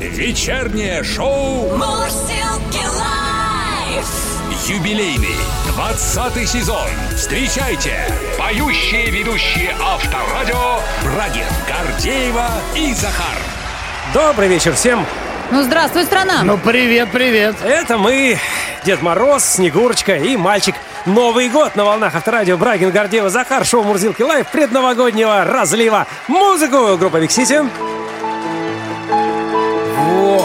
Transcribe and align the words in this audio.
Вечернее 0.00 1.02
шоу 1.02 1.76
Мурзилки 1.76 2.86
Live. 2.86 4.06
юбилейный 4.68 5.36
20 5.74 6.48
сезон. 6.48 6.86
Встречайте 7.16 7.96
поющие 8.38 9.10
ведущие 9.10 9.74
Авторадио 9.82 10.78
Брагин, 11.02 11.46
Гордеева 11.66 12.46
и 12.76 12.94
Захар. 12.94 13.36
Добрый 14.14 14.46
вечер 14.46 14.72
всем. 14.74 15.04
Ну, 15.50 15.64
здравствуй, 15.64 16.04
страна. 16.04 16.44
Ну, 16.44 16.58
привет, 16.58 17.08
привет. 17.10 17.56
Это 17.64 17.98
мы, 17.98 18.38
Дед 18.84 19.02
Мороз, 19.02 19.44
Снегурочка 19.44 20.14
и 20.14 20.36
мальчик. 20.36 20.76
Новый 21.06 21.48
год 21.48 21.74
на 21.74 21.84
волнах 21.84 22.14
Авторадио 22.14 22.56
Брагин, 22.56 22.92
Гордеева, 22.92 23.30
Захар, 23.30 23.64
шоу 23.64 23.82
Мурзилки 23.82 24.22
Live, 24.22 24.46
предновогоднего 24.52 25.44
разлива. 25.44 26.06
Музыку 26.28 26.96
группа 26.98 27.16
Виксити. 27.16 27.62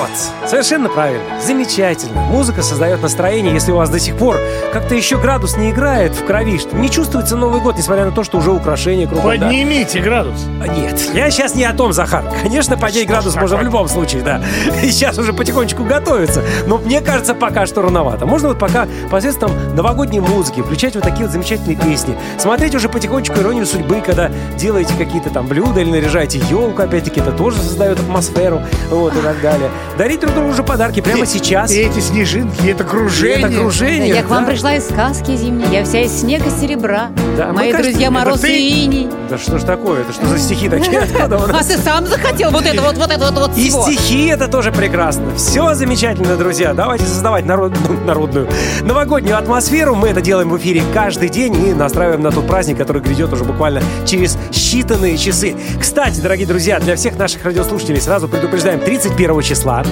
Вот, 0.04 0.50
совершенно 0.50 0.90
правильно, 0.90 1.24
замечательно. 1.42 2.22
Музыка 2.24 2.62
создает 2.62 3.02
настроение, 3.02 3.54
если 3.54 3.72
у 3.72 3.78
вас 3.78 3.90
до 3.90 4.00
сих 4.00 4.18
пор 4.18 4.38
как-то 4.74 4.96
еще 4.96 5.18
градус 5.18 5.56
не 5.56 5.72
играет 5.72 6.14
в 6.14 6.26
крови, 6.26 6.58
что 6.58 6.76
не 6.76 6.90
чувствуется 6.90 7.38
Новый 7.38 7.62
год, 7.62 7.78
несмотря 7.78 8.04
на 8.06 8.12
то, 8.12 8.24
что 8.24 8.38
уже 8.38 8.52
украшения 8.52 9.08
кругом. 9.08 9.40
да. 9.40 9.48
Поднимите 9.48 10.00
градус. 10.00 10.46
А, 10.62 10.68
Нет, 10.68 11.00
я 11.14 11.30
сейчас 11.32 11.56
не 11.56 11.64
о 11.64 11.74
том, 11.74 11.94
Захар. 11.94 12.26
Конечно, 12.42 12.78
поднять 12.78 13.08
градус 13.08 13.36
можно 13.36 13.56
в 13.58 13.62
любом 13.64 13.88
случае, 13.88 14.24
да. 14.24 14.42
И 14.82 14.88
сейчас 14.92 15.18
уже 15.18 15.32
потихонечку 15.32 15.84
готовится. 15.86 16.44
Но 16.68 16.80
мне 16.80 17.00
кажется, 17.00 17.34
пока 17.34 17.66
что 17.66 17.82
рановато. 17.82 18.26
Можно 18.26 18.50
вот 18.50 18.60
пока 18.60 18.88
посредством 19.10 19.52
новогодней 19.76 20.20
музыки 20.20 20.62
включать 20.62 20.96
вот 20.96 21.04
такие 21.04 21.24
вот 21.24 21.32
замечательные 21.32 21.78
песни. 21.78 22.18
Смотреть 22.38 22.76
уже 22.76 22.90
потихонечку 22.90 23.40
иронию 23.40 23.66
судьбы, 23.66 24.02
когда 24.02 24.30
делаете 24.58 24.94
какие-то 24.98 25.30
там 25.30 25.48
блюда 25.48 25.80
или 25.80 25.90
наряжаете 25.90 26.40
елку, 26.50 26.82
опять-таки, 26.82 27.22
это 27.22 27.32
тоже 27.32 27.58
создает 27.58 28.00
атмосферу, 28.00 28.62
вот, 28.90 29.16
и 29.16 29.22
так 29.22 29.40
далее. 29.42 29.70
Дарить 29.98 30.22
друг 30.22 30.34
другу 30.34 30.50
уже 30.50 30.64
подарки 30.64 31.02
прямо 31.02 31.26
сейчас. 31.26 31.72
И 31.72 31.80
эти 31.80 32.00
снежинки, 32.00 32.68
это 32.68 32.84
кружение. 32.84 33.48
Это 33.48 33.48
окружение. 33.48 34.10
Я 34.10 34.24
к 34.24 34.30
вам 34.30 34.46
да. 34.46 34.52
пришла 34.52 34.76
из 34.76 34.86
сказки 34.86 35.36
зимней. 35.36 35.68
Я 35.72 35.86
вся 35.86 36.02
из 36.02 36.20
снега 36.22 36.50
серебра. 36.50 37.12
Да, 37.38 37.48
мы, 37.48 37.54
Мои 37.54 37.72
кажется, 37.72 37.92
друзья 37.92 38.08
это 38.08 38.16
Мороз 38.16 38.40
ты? 38.40 38.60
и 38.60 38.86
Иней. 38.86 39.10
Да 39.30 39.38
что 39.38 39.60
ж 39.60 39.64
такое? 39.64 40.02
Это 40.02 40.14
что 40.14 40.26
за 40.26 40.40
стихи 40.40 40.70
такие? 40.70 41.04
А 41.24 41.64
ты 41.64 41.78
сам 41.78 42.08
захотел 42.08 42.52
вот 42.52 42.66
это 42.66 42.82
вот, 42.82 42.98
вот 42.98 43.12
это 43.12 43.32
вот, 43.32 43.50
вот 43.50 43.58
И 43.58 43.70
стихи 43.70 44.28
это 44.28 44.48
тоже 44.48 44.72
прекрасно. 44.72 45.36
Все 45.36 45.74
замечательно, 45.74 46.36
друзья. 46.38 46.74
Давайте 46.74 47.06
создавать 47.06 47.46
народ- 47.46 47.74
ну, 47.88 48.00
народную 48.06 48.50
новогоднюю 48.82 49.38
атмосферу. 49.38 49.96
Мы 49.96 50.10
это 50.10 50.22
делаем 50.22 50.50
в 50.50 50.58
эфире 50.58 50.84
каждый 50.94 51.30
день 51.30 51.54
и 51.68 51.74
настраиваем 51.74 52.22
на 52.22 52.32
тот 52.32 52.48
праздник, 52.48 52.78
который 52.78 53.02
грядет 53.02 53.32
уже 53.32 53.44
буквально 53.44 53.82
через 54.06 54.38
считанные 54.74 55.18
часы. 55.18 55.56
Кстати, 55.80 56.20
дорогие 56.20 56.48
друзья, 56.48 56.80
для 56.80 56.96
всех 56.96 57.18
наших 57.18 57.46
радиослушателей 57.46 58.02
сразу 58.02 58.28
предупреждаем, 58.28 58.80
31 58.80 59.42
числа 59.42 59.84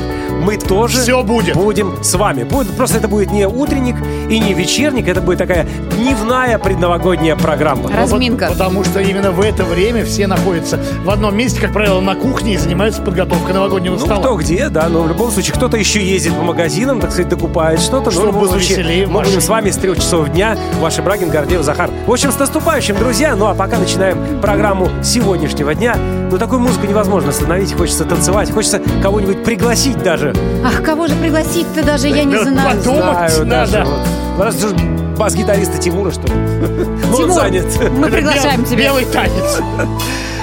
мы 0.41 0.57
тоже 0.57 0.99
Всё 1.01 1.21
будет. 1.21 1.55
будем 1.55 2.03
с 2.03 2.15
вами. 2.15 2.43
Будет, 2.43 2.71
просто 2.75 2.97
это 2.97 3.07
будет 3.07 3.31
не 3.31 3.47
утренник 3.47 3.95
и 4.29 4.39
не 4.39 4.53
вечерник, 4.55 5.07
это 5.07 5.21
будет 5.21 5.37
такая 5.37 5.67
дневная 5.95 6.57
предновогодняя 6.57 7.35
программа. 7.35 7.91
Разминка. 7.91 8.45
Вот 8.47 8.53
потому 8.57 8.83
что 8.83 8.99
именно 8.99 9.31
в 9.31 9.41
это 9.41 9.63
время 9.63 10.03
все 10.03 10.25
находятся 10.25 10.79
в 11.03 11.09
одном 11.11 11.37
месте, 11.37 11.61
как 11.61 11.73
правило, 11.73 12.01
на 12.01 12.15
кухне 12.15 12.55
и 12.55 12.57
занимаются 12.57 13.03
подготовкой 13.03 13.53
новогоднего 13.53 13.93
Ну, 13.93 13.99
стола. 13.99 14.17
кто 14.19 14.35
где, 14.35 14.69
да, 14.69 14.89
но 14.89 15.03
в 15.03 15.07
любом 15.07 15.29
случае 15.29 15.53
кто-то 15.53 15.77
еще 15.77 16.03
ездит 16.03 16.33
по 16.33 16.41
магазинам, 16.41 16.99
так 16.99 17.11
сказать, 17.11 17.29
докупает 17.29 17.79
что-то. 17.81 18.09
Чтобы 18.09 18.31
было 18.39 18.55
веселее 18.55 19.05
мы 19.05 19.21
будем 19.21 19.41
с 19.41 19.47
вами 19.47 19.69
с 19.69 19.75
трех 19.77 19.97
часов 19.97 20.29
дня. 20.29 20.57
Ваши 20.79 21.03
Брагин, 21.03 21.29
Гордеев, 21.29 21.61
Захар. 21.61 21.91
В 22.07 22.11
общем, 22.11 22.31
с 22.31 22.39
наступающим, 22.39 22.97
друзья. 22.97 23.35
Ну, 23.35 23.45
а 23.45 23.53
пока 23.53 23.77
начинаем 23.77 24.17
программу 24.41 24.70
сегодняшнего 25.03 25.73
дня. 25.75 25.95
Ну, 26.31 26.37
такую 26.37 26.59
музыку 26.61 26.85
невозможно 26.87 27.29
остановить. 27.29 27.73
Хочется 27.73 28.05
танцевать, 28.05 28.51
хочется 28.51 28.81
кого-нибудь 29.01 29.43
пригласить 29.43 30.01
даже. 30.01 30.33
Ах, 30.65 30.81
кого 30.83 31.07
же 31.07 31.15
пригласить-то 31.15 31.83
даже, 31.83 32.07
я 32.07 32.23
не 32.23 32.37
знаю. 32.37 32.77
потом- 32.77 32.95
Думать 32.97 33.31
Знаю, 33.31 33.45
даже 33.45 33.83
вот. 33.83 33.99
Раз 34.45 34.63
уж 34.63 34.71
бас-гитариста 35.17 35.77
Тимура, 35.77 36.11
что 36.11 36.27
ли? 36.27 36.33
Ну, 36.33 37.07
он 37.09 37.15
Тимур, 37.17 37.31
занят. 37.33 37.65
мы 37.91 38.09
приглашаем 38.09 38.63
тебя. 38.65 38.83
Белый 38.85 39.05
танец. 39.05 39.59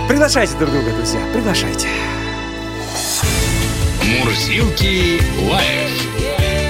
Приглашайте 0.09 0.55
друг 0.59 0.71
друга, 0.71 0.91
друзья. 0.97 1.21
Приглашайте. 1.35 1.87
Мурзилки 4.21 5.21
Лайв 5.51 5.91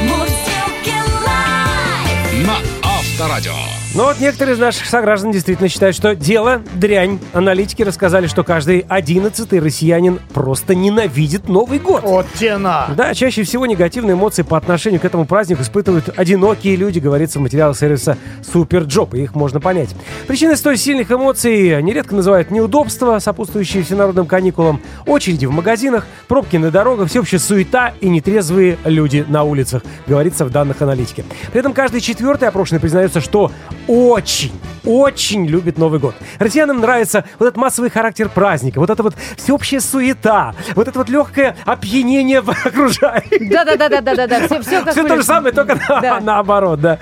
Мурзилки 0.03 0.95
лайф. 1.25 2.47
на 2.47 2.57
Авторадио. 2.83 3.78
Но 3.95 4.05
вот 4.05 4.21
некоторые 4.21 4.55
из 4.55 4.61
наших 4.61 4.87
сограждан 4.87 5.33
действительно 5.33 5.69
считают, 5.69 5.97
что 5.97 6.15
дело 6.15 6.61
дрянь. 6.75 7.19
Аналитики 7.33 7.83
рассказали, 7.83 8.27
что 8.27 8.45
каждый 8.45 8.85
одиннадцатый 8.87 9.61
россиянин 9.61 10.21
просто 10.35 10.75
ненавидит 10.75 11.49
Новый 11.49 11.79
год. 11.79 12.03
Вот 12.03 12.27
те 12.35 12.57
на. 12.57 12.91
Да, 12.97 13.15
чаще 13.15 13.45
всего 13.45 13.65
негативные 13.65 14.15
эмоции 14.15 14.43
по 14.43 14.59
отношению 14.59 15.01
к 15.01 15.07
этому 15.07 15.25
празднику 15.25 15.63
испытывают 15.63 16.11
одинокие 16.17 16.77
люди, 16.77 16.99
говорится 16.99 17.39
в 17.39 17.43
материалах 17.43 17.79
сервиса 17.79 18.19
SuperJob, 18.53 19.15
и 19.15 19.23
их 19.23 19.35
можно 19.35 19.59
понять. 19.59 19.89
Причиной 20.27 20.59
столь 20.59 20.77
сильных 20.77 21.11
эмоций 21.11 21.83
нередко 21.83 22.15
называют 22.15 22.51
неудобства, 22.51 23.19
сопутствующие 23.19 23.83
всенародным 23.83 24.27
каникулам, 24.27 24.83
очереди 25.07 25.47
в 25.47 25.51
магазинах, 25.51 26.07
пробки 26.29 26.59
на 26.59 26.71
дорогах, 26.71 27.09
всеобщая 27.09 27.39
суета 27.39 27.95
и 28.03 28.11
нетрезвые 28.11 28.77
люди 28.85 29.25
на 29.27 29.45
улицах, 29.45 29.83
говорится 30.07 30.45
в 30.45 30.51
данных 30.51 30.83
аналитики. 30.83 31.25
При 31.51 31.61
этом 31.61 31.73
каждый 31.73 32.03
четвертый 32.03 32.49
опрошенный 32.49 32.81
признается, 32.81 33.23
что 33.23 33.51
очень, 33.89 34.53
очень 34.85 35.47
любит 35.47 35.79
Новый 35.79 35.99
год. 35.99 36.15
Россиянам 36.39 36.81
нравится 36.81 37.25
вот 37.39 37.47
этот 37.47 37.57
массовый 37.57 37.91
характер 37.91 38.29
праздника, 38.29 38.79
вот 38.79 38.91
эта 38.91 39.03
вот 39.03 39.15
всеобщая 39.37 39.81
суета, 39.81 40.55
вот 40.75 40.87
это 40.87 40.99
вот 40.99 41.09
легкое 41.09 41.57
опьянение 41.65 42.41
в 42.41 42.51
окружающих. 42.67 43.51
Да-да-да-да-да-да. 43.51 44.47
Все, 44.47 44.61
все 44.61 44.85
Все 44.85 45.05
то 45.07 45.17
же 45.17 45.23
самое, 45.23 45.55
только 45.55 45.81
Да. 45.89 46.21
наоборот, 46.21 46.81
да. 46.81 46.99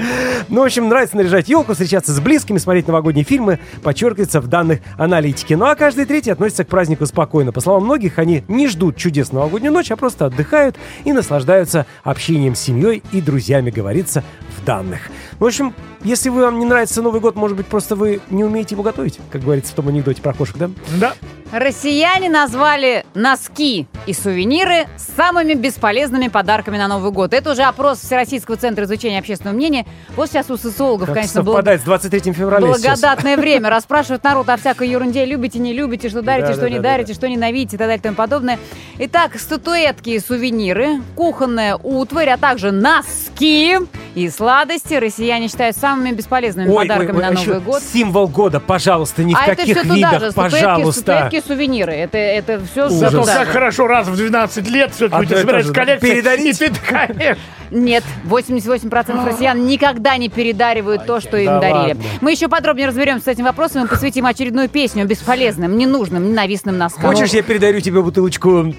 Ну, 0.48 0.62
в 0.62 0.64
общем, 0.64 0.88
нравится 0.88 1.16
наряжать 1.16 1.48
елку, 1.48 1.72
встречаться 1.72 2.12
с 2.12 2.20
близкими, 2.20 2.58
смотреть 2.58 2.86
новогодние 2.86 3.24
фильмы, 3.24 3.58
подчеркивается 3.82 4.40
в 4.40 4.46
данных 4.46 4.80
аналитики. 4.96 5.54
Ну, 5.54 5.66
а 5.66 5.74
каждый 5.74 6.04
третий 6.04 6.30
относится 6.30 6.64
к 6.64 6.68
празднику 6.68 7.04
спокойно. 7.06 7.52
По 7.52 7.60
словам 7.60 7.84
многих, 7.84 8.18
они 8.18 8.44
не 8.48 8.68
ждут 8.68 8.96
чудес 8.96 9.32
новогоднюю 9.32 9.72
ночь, 9.72 9.90
а 9.90 9.96
просто 9.96 10.26
отдыхают 10.26 10.76
и 11.04 11.12
наслаждаются 11.12 11.86
общением 12.04 12.54
с 12.54 12.60
семьей 12.60 13.02
и 13.12 13.20
друзьями, 13.20 13.70
говорится 13.70 14.22
в 14.56 14.64
данных. 14.64 15.00
В 15.38 15.44
общем, 15.44 15.74
если 16.02 16.28
вам 16.30 16.58
не 16.58 16.64
нравится 16.64 17.02
Новый 17.02 17.20
год, 17.20 17.36
может 17.36 17.56
быть, 17.56 17.66
просто 17.66 17.94
вы 17.96 18.20
не 18.30 18.44
умеете 18.44 18.74
его 18.74 18.82
готовить, 18.82 19.18
как 19.30 19.42
говорится 19.42 19.72
в 19.72 19.76
том 19.76 19.88
анекдоте 19.88 20.22
про 20.22 20.32
кошек, 20.32 20.56
да? 20.56 20.70
Да. 20.98 21.14
Россияне 21.52 22.28
назвали 22.28 23.04
носки 23.14 23.86
и 24.06 24.12
сувениры 24.12 24.86
самыми 24.96 25.54
бесполезными 25.54 26.28
подарками 26.28 26.76
на 26.76 26.88
Новый 26.88 27.12
год. 27.12 27.32
Это 27.32 27.52
уже 27.52 27.62
опрос 27.62 28.00
Всероссийского 28.00 28.56
центра 28.56 28.84
изучения 28.84 29.20
общественного 29.20 29.54
мнения. 29.54 29.86
Вот 30.16 30.28
сейчас 30.28 30.50
у 30.50 30.56
социологов, 30.56 31.06
Как 31.06 31.14
конечно, 31.16 31.44
совпадает 31.44 31.80
с 31.80 31.84
23 31.84 32.32
февраля 32.32 32.66
сейчас. 32.74 33.00
благодатное 33.00 33.36
время. 33.38 33.70
Расспрашивают 33.70 34.24
народ 34.24 34.48
о 34.48 34.56
всякой 34.56 34.88
ерунде. 34.88 35.24
Любите, 35.24 35.58
не 35.60 35.72
любите, 35.72 36.08
что 36.08 36.20
дарите, 36.22 36.48
Да, 36.48 36.52
что 36.54 36.62
да, 36.62 36.70
не 36.70 36.76
да, 36.76 36.82
дарите, 36.82 37.12
да. 37.12 37.14
что 37.14 37.28
ненавидите 37.28 37.76
и 37.76 37.78
так 37.78 37.86
далее 37.86 37.98
и 37.98 38.02
тому 38.02 38.16
подобное. 38.16 38.58
Итак, 38.98 39.38
статуэтки 39.38 40.10
и 40.10 40.18
сувениры, 40.18 41.00
кухонная 41.14 41.76
утварь, 41.76 42.30
а 42.30 42.36
также 42.38 42.72
носки 42.72 43.76
и 44.14 44.30
сладости 44.30 44.94
россияне 44.94 45.48
считают 45.48 45.76
самыми 45.76 46.10
бесполезными 46.12 46.72
подарками 46.74 47.18
на 47.20 47.28
а 47.28 47.32
Новый 47.32 47.60
год. 47.60 47.82
Символ 47.82 48.28
года, 48.28 48.60
пожалуйста, 48.60 49.22
ни 49.24 49.34
в 49.34 49.36
а 49.38 49.46
это 49.46 49.56
каких 49.56 49.84
видах, 49.84 50.20
же, 50.20 50.32
пожалуйста. 50.32 51.00
статуэтки, 51.02 51.35
сувениры. 51.40 51.92
Это, 51.92 52.18
это 52.18 52.60
все. 52.70 52.88
Зато 52.88 53.24
Да. 53.24 53.34
как 53.38 53.48
хорошо 53.48 53.86
раз 53.86 54.08
в 54.08 54.16
12 54.16 54.68
лет 54.70 54.92
все-таки 54.94 55.16
А 55.16 55.20
у 55.20 55.24
тебя 55.24 55.38
собирается 55.38 55.68
же 55.68 55.74
коллекция. 55.74 56.10
передарить? 56.14 56.46
И 56.46 56.52
ты 56.68 56.70
такая, 56.74 57.08
«Эх, 57.18 57.38
Нет, 57.70 58.04
88% 58.24 59.24
россиян 59.26 59.66
никогда 59.66 60.16
не 60.16 60.28
передаривают 60.28 61.04
то, 61.06 61.20
что 61.20 61.36
им 61.36 61.46
да 61.46 61.60
дарили. 61.60 61.76
ладно. 61.94 62.02
Мы 62.20 62.30
еще 62.32 62.48
подробнее 62.48 62.86
разберемся 62.88 63.24
с 63.24 63.28
этим 63.28 63.44
вопросом 63.44 63.84
и 63.84 63.88
посвятим 63.88 64.24
очередную 64.26 64.68
песню 64.68 65.04
бесполезным, 65.06 65.76
ненужным, 65.76 66.28
ненавистным 66.30 66.78
носкам. 66.78 67.02
Хочешь, 67.12 67.30
я 67.30 67.42
передарю 67.42 67.80
тебе 67.80 68.00
бутылочку 68.02 68.72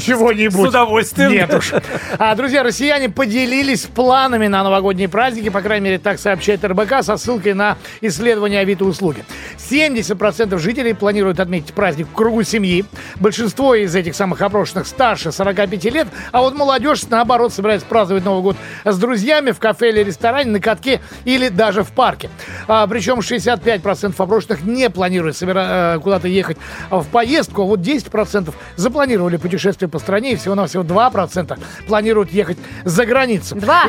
чего-нибудь. 0.00 0.54
с 0.66 0.68
удовольствием? 0.68 1.32
Нет 1.32 1.52
уж. 1.54 1.72
А, 2.18 2.34
друзья, 2.34 2.62
россияне 2.62 3.08
поделились 3.10 3.82
планами 3.84 4.46
на 4.46 4.64
новогодние 4.64 5.08
праздники, 5.08 5.50
по 5.50 5.60
крайней 5.60 5.84
мере, 5.84 5.98
так 5.98 6.18
сообщает 6.18 6.64
РБК 6.64 7.02
со 7.02 7.16
ссылкой 7.16 7.52
на 7.54 7.76
исследование 8.00 8.60
Авито 8.60 8.84
услуги. 8.86 9.24
70% 9.58 10.58
жителей 10.58 10.94
планируют 10.94 11.40
отметить 11.40 11.74
праздник 11.74 11.83
в 11.92 12.12
кругу 12.12 12.42
семьи. 12.42 12.84
Большинство 13.16 13.74
из 13.74 13.94
этих 13.94 14.14
самых 14.14 14.40
опрошенных 14.40 14.86
старше 14.86 15.32
45 15.32 15.84
лет, 15.84 16.08
а 16.32 16.40
вот 16.40 16.54
молодежь, 16.54 17.02
наоборот, 17.08 17.52
собирается 17.52 17.86
праздновать 17.86 18.24
Новый 18.24 18.42
год 18.42 18.56
с 18.84 18.98
друзьями 18.98 19.50
в 19.50 19.58
кафе 19.58 19.90
или 19.90 20.02
ресторане, 20.02 20.50
на 20.50 20.60
катке 20.60 21.00
или 21.24 21.48
даже 21.48 21.82
в 21.84 21.90
парке. 21.92 22.30
А, 22.66 22.86
причем 22.86 23.20
65% 23.20 24.14
опрошенных 24.16 24.62
не 24.62 24.88
планируют 24.88 25.36
собира- 25.36 25.96
э, 25.96 26.00
куда-то 26.00 26.28
ехать 26.28 26.56
в 26.90 27.06
поездку, 27.06 27.62
а 27.62 27.64
вот 27.66 27.80
10% 27.80 28.54
запланировали 28.76 29.36
путешествие 29.36 29.88
по 29.88 29.98
стране, 29.98 30.32
и 30.32 30.36
всего-навсего 30.36 30.82
2% 30.82 31.58
планируют 31.86 32.32
ехать 32.32 32.58
за 32.84 33.04
границу. 33.06 33.56
Два. 33.56 33.84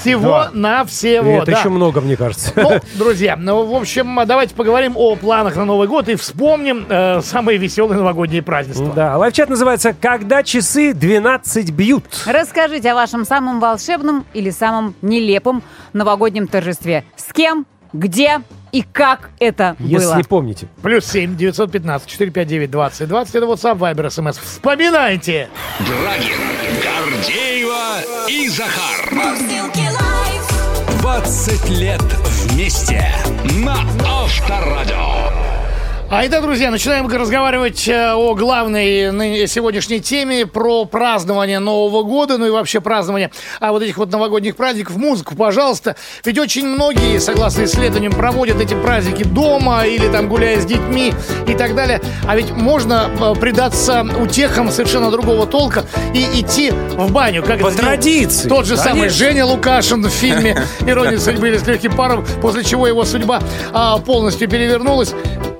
Всего 0.00 0.46
на 0.52 0.84
всего. 0.84 1.42
это 1.42 1.52
да. 1.52 1.58
еще 1.58 1.68
много, 1.68 2.00
мне 2.00 2.16
кажется. 2.16 2.52
Ну, 2.56 2.80
друзья, 2.94 3.36
ну, 3.36 3.64
в 3.64 3.74
общем, 3.74 4.20
давайте 4.26 4.54
поговорим 4.54 4.96
о 4.96 5.16
планах 5.16 5.56
на 5.56 5.64
Новый 5.64 5.88
год 5.88 6.08
и 6.08 6.14
вспомним 6.14 6.86
э, 6.88 7.20
самые 7.32 7.56
веселые 7.58 7.98
новогодние 7.98 8.42
празднества. 8.42 8.92
Да, 8.94 9.16
лайфчат 9.16 9.48
называется 9.48 9.94
«Когда 9.98 10.42
часы 10.42 10.92
12 10.92 11.70
бьют». 11.70 12.04
Расскажите 12.26 12.90
о 12.92 12.94
вашем 12.94 13.24
самом 13.24 13.58
волшебном 13.58 14.26
или 14.34 14.50
самом 14.50 14.94
нелепом 15.00 15.62
новогоднем 15.94 16.46
торжестве. 16.46 17.04
С 17.16 17.32
кем, 17.32 17.64
где 17.94 18.42
и 18.70 18.82
как 18.82 19.30
это 19.38 19.76
Если 19.78 20.06
было. 20.06 20.22
помните. 20.28 20.68
Плюс 20.82 21.06
7 21.06 21.36
915 21.36 22.06
459 22.08 22.70
20 22.70 23.08
20. 23.08 23.34
Это 23.34 23.46
WhatsApp, 23.46 23.78
Viber, 23.78 24.06
SMS. 24.06 24.38
Вспоминайте! 24.42 25.48
Брагин, 25.80 26.38
Гордеева 26.82 28.28
и 28.28 28.48
Захар. 28.48 29.12
Мурзилки 29.12 29.80
лайф. 29.80 31.00
20 31.00 31.70
лет 31.70 32.02
вместе 32.02 33.04
на 33.64 33.76
Авторадио. 34.06 35.41
А 36.14 36.26
итак, 36.26 36.42
друзья, 36.42 36.70
начинаем 36.70 37.08
разговаривать 37.08 37.88
э, 37.88 38.12
о 38.12 38.34
главной 38.34 39.48
сегодняшней 39.48 39.98
теме 40.00 40.44
про 40.44 40.84
празднование 40.84 41.58
Нового 41.58 42.02
года, 42.02 42.36
ну 42.36 42.44
и 42.44 42.50
вообще 42.50 42.82
празднование 42.82 43.30
а, 43.60 43.72
вот 43.72 43.82
этих 43.82 43.96
вот 43.96 44.12
новогодних 44.12 44.54
праздников. 44.54 44.96
Музыку, 44.96 45.34
пожалуйста. 45.34 45.96
Ведь 46.22 46.38
очень 46.38 46.66
многие, 46.66 47.18
согласно 47.18 47.64
исследованиям, 47.64 48.12
проводят 48.12 48.60
эти 48.60 48.74
праздники 48.74 49.22
дома 49.22 49.86
или 49.86 50.06
там 50.12 50.28
гуляя 50.28 50.60
с 50.60 50.66
детьми 50.66 51.14
и 51.48 51.54
так 51.54 51.74
далее. 51.74 52.02
А 52.28 52.36
ведь 52.36 52.50
можно 52.50 53.10
э, 53.18 53.34
предаться 53.40 54.06
утехам 54.20 54.70
совершенно 54.70 55.10
другого 55.10 55.46
толка 55.46 55.86
и 56.12 56.42
идти 56.42 56.72
в 56.72 57.10
баню. 57.10 57.42
Как 57.42 57.60
По 57.60 57.68
это 57.68 57.78
традиции, 57.78 58.50
Тот 58.50 58.66
же 58.66 58.76
самый 58.76 59.08
конечно. 59.08 59.18
Женя 59.18 59.46
Лукашин 59.46 60.04
в 60.04 60.10
фильме 60.10 60.62
«Ирония 60.86 61.18
судьбы» 61.18 61.48
или 61.48 61.56
«С 61.56 61.66
легким 61.66 61.96
паром», 61.96 62.22
после 62.42 62.64
чего 62.64 62.86
его 62.86 63.06
судьба 63.06 63.40
а, 63.72 63.96
полностью 63.96 64.46
перевернулась. 64.46 65.14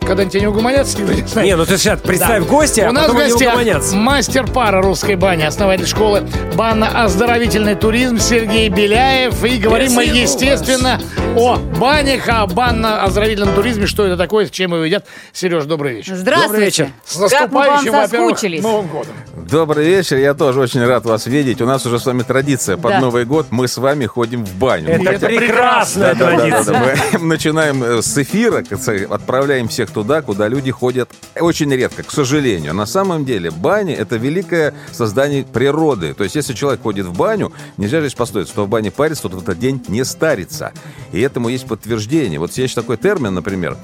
Когда-нибудь 0.06 0.36
они 0.36 0.46
угомонятся, 0.46 0.98
никто 0.98 1.12
не 1.12 1.26
знает. 1.26 1.48
Не, 1.48 1.56
ну 1.56 1.64
ты 1.64 1.78
сейчас 1.78 2.00
представь 2.00 2.42
Да. 2.44 2.48
гости, 2.48 2.80
а 2.80 2.90
У 2.90 2.92
нас 2.92 3.10
в 3.10 3.14
гостях 3.14 3.92
мастер 3.92 4.46
пара 4.46 4.82
русской 4.82 5.16
бани, 5.16 5.42
основатель 5.44 5.86
школы 5.86 6.22
банно-оздоровительный 6.54 7.74
туризм 7.74 8.18
Сергей 8.18 8.68
Беляев. 8.68 9.42
И 9.44 9.58
говорим 9.58 9.92
мы, 9.92 10.04
Спасибо. 10.04 10.16
естественно, 10.18 11.00
о 11.36 11.56
банях, 11.56 12.28
о 12.28 12.46
банно-оздоровительном 12.46 13.54
туризме, 13.54 13.86
что 13.86 14.04
это 14.04 14.16
такое, 14.16 14.46
с 14.46 14.50
чем 14.50 14.74
его 14.74 14.84
едят. 14.84 15.06
Сереж, 15.32 15.64
добрый 15.64 15.96
вечер. 15.96 16.14
Здравствуйте. 16.16 16.48
Добрый 16.52 16.64
вечер. 16.66 16.88
С 17.06 17.30
Как 17.30 17.50
мы 17.50 17.58
вам 17.58 17.66
наступающим, 17.68 17.92
во-первых, 17.92 18.30
соскучились. 18.30 18.62
Новым 18.62 18.86
годом. 18.88 19.12
Добрый 19.48 19.86
вечер, 19.86 20.18
я 20.18 20.34
тоже 20.34 20.60
очень 20.60 20.84
рад 20.84 21.04
вас 21.04 21.26
видеть. 21.26 21.60
У 21.60 21.66
нас 21.66 21.86
уже 21.86 21.98
с 21.98 22.06
вами 22.06 22.22
традиция. 22.22 22.76
Под 22.76 22.92
Да. 22.92 23.00
Новый 23.00 23.24
год 23.24 23.46
мы 23.50 23.66
с 23.66 23.78
вами 23.78 24.06
ходим 24.06 24.44
в 24.44 24.54
баню. 24.56 24.88
Это, 24.88 25.10
это 25.10 25.26
прекрасная 25.26 26.14
Да, 26.14 26.18
да, 26.18 26.30
да, 26.30 26.36
традиция. 26.36 26.72
да, 26.74 26.94
да. 27.12 27.18
Мы 27.18 27.26
начинаем 27.32 27.82
э, 27.82 28.02
с 28.02 28.18
эфира, 28.18 28.62
отправляем 29.10 29.68
всех 29.68 29.90
туда, 29.90 30.20
куда 30.22 30.48
люди 30.48 30.70
ходят 30.70 31.08
очень 31.38 31.72
редко, 31.72 32.02
к 32.02 32.10
сожалению. 32.10 32.74
На 32.74 32.86
самом 32.86 33.24
деле 33.24 33.50
баня– 33.50 33.94
это 33.98 34.16
великое 34.16 34.74
создание 34.92 35.44
природы. 35.44 36.12
То 36.14 36.24
есть 36.24 36.36
если 36.36 36.52
человек 36.52 36.82
ходит 36.82 37.06
в 37.06 37.16
баню, 37.16 37.52
нельзя 37.78 38.00
же 38.00 38.10
пословица, 38.14 38.52
кто 38.52 38.64
в 38.66 38.68
бане 38.68 38.90
парится, 38.90 39.22
тот 39.22 39.34
в 39.34 39.42
этот 39.42 39.58
день 39.58 39.82
не 39.88 40.04
старится. 40.04 40.72
И 41.12 41.21
этому 41.22 41.48
есть 41.48 41.66
подтверждение. 41.66 42.38
Вот 42.38 42.52
есть 42.52 42.74
такой 42.74 42.96
термин, 42.96 43.34
например, 43.34 43.76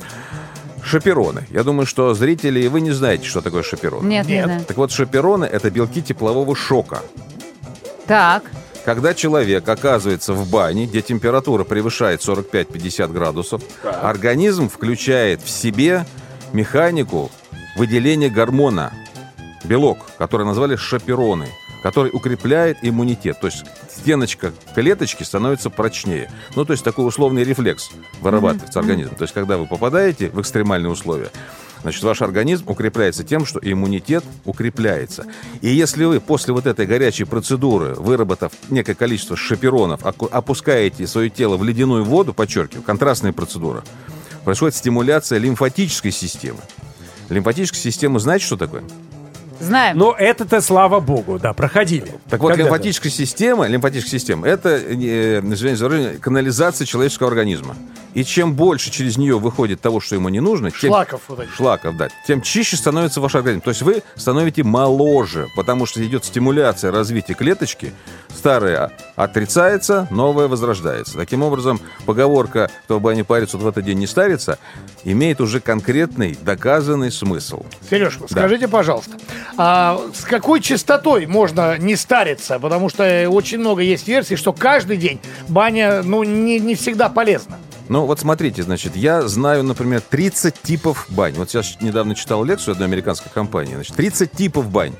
шапероны. 0.82 1.46
Я 1.50 1.62
думаю, 1.62 1.86
что 1.86 2.14
зрители, 2.14 2.66
вы 2.66 2.80
не 2.80 2.90
знаете, 2.90 3.26
что 3.26 3.40
такое 3.40 3.62
шапероны. 3.62 4.06
Нет, 4.06 4.26
не 4.26 4.34
Нет. 4.34 4.44
знаю. 4.44 4.64
Так 4.64 4.76
вот, 4.76 4.90
шапероны– 4.90 5.44
это 5.46 5.70
белки 5.70 6.02
теплового 6.02 6.56
шока. 6.56 7.02
Так. 8.06 8.44
Когда 8.84 9.12
человек 9.12 9.68
оказывается 9.68 10.32
в 10.32 10.50
бане, 10.50 10.86
где 10.86 11.02
температура 11.02 11.64
превышает 11.64 12.20
45-50 12.20 13.12
градусов, 13.12 13.60
организм 13.84 14.70
включает 14.70 15.42
в 15.42 15.50
себе 15.50 16.06
механику 16.52 17.30
выделения 17.76 18.30
гормона, 18.30 18.94
белок, 19.64 19.98
который 20.16 20.46
назвали 20.46 20.76
шапероны, 20.76 21.48
который 21.82 22.10
укрепляет 22.12 22.78
иммунитет. 22.82 23.38
То 23.40 23.48
есть 23.48 23.64
стеночка 23.98 24.52
клеточки 24.74 25.22
становится 25.22 25.70
прочнее. 25.70 26.30
Ну, 26.56 26.64
то 26.64 26.72
есть 26.72 26.84
такой 26.84 27.06
условный 27.06 27.44
рефлекс 27.44 27.90
вырабатывается 28.20 28.80
организм. 28.80 29.14
То 29.14 29.22
есть 29.22 29.34
когда 29.34 29.58
вы 29.58 29.66
попадаете 29.66 30.30
в 30.30 30.40
экстремальные 30.40 30.90
условия, 30.90 31.30
Значит, 31.82 32.02
ваш 32.02 32.22
организм 32.22 32.64
укрепляется 32.66 33.22
тем, 33.22 33.46
что 33.46 33.60
иммунитет 33.62 34.24
укрепляется. 34.44 35.26
И 35.60 35.68
если 35.68 36.04
вы 36.04 36.18
после 36.18 36.52
вот 36.52 36.66
этой 36.66 36.86
горячей 36.86 37.22
процедуры, 37.22 37.94
выработав 37.94 38.52
некое 38.68 38.94
количество 38.94 39.36
шаперонов, 39.36 40.04
опускаете 40.04 41.06
свое 41.06 41.30
тело 41.30 41.56
в 41.56 41.62
ледяную 41.62 42.02
воду, 42.02 42.34
подчеркиваю, 42.34 42.82
контрастная 42.82 43.32
процедура, 43.32 43.84
происходит 44.44 44.74
стимуляция 44.74 45.38
лимфатической 45.38 46.10
системы. 46.10 46.58
Лимфатическая 47.28 47.80
система, 47.80 48.18
знаете, 48.18 48.46
что 48.46 48.56
такое? 48.56 48.82
Знаем. 49.60 49.98
Но 49.98 50.14
это-то, 50.18 50.60
слава 50.60 51.00
богу, 51.00 51.38
да, 51.38 51.52
проходили. 51.52 52.12
Так 52.28 52.40
вот, 52.40 52.50
Когда-то. 52.50 52.68
лимфатическая 52.70 53.10
система, 53.10 53.66
лимфатическая 53.66 54.18
система, 54.18 54.46
это, 54.46 54.70
э, 54.70 55.40
извиняюсь 55.40 56.20
канализация 56.20 56.86
человеческого 56.86 57.28
организма. 57.28 57.76
И 58.14 58.24
чем 58.24 58.54
больше 58.54 58.90
через 58.90 59.16
нее 59.16 59.38
выходит 59.38 59.80
того, 59.80 60.00
что 60.00 60.14
ему 60.14 60.28
не 60.28 60.40
нужно, 60.40 60.70
тем, 60.70 60.90
Шлаков 60.90 61.20
вот 61.28 61.40
этих. 61.40 61.54
шлаков, 61.54 61.96
да, 61.96 62.08
тем 62.26 62.40
чище 62.40 62.76
становится 62.76 63.20
ваш 63.20 63.34
организм. 63.34 63.62
То 63.62 63.70
есть 63.70 63.82
вы 63.82 64.02
становитесь 64.16 64.64
моложе, 64.64 65.46
потому 65.54 65.86
что 65.86 66.04
идет 66.04 66.24
стимуляция 66.24 66.90
развития 66.90 67.34
клеточки. 67.34 67.92
Старое 68.34 68.92
отрицается, 69.14 70.08
новое 70.10 70.48
возрождается. 70.48 71.16
Таким 71.16 71.42
образом, 71.42 71.80
поговорка 72.06 72.70
«кто 72.84 72.98
в 72.98 73.02
бане 73.02 73.24
парится, 73.24 73.52
тот 73.52 73.62
в 73.62 73.68
этот 73.68 73.84
день 73.84 73.98
не 73.98 74.06
старится» 74.06 74.58
имеет 75.04 75.40
уже 75.40 75.60
конкретный, 75.60 76.36
доказанный 76.42 77.10
смысл. 77.12 77.64
Сереж, 77.88 78.18
скажите, 78.30 78.68
пожалуйста, 78.68 79.12
а 79.58 80.00
с 80.14 80.22
какой 80.22 80.60
частотой 80.60 81.26
можно 81.26 81.76
не 81.78 81.96
стариться? 81.96 82.60
Потому 82.60 82.88
что 82.88 83.02
э, 83.02 83.26
очень 83.26 83.58
много 83.58 83.82
есть 83.82 84.06
версий, 84.06 84.36
что 84.36 84.52
каждый 84.52 84.96
день 84.96 85.18
баня, 85.48 86.02
ну, 86.04 86.22
не, 86.22 86.60
не 86.60 86.76
всегда 86.76 87.08
полезна. 87.08 87.58
Ну, 87.88 88.04
вот 88.04 88.20
смотрите, 88.20 88.62
значит, 88.62 88.96
я 88.96 89.26
знаю, 89.28 89.62
например, 89.64 90.00
30 90.00 90.60
типов 90.62 91.06
бань. 91.08 91.34
Вот 91.34 91.48
сейчас 91.50 91.78
недавно 91.80 92.14
читал 92.14 92.44
лекцию 92.44 92.72
одной 92.72 92.86
американской 92.88 93.30
компании. 93.32 93.74
Значит, 93.74 93.96
30 93.96 94.32
типов 94.32 94.70
бань. 94.70 94.94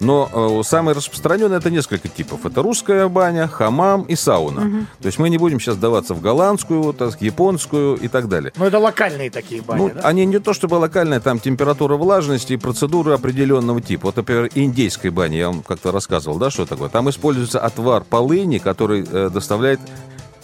Но 0.00 0.60
э, 0.60 0.62
самые 0.66 0.94
распространенные 0.94 1.58
это 1.58 1.70
несколько 1.70 2.08
типов. 2.08 2.44
Это 2.44 2.62
русская 2.62 3.08
баня, 3.08 3.48
хамам 3.48 4.02
и 4.02 4.14
сауна. 4.16 4.86
То 5.00 5.06
есть 5.06 5.18
мы 5.18 5.30
не 5.30 5.38
будем 5.38 5.60
сейчас 5.60 5.76
даваться 5.76 6.14
в 6.14 6.20
голландскую, 6.20 6.82
вот, 6.82 6.98
так, 6.98 7.20
японскую 7.22 7.96
и 7.96 8.08
так 8.08 8.28
далее. 8.28 8.52
Ну, 8.56 8.66
это 8.66 8.78
локальные 8.78 9.30
такие 9.30 9.62
бани, 9.62 9.78
Ну, 9.80 9.90
да? 9.94 10.00
они 10.02 10.26
не 10.26 10.38
то 10.40 10.52
чтобы 10.52 10.74
локальные, 10.74 11.20
там 11.20 11.38
температура 11.38 11.96
влажности 11.96 12.54
и 12.54 12.56
процедуры 12.56 13.12
определенного 13.14 13.80
типа. 13.80 14.06
Вот, 14.08 14.16
например, 14.16 14.50
индейской 14.54 15.10
бани, 15.10 15.36
я 15.36 15.46
вам 15.48 15.62
как-то 15.62 15.92
рассказывал, 15.92 16.38
да, 16.38 16.50
что 16.50 16.66
такое. 16.66 16.88
Там 16.88 17.08
используется 17.08 17.60
отвар 17.60 18.04
полыни, 18.04 18.58
который 18.58 19.06
э, 19.10 19.30
доставляет 19.32 19.80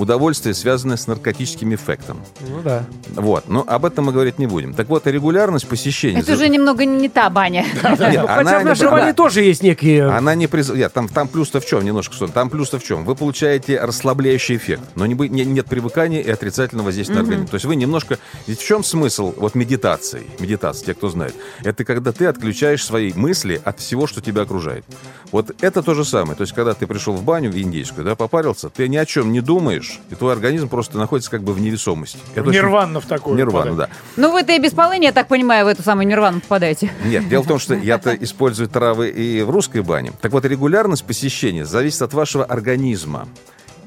удовольствие, 0.00 0.54
связанное 0.54 0.96
с 0.96 1.06
наркотическим 1.06 1.74
эффектом. 1.74 2.20
Ну 2.40 2.62
да. 2.62 2.84
Вот, 3.10 3.48
но 3.48 3.64
об 3.66 3.84
этом 3.84 4.06
мы 4.06 4.12
говорить 4.12 4.38
не 4.38 4.46
будем. 4.46 4.74
Так 4.74 4.88
вот, 4.88 5.06
регулярность 5.06 5.66
посещения... 5.66 6.20
Это 6.20 6.32
уже 6.32 6.48
немного 6.48 6.84
не 6.84 7.08
та 7.08 7.30
баня. 7.30 7.64
Ну, 7.90 8.26
хотя 8.26 8.60
в 8.60 8.64
нашей 8.64 8.90
бане 8.90 9.12
тоже 9.12 9.42
есть 9.42 9.62
некие... 9.62 10.08
Она 10.08 10.34
не 10.34 10.46
приз... 10.46 10.70
Нет, 10.70 10.92
там, 10.92 11.28
плюс-то 11.28 11.60
в 11.60 11.66
чем? 11.66 11.84
Немножко 11.84 12.14
что 12.14 12.28
Там 12.28 12.50
плюс-то 12.50 12.78
в 12.78 12.84
чем? 12.84 13.04
Вы 13.04 13.14
получаете 13.14 13.80
расслабляющий 13.80 14.56
эффект, 14.56 14.82
но 14.94 15.06
нет 15.06 15.66
привыкания 15.66 16.20
и 16.20 16.30
отрицательного 16.30 16.86
воздействия 16.86 17.16
на 17.16 17.22
организм. 17.22 17.48
То 17.48 17.54
есть 17.54 17.66
вы 17.66 17.76
немножко... 17.76 18.18
Ведь 18.46 18.60
в 18.60 18.64
чем 18.64 18.84
смысл 18.84 19.34
вот 19.36 19.54
медитации? 19.54 20.22
Медитации, 20.38 20.86
те, 20.86 20.94
кто 20.94 21.08
знает. 21.10 21.34
Это 21.62 21.84
когда 21.84 22.12
ты 22.12 22.26
отключаешь 22.26 22.84
свои 22.84 23.12
мысли 23.12 23.60
от 23.64 23.80
всего, 23.80 24.06
что 24.06 24.20
тебя 24.20 24.42
окружает. 24.42 24.84
Вот 25.32 25.54
это 25.60 25.82
то 25.82 25.94
же 25.94 26.04
самое. 26.04 26.36
То 26.36 26.42
есть 26.42 26.54
когда 26.54 26.74
ты 26.74 26.86
пришел 26.86 27.14
в 27.14 27.22
баню 27.22 27.50
в 27.50 27.56
индейскую, 27.56 28.04
да, 28.04 28.14
попарился, 28.14 28.68
ты 28.68 28.88
ни 28.88 28.96
о 28.96 29.06
чем 29.06 29.32
не 29.32 29.40
думаешь, 29.40 29.89
и 30.10 30.14
твой 30.14 30.32
организм 30.32 30.68
просто 30.68 30.98
находится 30.98 31.30
как 31.30 31.42
бы 31.42 31.52
в 31.52 31.60
невесомости. 31.60 32.18
Это 32.34 32.48
очень- 32.48 32.60
Нирвана 32.60 33.00
в 33.00 33.06
такую. 33.06 33.36
Нирвана, 33.36 33.74
да. 33.74 33.88
Ну, 34.16 34.30
вы-то 34.32 34.52
и 34.52 34.58
без 34.58 34.72
полыни, 34.72 35.04
я 35.06 35.12
так 35.12 35.28
понимаю, 35.28 35.64
в 35.64 35.68
эту 35.68 35.82
самую 35.82 36.06
нирвану 36.06 36.40
попадаете. 36.40 36.90
Нет, 37.04 37.28
дело 37.28 37.42
в 37.42 37.46
том, 37.46 37.58
что 37.58 37.74
я-то 37.74 38.14
использую 38.14 38.68
травы 38.68 39.08
и 39.08 39.42
в 39.42 39.50
русской 39.50 39.82
бане. 39.82 40.12
Так 40.20 40.32
вот, 40.32 40.44
регулярность 40.44 41.04
посещения 41.04 41.64
зависит 41.64 42.02
от 42.02 42.12
вашего 42.14 42.44
организма. 42.44 43.28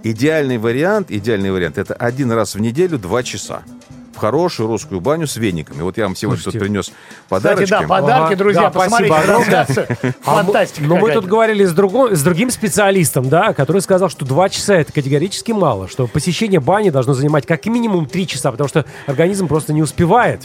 Идеальный 0.05 0.57
вариант, 0.57 1.11
идеальный 1.11 1.51
вариант, 1.51 1.77
это 1.77 1.93
один 1.93 2.31
раз 2.31 2.55
в 2.55 2.59
неделю 2.59 2.97
два 2.99 3.23
часа. 3.23 3.63
Хорошую 4.23 4.69
русскую 4.69 5.01
баню 5.01 5.27
с 5.27 5.35
вениками. 5.35 5.81
Вот 5.81 5.97
я 5.97 6.05
вам 6.05 6.15
сегодня 6.15 6.37
тут 6.41 6.53
Слушайте. 6.53 6.65
принес 6.65 6.85
Кстати, 6.85 7.27
подарочки. 7.27 7.69
да, 7.71 7.81
подарки, 7.81 8.25
Ага, 8.27 8.35
друзья, 8.37 8.61
да, 8.61 8.69
посмотрите. 8.69 9.13
А 10.25 10.35
мы- 10.37 10.43
Фантастика 10.43 10.81
Но 10.87 10.95
мы 10.95 11.01
какая-то. 11.01 11.21
тут 11.21 11.29
говорили 11.29 11.65
с, 11.65 11.73
другим 11.73 12.49
специалистом, 12.49 13.27
да, 13.27 13.51
который 13.53 13.81
сказал, 13.81 14.09
что 14.09 14.23
два 14.23 14.47
часа 14.47 14.75
это 14.75 14.93
категорически 14.93 15.51
мало, 15.51 15.89
что 15.89 16.07
посещение 16.07 16.61
бани 16.61 16.89
должно 16.89 17.13
занимать 17.13 17.45
как 17.45 17.65
минимум 17.65 18.05
три 18.05 18.25
часа, 18.25 18.49
потому 18.51 18.69
что 18.69 18.85
организм 19.07 19.49
просто 19.49 19.73
не 19.73 19.81
успевает 19.81 20.43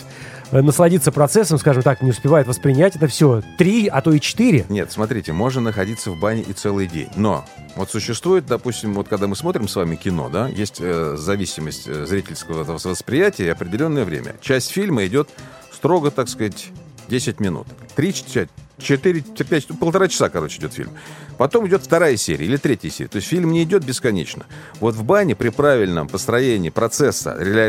насладиться 0.52 1.12
процессом, 1.12 1.58
скажем 1.58 1.82
так, 1.82 2.02
не 2.02 2.10
успевает 2.10 2.46
воспринять 2.46 2.96
это 2.96 3.06
все. 3.06 3.42
Три, 3.56 3.86
а 3.86 4.00
то 4.00 4.12
и 4.12 4.20
четыре. 4.20 4.64
Нет, 4.68 4.90
смотрите, 4.90 5.32
можно 5.32 5.60
находиться 5.60 6.10
в 6.10 6.18
бане 6.18 6.42
и 6.42 6.52
целый 6.52 6.86
день. 6.86 7.08
Но 7.16 7.44
вот 7.76 7.90
существует, 7.90 8.46
допустим, 8.46 8.94
вот 8.94 9.08
когда 9.08 9.26
мы 9.26 9.36
смотрим 9.36 9.68
с 9.68 9.76
вами 9.76 9.96
кино, 9.96 10.28
да, 10.28 10.48
есть 10.48 10.78
э, 10.80 11.16
зависимость 11.16 11.86
э, 11.86 12.06
зрительского 12.06 12.64
восприятия 12.64 13.46
и 13.46 13.48
определенное 13.48 14.04
время. 14.04 14.36
Часть 14.40 14.70
фильма 14.70 15.06
идет 15.06 15.28
строго, 15.72 16.10
так 16.10 16.28
сказать, 16.28 16.68
10 17.08 17.40
минут. 17.40 17.66
3, 17.96 18.12
4, 18.78 19.20
5, 19.20 19.66
полтора 19.78 20.08
часа, 20.08 20.28
короче, 20.28 20.58
идет 20.58 20.72
фильм. 20.72 20.90
Потом 21.36 21.66
идет 21.68 21.82
вторая 21.82 22.16
серия 22.16 22.46
или 22.46 22.56
третья 22.56 22.90
серия. 22.90 23.08
То 23.08 23.16
есть 23.16 23.28
фильм 23.28 23.52
не 23.52 23.62
идет 23.62 23.84
бесконечно. 23.84 24.46
Вот 24.80 24.94
в 24.94 25.04
бане 25.04 25.34
при 25.36 25.50
правильном 25.50 26.08
построении 26.08 26.70
процесса 26.70 27.36
для 27.36 27.68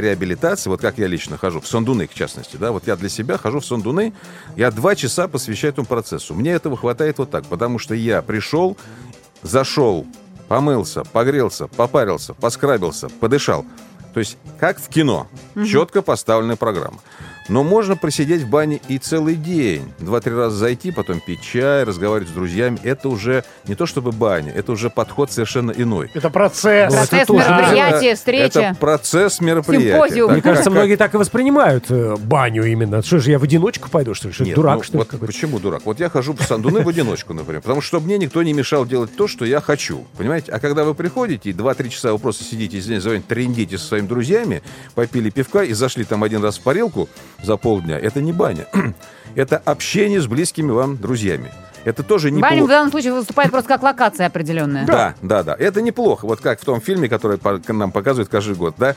реабилитации, 0.00 0.68
вот 0.68 0.80
как 0.80 0.98
я 0.98 1.06
лично 1.06 1.38
хожу, 1.38 1.60
в 1.60 1.66
Сондуны, 1.66 2.08
в 2.08 2.14
частности, 2.14 2.56
да, 2.56 2.72
вот 2.72 2.86
я 2.86 2.96
для 2.96 3.08
себя 3.08 3.38
хожу 3.38 3.60
в 3.60 3.64
Сондуны, 3.64 4.12
я 4.56 4.70
два 4.70 4.94
часа 4.94 5.28
посвящаю 5.28 5.72
этому 5.72 5.86
процессу. 5.86 6.34
Мне 6.34 6.52
этого 6.52 6.76
хватает 6.76 7.18
вот 7.18 7.30
так, 7.30 7.46
потому 7.46 7.78
что 7.78 7.94
я 7.94 8.22
пришел, 8.22 8.76
зашел, 9.42 10.06
помылся, 10.48 11.04
погрелся, 11.04 11.68
попарился, 11.68 12.34
поскрабился, 12.34 13.08
подышал. 13.08 13.64
То 14.14 14.20
есть 14.20 14.38
как 14.58 14.78
в 14.78 14.88
кино. 14.88 15.26
Четко 15.66 16.00
поставленная 16.00 16.56
программа. 16.56 17.00
Но 17.48 17.62
можно 17.62 17.96
просидеть 17.96 18.42
в 18.42 18.48
бане 18.48 18.80
и 18.88 18.98
целый 18.98 19.34
день. 19.36 19.92
Два-три 19.98 20.34
раза 20.34 20.56
зайти, 20.56 20.90
потом 20.90 21.20
пить 21.20 21.40
чай, 21.42 21.84
разговаривать 21.84 22.28
с 22.28 22.32
друзьями. 22.32 22.78
Это 22.82 23.08
уже 23.08 23.44
не 23.68 23.74
то 23.74 23.86
чтобы 23.86 24.12
баня, 24.12 24.52
это 24.52 24.72
уже 24.72 24.90
подход 24.90 25.30
совершенно 25.32 25.70
иной. 25.70 26.10
Это 26.14 26.30
процесс. 26.30 26.92
Ну, 26.92 26.98
это 27.00 27.08
Процесс, 27.08 27.26
тоже. 27.26 27.48
мероприятие, 27.48 28.10
Это- 28.10 28.16
встреча. 28.18 28.60
Это 28.60 28.76
процесс 28.78 29.40
мероприятия. 29.40 29.92
Симпозиум. 29.92 30.32
Мне 30.32 30.42
кажется, 30.42 30.64
как- 30.70 30.72
многие 30.78 30.96
так 30.96 31.14
и 31.14 31.16
воспринимают 31.16 31.84
э, 31.90 32.16
баню 32.16 32.64
именно. 32.64 33.02
Что 33.02 33.18
же, 33.20 33.30
я 33.30 33.38
в 33.38 33.44
одиночку 33.44 33.88
пойду, 33.88 34.14
что 34.14 34.28
ли? 34.28 34.34
Что, 34.34 34.44
Нет, 34.44 34.56
дурак, 34.56 34.78
ну, 34.78 34.82
что 34.82 34.92
ли, 34.94 34.98
вот 34.98 35.08
какой-то? 35.08 35.26
Почему 35.32 35.58
дурак? 35.60 35.82
Вот 35.84 36.00
я 36.00 36.08
хожу 36.08 36.34
по 36.34 36.42
сандуны 36.42 36.82
в 36.82 36.88
одиночку, 36.88 37.32
например, 37.32 37.62
потому 37.62 37.80
что 37.80 38.00
мне 38.00 38.18
никто 38.18 38.42
не 38.42 38.52
мешал 38.52 38.84
делать 38.86 39.14
то, 39.16 39.26
что 39.28 39.44
я 39.44 39.60
хочу. 39.60 40.04
Понимаете? 40.16 40.52
А 40.52 40.58
когда 40.58 40.84
вы 40.84 40.94
приходите 40.94 41.50
и 41.50 41.52
2-3 41.52 41.88
часа 41.90 42.12
вы 42.12 42.18
просто 42.18 42.44
сидите, 42.44 42.80
вами, 43.06 43.22
трендите 43.26 43.78
со 43.78 43.86
своими 43.86 44.06
друзьями, 44.06 44.62
попили 44.94 45.30
пивка 45.30 45.62
и 45.62 45.72
зашли 45.72 46.04
там 46.04 46.22
один 46.24 46.42
раз 46.42 46.58
в 46.58 46.62
парилку 46.62 47.08
за 47.42 47.56
полдня, 47.56 47.98
это 47.98 48.20
не 48.20 48.32
баня. 48.32 48.66
Это 49.34 49.58
общение 49.58 50.18
с 50.18 50.26
близкими 50.26 50.70
вам 50.70 50.96
друзьями. 50.96 51.52
Это 51.86 52.02
тоже 52.02 52.30
не 52.30 52.42
Баня 52.42 52.64
в 52.64 52.68
данном 52.68 52.90
случае 52.90 53.12
выступает 53.12 53.50
просто 53.52 53.68
как 53.68 53.82
локация 53.82 54.26
определенная. 54.26 54.84
Да, 54.86 55.14
да, 55.22 55.42
да. 55.42 55.56
Это 55.58 55.80
неплохо. 55.80 56.26
Вот 56.26 56.40
как 56.40 56.60
в 56.60 56.64
том 56.64 56.80
фильме, 56.80 57.08
который 57.08 57.38
по- 57.38 57.60
нам 57.72 57.92
показывают 57.92 58.28
каждый 58.28 58.56
год, 58.56 58.74
да, 58.76 58.96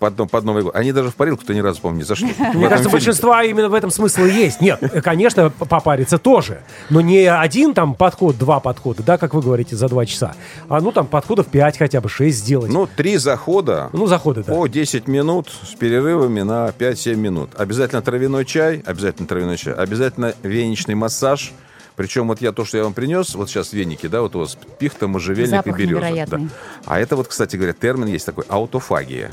под, 0.00 0.16
под 0.30 0.44
Новый 0.44 0.64
год. 0.64 0.74
Они 0.74 0.92
даже 0.92 1.10
в 1.10 1.14
парилку-то 1.14 1.54
ни 1.54 1.60
разу, 1.60 1.80
по-моему, 1.80 2.00
не 2.00 2.04
зашли. 2.04 2.34
Мне 2.54 2.68
кажется, 2.68 2.90
большинства 2.90 3.42
именно 3.44 3.68
в 3.68 3.74
этом 3.74 3.90
смысл 3.90 4.22
и 4.22 4.32
есть. 4.32 4.60
Нет, 4.60 4.80
конечно, 5.04 5.50
попариться 5.50 6.18
тоже. 6.18 6.62
Но 6.90 7.00
не 7.00 7.24
один 7.26 7.72
там 7.72 7.94
подход, 7.94 8.36
два 8.36 8.58
подхода, 8.60 9.02
да, 9.02 9.16
как 9.16 9.32
вы 9.32 9.40
говорите, 9.40 9.76
за 9.76 9.88
два 9.88 10.04
часа. 10.04 10.34
А 10.68 10.80
ну 10.80 10.90
там 10.90 11.06
подходов 11.06 11.46
пять 11.46 11.78
хотя 11.78 12.00
бы, 12.00 12.08
шесть 12.08 12.38
сделать. 12.38 12.70
Ну, 12.70 12.80
Ну, 12.84 12.88
три 12.96 13.16
захода 13.16 13.90
заходы, 13.92 14.42
да. 14.42 14.52
по 14.52 14.66
10 14.66 15.08
минут 15.08 15.50
с 15.62 15.74
перерывами 15.74 16.42
на 16.42 16.68
5-7 16.78 17.14
минут. 17.14 17.50
Обязательно 17.56 18.02
травяной 18.02 18.44
чай, 18.44 18.82
обязательно 18.84 19.26
травяной 19.28 19.56
чай, 19.56 19.72
обязательно 19.72 20.34
веничный 20.42 20.94
массаж. 20.94 21.52
Причем 21.96 22.26
вот 22.28 22.40
я 22.40 22.52
то, 22.52 22.64
что 22.64 22.76
я 22.78 22.84
вам 22.84 22.92
принес, 22.92 23.34
вот 23.34 23.48
сейчас 23.48 23.72
веники, 23.72 24.06
да, 24.08 24.20
вот 24.22 24.34
у 24.34 24.40
вас 24.40 24.58
пихта, 24.78 25.06
можжевельник 25.06 25.50
Запах 25.50 25.78
и 25.78 25.82
береза. 25.84 25.90
невероятный. 26.00 26.44
Да. 26.46 26.48
А 26.86 26.98
это 27.00 27.14
вот, 27.16 27.28
кстати 27.28 27.56
говоря, 27.56 27.72
термин 27.72 28.06
есть 28.08 28.26
такой 28.26 28.44
аутофагия. 28.48 29.28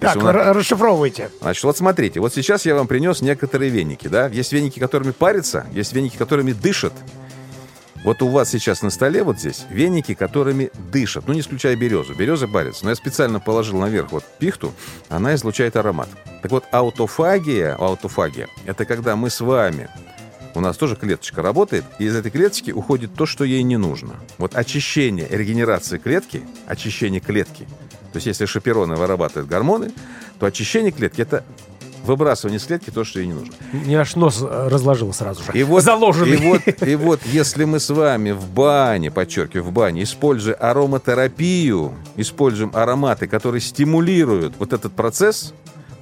То 0.00 0.12
Так, 0.12 0.16
нас- 0.16 0.56
расшифровывайте. 0.56 1.30
Значит, 1.40 1.64
вот 1.64 1.76
смотрите, 1.76 2.20
вот 2.20 2.32
сейчас 2.34 2.66
я 2.66 2.74
вам 2.74 2.86
принес 2.86 3.20
некоторые 3.22 3.70
веники, 3.70 4.08
да? 4.08 4.28
Есть 4.28 4.52
веники, 4.52 4.78
которыми 4.78 5.10
парятся, 5.12 5.66
есть 5.72 5.92
веники, 5.92 6.16
которыми 6.16 6.52
дышат. 6.52 6.92
Вот 8.04 8.22
у 8.22 8.28
вас 8.28 8.50
сейчас 8.50 8.82
на 8.82 8.90
столе 8.90 9.24
вот 9.24 9.38
здесь 9.40 9.64
веники, 9.68 10.14
которыми 10.14 10.70
дышат. 10.92 11.24
Ну, 11.26 11.34
не 11.34 11.40
исключая 11.40 11.74
березу. 11.76 12.14
Береза 12.14 12.46
парится. 12.46 12.84
Но 12.84 12.90
я 12.90 12.96
специально 12.96 13.40
положил 13.40 13.78
наверх 13.78 14.12
вот 14.12 14.22
пихту, 14.38 14.72
она 15.08 15.34
излучает 15.34 15.74
аромат. 15.76 16.08
Так 16.42 16.52
вот, 16.52 16.64
аутофагия, 16.70 17.74
аутофагия, 17.74 18.48
это 18.64 18.84
когда 18.84 19.16
мы 19.16 19.28
с 19.28 19.40
вами 19.40 19.88
у 20.56 20.60
нас 20.60 20.78
тоже 20.78 20.96
клеточка 20.96 21.42
работает, 21.42 21.84
и 21.98 22.04
из 22.04 22.16
этой 22.16 22.30
клеточки 22.30 22.70
уходит 22.70 23.14
то, 23.14 23.26
что 23.26 23.44
ей 23.44 23.62
не 23.62 23.76
нужно. 23.76 24.14
Вот 24.38 24.54
очищение, 24.54 25.28
регенерация 25.28 25.98
клетки, 25.98 26.42
очищение 26.66 27.20
клетки. 27.20 27.64
То 28.12 28.16
есть 28.16 28.26
если 28.26 28.46
шапероны 28.46 28.96
вырабатывают 28.96 29.48
гормоны, 29.48 29.92
то 30.38 30.46
очищение 30.46 30.92
клетки– 30.92 31.20
это 31.22 31.44
выбрасывание 32.04 32.56
из 32.56 32.64
клетки 32.64 32.88
то, 32.88 33.04
что 33.04 33.20
ей 33.20 33.26
не 33.26 33.34
нужно. 33.34 33.52
Мне 33.72 34.00
аж 34.00 34.16
нос 34.16 34.40
э, 34.40 34.68
разложил 34.68 35.12
сразу 35.12 35.42
же. 35.42 35.52
И 35.52 35.62
вот, 35.62 35.82
Заложенный. 35.82 36.38
И 36.38 36.48
вот, 36.48 36.62
и 36.82 36.94
вот 36.94 37.20
если 37.26 37.64
мы 37.64 37.78
с 37.78 37.90
вами 37.90 38.30
в 38.30 38.48
бане, 38.48 39.10
подчеркиваю, 39.10 39.64
в 39.64 39.72
бане, 39.72 40.04
используя 40.04 40.54
ароматерапию, 40.54 41.92
используем 42.16 42.70
ароматы, 42.72 43.26
которые 43.26 43.60
стимулируют 43.60 44.54
вот 44.58 44.72
этот 44.72 44.94
процесс, 44.94 45.52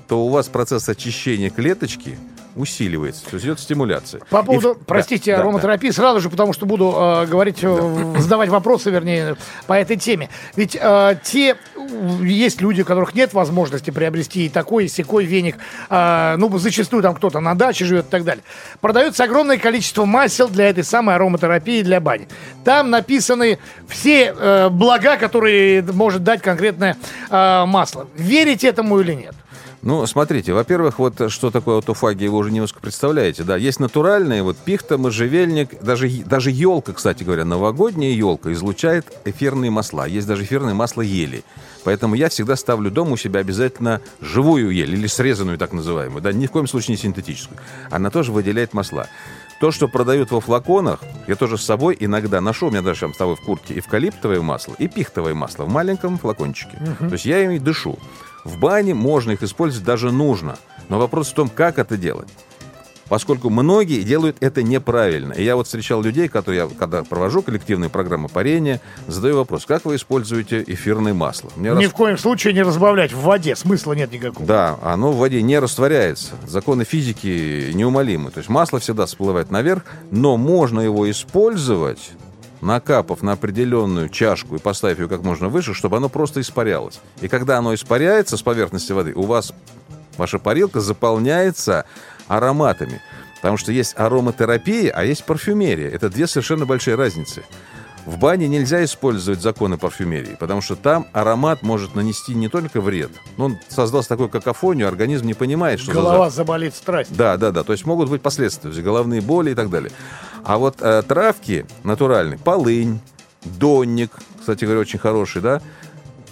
то 0.07 0.25
у 0.25 0.29
вас 0.29 0.47
процесс 0.47 0.89
очищения 0.89 1.51
клеточки 1.51 2.19
усиливается. 2.57 3.25
То 3.25 3.35
есть 3.35 3.47
идет 3.47 3.61
стимуляция. 3.61 4.21
По 4.31 4.43
И 4.43 4.45
поводу, 4.45 4.75
да, 4.75 4.81
простите, 4.87 5.33
да, 5.33 5.39
да. 5.39 5.43
ароматерапии 5.45 5.91
сразу 5.91 6.21
же, 6.21 6.31
потому 6.31 6.53
что 6.53 6.67
буду 6.67 6.95
э, 6.97 7.27
говорить, 7.27 7.59
э, 7.63 8.15
задавать 8.19 8.49
вопросы, 8.49 8.91
вернее, 8.91 9.37
по 9.67 9.75
этой 9.75 9.97
теме. 9.97 10.29
Ведь 10.57 10.77
э, 10.81 11.17
те, 11.23 11.57
есть 12.23 12.61
люди, 12.61 12.83
у 12.83 12.85
которых 12.85 13.15
нет 13.15 13.35
возможности 13.35 13.91
приобрести 13.91 14.47
и 14.47 14.49
такой, 14.49 14.85
и 14.85 14.89
секой 14.89 15.25
веник, 15.25 15.57
э, 15.91 16.37
ну, 16.39 16.57
зачастую 16.59 17.03
там 17.03 17.15
кто-то 17.15 17.41
на 17.41 17.55
даче 17.55 17.85
живет 17.85 18.07
и 18.07 18.11
так 18.11 18.25
далее. 18.25 18.45
Продается 18.81 19.25
огромное 19.25 19.59
количество 19.59 20.05
масел 20.05 20.49
для 20.49 20.69
этой 20.69 20.85
самой 20.85 21.17
ароматерапии 21.17 21.83
для 21.83 22.01
бани. 22.01 22.29
Там 22.65 22.91
написаны 22.91 23.59
все 23.89 24.35
э, 24.37 24.69
блага, 24.71 25.17
которые 25.17 25.83
может 25.83 26.23
дать 26.23 26.41
конкретное 26.41 26.97
э, 27.31 27.65
масло. 27.67 28.07
Верите 28.17 28.69
этому 28.69 29.01
или 29.01 29.15
нет? 29.15 29.35
Ну, 29.85 30.07
смотрите, 30.07 30.55
во-первых, 30.55 30.99
вот 30.99 31.31
что 31.31 31.51
такое 31.51 31.77
аутофагия, 31.77 32.31
вы 32.31 32.39
уже 32.39 32.51
немножко 32.51 32.81
представляете, 32.81 33.45
да. 33.45 33.59
Есть 33.59 33.81
натуральные, 33.81 34.43
вот 34.43 34.57
пихта, 34.57 34.97
можжевельник, 34.97 35.79
даже, 35.83 36.09
даже 36.09 36.51
елка, 36.51 36.95
кстати 36.95 37.23
говоря, 37.23 37.45
новогодняя 37.45 38.11
елка 38.11 38.51
излучает 38.53 39.07
эфирные 39.27 39.71
масла. 39.71 40.07
Есть 40.07 40.27
даже 40.27 40.45
эфирное 40.45 40.73
масло 40.73 41.03
ели. 41.03 41.45
Поэтому 41.85 42.15
я 42.15 42.31
всегда 42.31 42.57
ставлю 42.57 42.91
дома 42.91 43.13
у 43.13 43.17
себя 43.19 43.41
обязательно 43.41 44.01
живую 44.23 44.71
ель, 44.71 44.95
или 44.95 45.07
срезанную 45.07 45.59
так 45.59 45.75
называемую, 45.75 46.23
да, 46.23 46.33
ни 46.33 46.47
в 46.47 46.51
коем 46.51 46.67
случае 46.67 46.97
не 46.97 47.03
синтетическую. 47.03 47.59
Она 47.91 48.09
тоже 48.09 48.33
выделяет 48.33 48.73
масла. 48.73 49.07
То, 49.61 49.71
что 49.71 49.87
продают 49.87 50.31
во 50.31 50.41
флаконах, 50.41 51.01
я 51.27 51.37
тоже 51.37 51.59
с 51.59 51.63
собой 51.63 51.95
иногда 52.01 52.41
ношу, 52.41 52.69
у 52.69 52.71
меня 52.71 52.81
даже 52.81 53.01
там 53.01 53.13
с 53.13 53.19
собой 53.19 53.37
в 53.37 53.41
куртке 53.43 53.79
эвкалиптовое 53.79 54.41
масло 54.41 54.75
и 54.79 54.89
пихтовое 54.89 55.35
масло 55.35 55.65
в 55.65 55.69
маленьком 55.69 56.17
флакончике. 56.17 56.79
То 56.99 57.13
есть 57.13 57.27
я 57.27 57.45
ими 57.45 57.59
дышу. 57.59 57.99
В 58.45 58.59
бане 58.59 58.95
можно 58.95 59.33
их 59.33 59.43
использовать, 59.43 59.87
даже 59.87 60.13
нужно. 60.13 60.57
Но 60.89 60.99
вопрос 60.99 61.31
в 61.31 61.35
том, 61.35 61.49
как 61.49 61.79
это 61.79 61.97
делать. 61.97 62.29
Поскольку 63.09 63.51
многие 63.51 64.03
делают 64.03 64.39
это 64.41 64.63
неправильно. 64.63 65.35
И 65.35 65.45
я 65.45 65.57
вот 65.57 65.67
встречал 65.67 66.01
людей, 66.01 66.27
которые 66.29 66.63
я, 66.63 66.69
когда 66.79 67.05
провожу 67.05 67.43
коллективные 67.43 67.91
программы 67.91 68.29
парения, 68.29 68.81
задаю 69.07 69.37
вопрос, 69.37 69.67
как 69.67 69.85
вы 69.85 69.97
используете 69.97 70.65
эфирное 70.67 71.13
масло? 71.13 71.51
Мне 71.57 71.71
Ни 71.71 71.75
раз- 71.75 71.85
в 71.85 71.95
коем 71.95 72.17
случае 72.17 72.55
не 72.55 72.63
разбавлять 72.63 73.13
в 73.13 73.21
воде, 73.21 73.57
смысла 73.57 73.93
нет 73.93 74.11
никакого. 74.11 74.47
Да, 74.47 74.79
оно 74.83 75.13
в 75.13 75.19
воде 75.19 75.43
не 75.43 75.59
растворяется. 75.59 76.31
Законы 76.47 76.85
физики 76.85 77.71
неумолимы. 77.75 78.31
То 78.31 78.39
есть 78.39 78.49
масло 78.49 78.79
всегда 78.81 79.05
всплывает 79.05 79.51
наверх, 79.51 79.85
но 80.11 80.39
можно 80.39 80.81
его 80.81 81.09
использовать, 81.11 82.11
накапав 82.65 83.23
на 83.23 83.33
определенную 83.33 84.09
чашку 84.09 84.57
и 84.57 84.59
поставив 84.59 84.99
ее 85.01 85.09
как 85.09 85.23
можно 85.23 85.49
выше, 85.49 85.75
чтобы 85.75 85.99
оно 85.99 86.09
просто 86.09 86.41
испарялось. 86.41 87.01
И 87.21 87.29
когда 87.29 87.59
оно 87.59 87.75
испаряется 87.75 88.37
с 88.37 88.43
поверхности 88.43 88.93
воды, 88.93 89.13
у 89.15 89.23
вас 89.23 89.53
ваша 90.17 90.39
парилка 90.39 90.81
заполняется 90.81 91.85
ароматами. 92.27 93.01
Потому 93.37 93.59
что 93.59 93.73
есть 93.73 93.95
ароматерапия, 93.99 94.91
а 94.91 95.05
есть 95.05 95.25
парфюмерия. 95.25 95.91
Это 95.91 96.09
две 96.09 96.27
совершенно 96.27 96.65
большие 96.65 96.97
разницы. 96.97 97.45
В 98.07 98.19
бане 98.19 98.49
нельзя 98.49 98.85
использовать 98.85 99.41
законы 99.41 99.79
парфюмерии, 99.79 100.37
потому 100.39 100.61
что 100.61 100.77
там 100.77 101.07
аромат 101.13 101.63
может 101.63 101.95
нанести 101.95 102.35
не 102.35 102.49
только 102.49 102.81
вред, 102.83 103.11
но 103.39 103.47
он 103.47 103.59
создался 103.69 104.11
такой 104.11 104.29
какофонию, 104.29 104.89
организм 104.89 105.27
не 105.27 105.35
понимает, 105.35 105.81
что 105.81 105.93
за 105.93 106.01
Голова 106.01 106.19
запах. 106.31 106.35
заболит 106.35 106.75
страсть. 106.75 107.17
Да, 107.17 107.37
да, 107.39 107.51
да. 107.51 107.65
То 107.65 107.73
есть 107.73 107.87
могут 107.87 108.11
быть 108.11 108.21
последствия, 108.21 108.71
головные 108.83 109.23
боли 109.23 109.53
и 109.53 109.55
так 109.55 109.71
далее. 109.71 109.91
А 110.45 110.59
вот 110.59 110.77
э, 110.81 111.03
травки 111.03 111.65
натуральные, 111.83 112.39
полынь, 112.39 113.01
донник, 113.45 114.11
кстати 114.39 114.65
говоря, 114.67 114.81
очень 114.81 114.99
хороший, 114.99 115.41
да, 115.41 115.63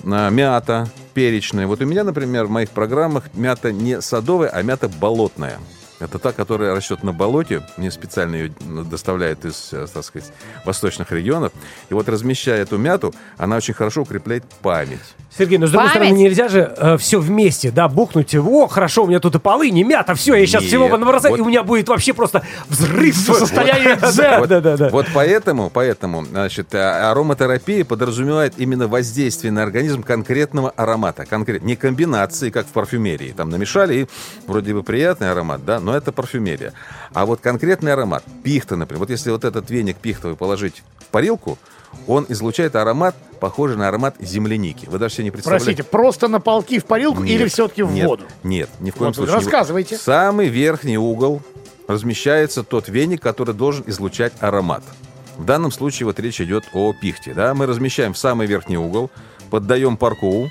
мята, 0.05 0.91
перечная. 1.15 1.67
Вот 1.67 1.81
у 1.81 1.87
меня, 1.87 2.05
например, 2.05 2.47
в 2.47 2.51
моих 2.51 2.71
программах 2.71 3.25
мята 3.35 3.73
не 3.73 4.03
садовая, 4.03 4.51
а 4.51 4.63
мята 4.63 4.89
болотная. 4.89 5.59
Это 6.03 6.19
та, 6.19 6.33
которая 6.33 6.75
растет 6.75 7.05
на 7.05 7.13
болоте. 7.13 7.63
Мне 7.77 7.91
специально 7.93 8.35
ее 8.35 8.53
доставляют 8.91 9.45
из, 9.45 9.73
э, 9.73 9.87
так 9.93 10.05
сказать, 10.05 10.33
восточных 10.65 11.13
регионов. 11.13 11.53
И 11.91 11.95
вот 11.95 12.09
размещая 12.09 12.63
эту 12.63 12.77
мяту, 12.77 13.15
она 13.39 13.57
очень 13.57 13.75
хорошо 13.75 14.03
укрепляет 14.03 14.45
память. 14.63 15.15
Сергей, 15.37 15.57
но 15.59 15.67
с 15.67 15.71
другой 15.71 15.89
Память. 15.89 16.05
стороны, 16.09 16.19
нельзя 16.23 16.49
же 16.49 16.97
все 16.99 17.19
вместе, 17.19 17.71
да, 17.71 17.89
бухнуть. 17.89 18.35
О, 18.35 18.67
хорошо, 18.67 19.05
у 19.05 19.07
меня 19.07 19.19
тут 19.19 19.35
и 19.35 19.39
полы, 19.39 19.71
не 19.71 19.83
мята, 19.83 20.15
все, 20.15 20.35
я 20.35 20.47
сейчас 20.47 20.63
Нет, 20.63 20.69
всего 20.69 20.89
набросаю, 20.97 21.33
вот- 21.33 21.39
и 21.39 21.43
у 21.43 21.47
меня 21.47 21.63
будет 21.63 21.89
вообще 21.89 22.13
просто 22.13 22.43
взрыв. 22.69 23.17
Состояние 23.17 23.97
дзен. 23.97 24.41
Вот, 24.41 24.49
Да, 24.49 24.61
да, 24.61 24.77
да. 24.77 24.89
вот 24.91 25.07
поэтому, 25.15 25.71
поэтому, 25.71 26.25
значит, 26.25 26.75
а- 26.75 27.11
ароматерапия 27.11 27.85
подразумевает 27.85 28.55
именно 28.59 28.89
воздействие 28.89 29.53
на 29.53 29.63
организм 29.63 30.03
конкретного 30.03 30.71
аромата. 30.71 31.25
Конкрет, 31.25 31.63
не 31.63 31.77
комбинации, 31.77 32.51
как 32.51 32.67
в 32.67 32.71
парфюмерии. 32.71 33.33
Там 33.37 33.49
намешали, 33.49 33.95
и 33.95 34.07
вроде 34.47 34.75
бы 34.75 34.83
приятный 34.83 35.31
аромат, 35.31 35.65
да, 35.65 35.81
но 35.81 35.97
это 35.97 36.13
парфюмерия. 36.13 36.75
А 37.15 37.25
вот 37.25 37.41
конкретный 37.41 37.93
аромат, 37.95 38.23
пихта, 38.45 38.77
например. 38.77 39.01
Вот 39.01 39.11
если 39.11 39.31
вот 39.31 39.45
этот 39.45 39.71
веник 39.71 39.97
пихтовый 39.97 40.37
положить 40.37 40.83
в 40.99 41.07
парилку, 41.07 41.59
он 42.07 42.27
излучает 42.29 42.77
аромат, 42.77 43.15
похожий 43.41 43.77
на 43.77 43.89
аромат 43.89 44.17
земляники. 44.21 44.87
Вы 44.87 44.99
даже 44.99 45.15
себе 45.15 45.25
не 45.25 45.31
представляете. 45.31 45.65
Простите, 45.67 45.89
просто 45.89 46.29
на 46.29 46.41
полки 46.41 46.79
в 46.79 46.85
парилку 46.85 47.23
Нет, 47.23 47.41
или 47.41 47.49
все-таки 47.49 47.83
в 47.83 47.93
нет, 47.93 48.07
воду? 48.07 48.25
Нет, 48.43 48.71
ни 48.81 48.91
в 48.91 48.95
коем 48.95 49.09
Вот, 49.09 49.17
случае. 49.17 49.35
рассказывайте. 49.37 49.97
Самый 49.97 50.49
верхний 50.49 50.99
угол 50.99 51.43
размещается 51.89 52.63
тот 52.63 52.89
веник, 52.89 53.21
который 53.21 53.55
должен 53.55 53.85
излучать 53.87 54.33
аромат. 54.41 54.83
В 55.37 55.45
данном 55.45 55.73
случае 55.73 56.07
вот 56.07 56.21
речь 56.21 56.41
идет 56.41 56.65
о 56.73 56.93
пихте. 56.93 57.35
Да? 57.35 57.55
Мы 57.55 57.67
размещаем 57.67 58.13
в 58.13 58.19
самый 58.19 58.47
верхний 58.47 58.77
угол, 58.77 59.11
поддаем 59.51 59.97
парку, 59.97 60.51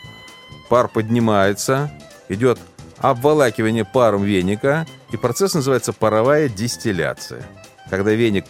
пар 0.69 0.87
поднимается, 0.87 1.91
идет 2.29 2.59
обволакивание 2.97 3.85
паром 3.85 4.23
веника, 4.23 4.85
и 5.11 5.17
процесс 5.17 5.53
называется 5.53 5.93
паровая 5.93 6.49
дистилляция. 6.49 7.43
Когда 7.89 8.11
веник 8.11 8.45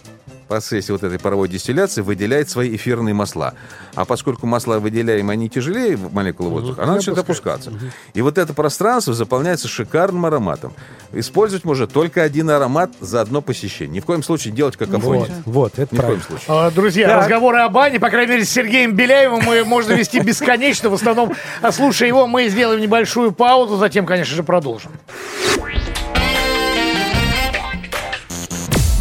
процессе 0.51 0.91
вот 0.91 1.01
этой 1.01 1.17
паровой 1.17 1.47
дистилляции 1.47 2.01
выделяет 2.01 2.49
свои 2.49 2.75
эфирные 2.75 3.13
масла. 3.13 3.53
А 3.95 4.03
поскольку 4.03 4.47
масла 4.47 4.79
выделяем, 4.79 5.29
они 5.29 5.47
тяжелее 5.49 5.97
молекулы 6.11 6.49
воздуха, 6.49 6.83
она 6.83 6.95
начинает 6.95 7.19
опускаться. 7.19 7.71
И 8.13 8.21
вот 8.21 8.37
это 8.37 8.53
пространство 8.53 9.13
заполняется 9.13 9.69
шикарным 9.69 10.25
ароматом. 10.25 10.73
Использовать 11.13 11.63
можно 11.63 11.87
только 11.87 12.21
один 12.21 12.49
аромат 12.49 12.91
за 12.99 13.21
одно 13.21 13.41
посещение. 13.41 13.95
Ни 13.95 13.99
в 14.01 14.05
коем 14.05 14.23
случае 14.23 14.53
делать 14.53 14.75
как 14.75 14.89
Вот, 14.89 15.29
вот, 15.45 15.79
это 15.79 15.95
Ни 15.95 15.99
в 15.99 16.01
коем 16.01 16.01
правильно. 16.01 16.23
случае. 16.23 16.45
А, 16.49 16.69
Друзья, 16.71 17.07
Так. 17.07 17.19
разговоры 17.21 17.59
о 17.59 17.69
бане, 17.69 18.01
по 18.01 18.09
крайней 18.09 18.31
мере, 18.33 18.43
с 18.45 18.49
Сергеем 18.49 18.93
Беляевым 18.93 19.41
мы 19.45 19.63
можно 19.63 19.93
вести 19.93 20.19
бесконечно. 20.23 20.89
В 20.89 20.95
основном, 20.95 21.31
а, 21.61 21.71
слушая 21.71 22.09
его, 22.09 22.27
мы 22.27 22.49
сделаем 22.49 22.81
небольшую 22.81 23.31
паузу, 23.31 23.77
затем, 23.77 24.05
конечно 24.05 24.35
же, 24.35 24.43
продолжим. 24.43 24.91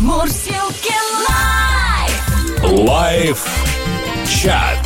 Мурсилки 0.00 0.99
лайф. 2.64 3.46
Чат. 4.28 4.78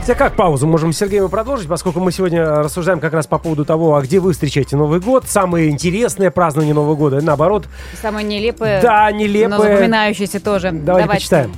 Хотя 0.00 0.14
как 0.16 0.36
паузу 0.36 0.66
можем 0.66 0.92
с 0.92 0.98
Сергеем 0.98 1.24
и 1.24 1.28
продолжить, 1.28 1.66
поскольку 1.66 1.98
мы 1.98 2.12
сегодня 2.12 2.44
рассуждаем 2.44 3.00
как 3.00 3.14
раз 3.14 3.26
по 3.26 3.38
поводу 3.38 3.64
того, 3.64 3.96
а 3.96 4.02
где 4.02 4.20
вы 4.20 4.34
встречаете 4.34 4.76
Новый 4.76 5.00
год, 5.00 5.24
самое 5.26 5.70
интересное 5.70 6.30
празднование 6.30 6.74
Нового 6.74 6.94
года, 6.94 7.22
наоборот, 7.22 7.64
Самое 8.02 8.26
нелепое. 8.26 8.82
Да, 8.82 9.10
нелепое. 9.10 9.48
Но 9.48 9.62
запоминающееся 9.62 10.40
тоже. 10.40 10.72
давайте 10.72 11.08
почитаем. 11.08 11.52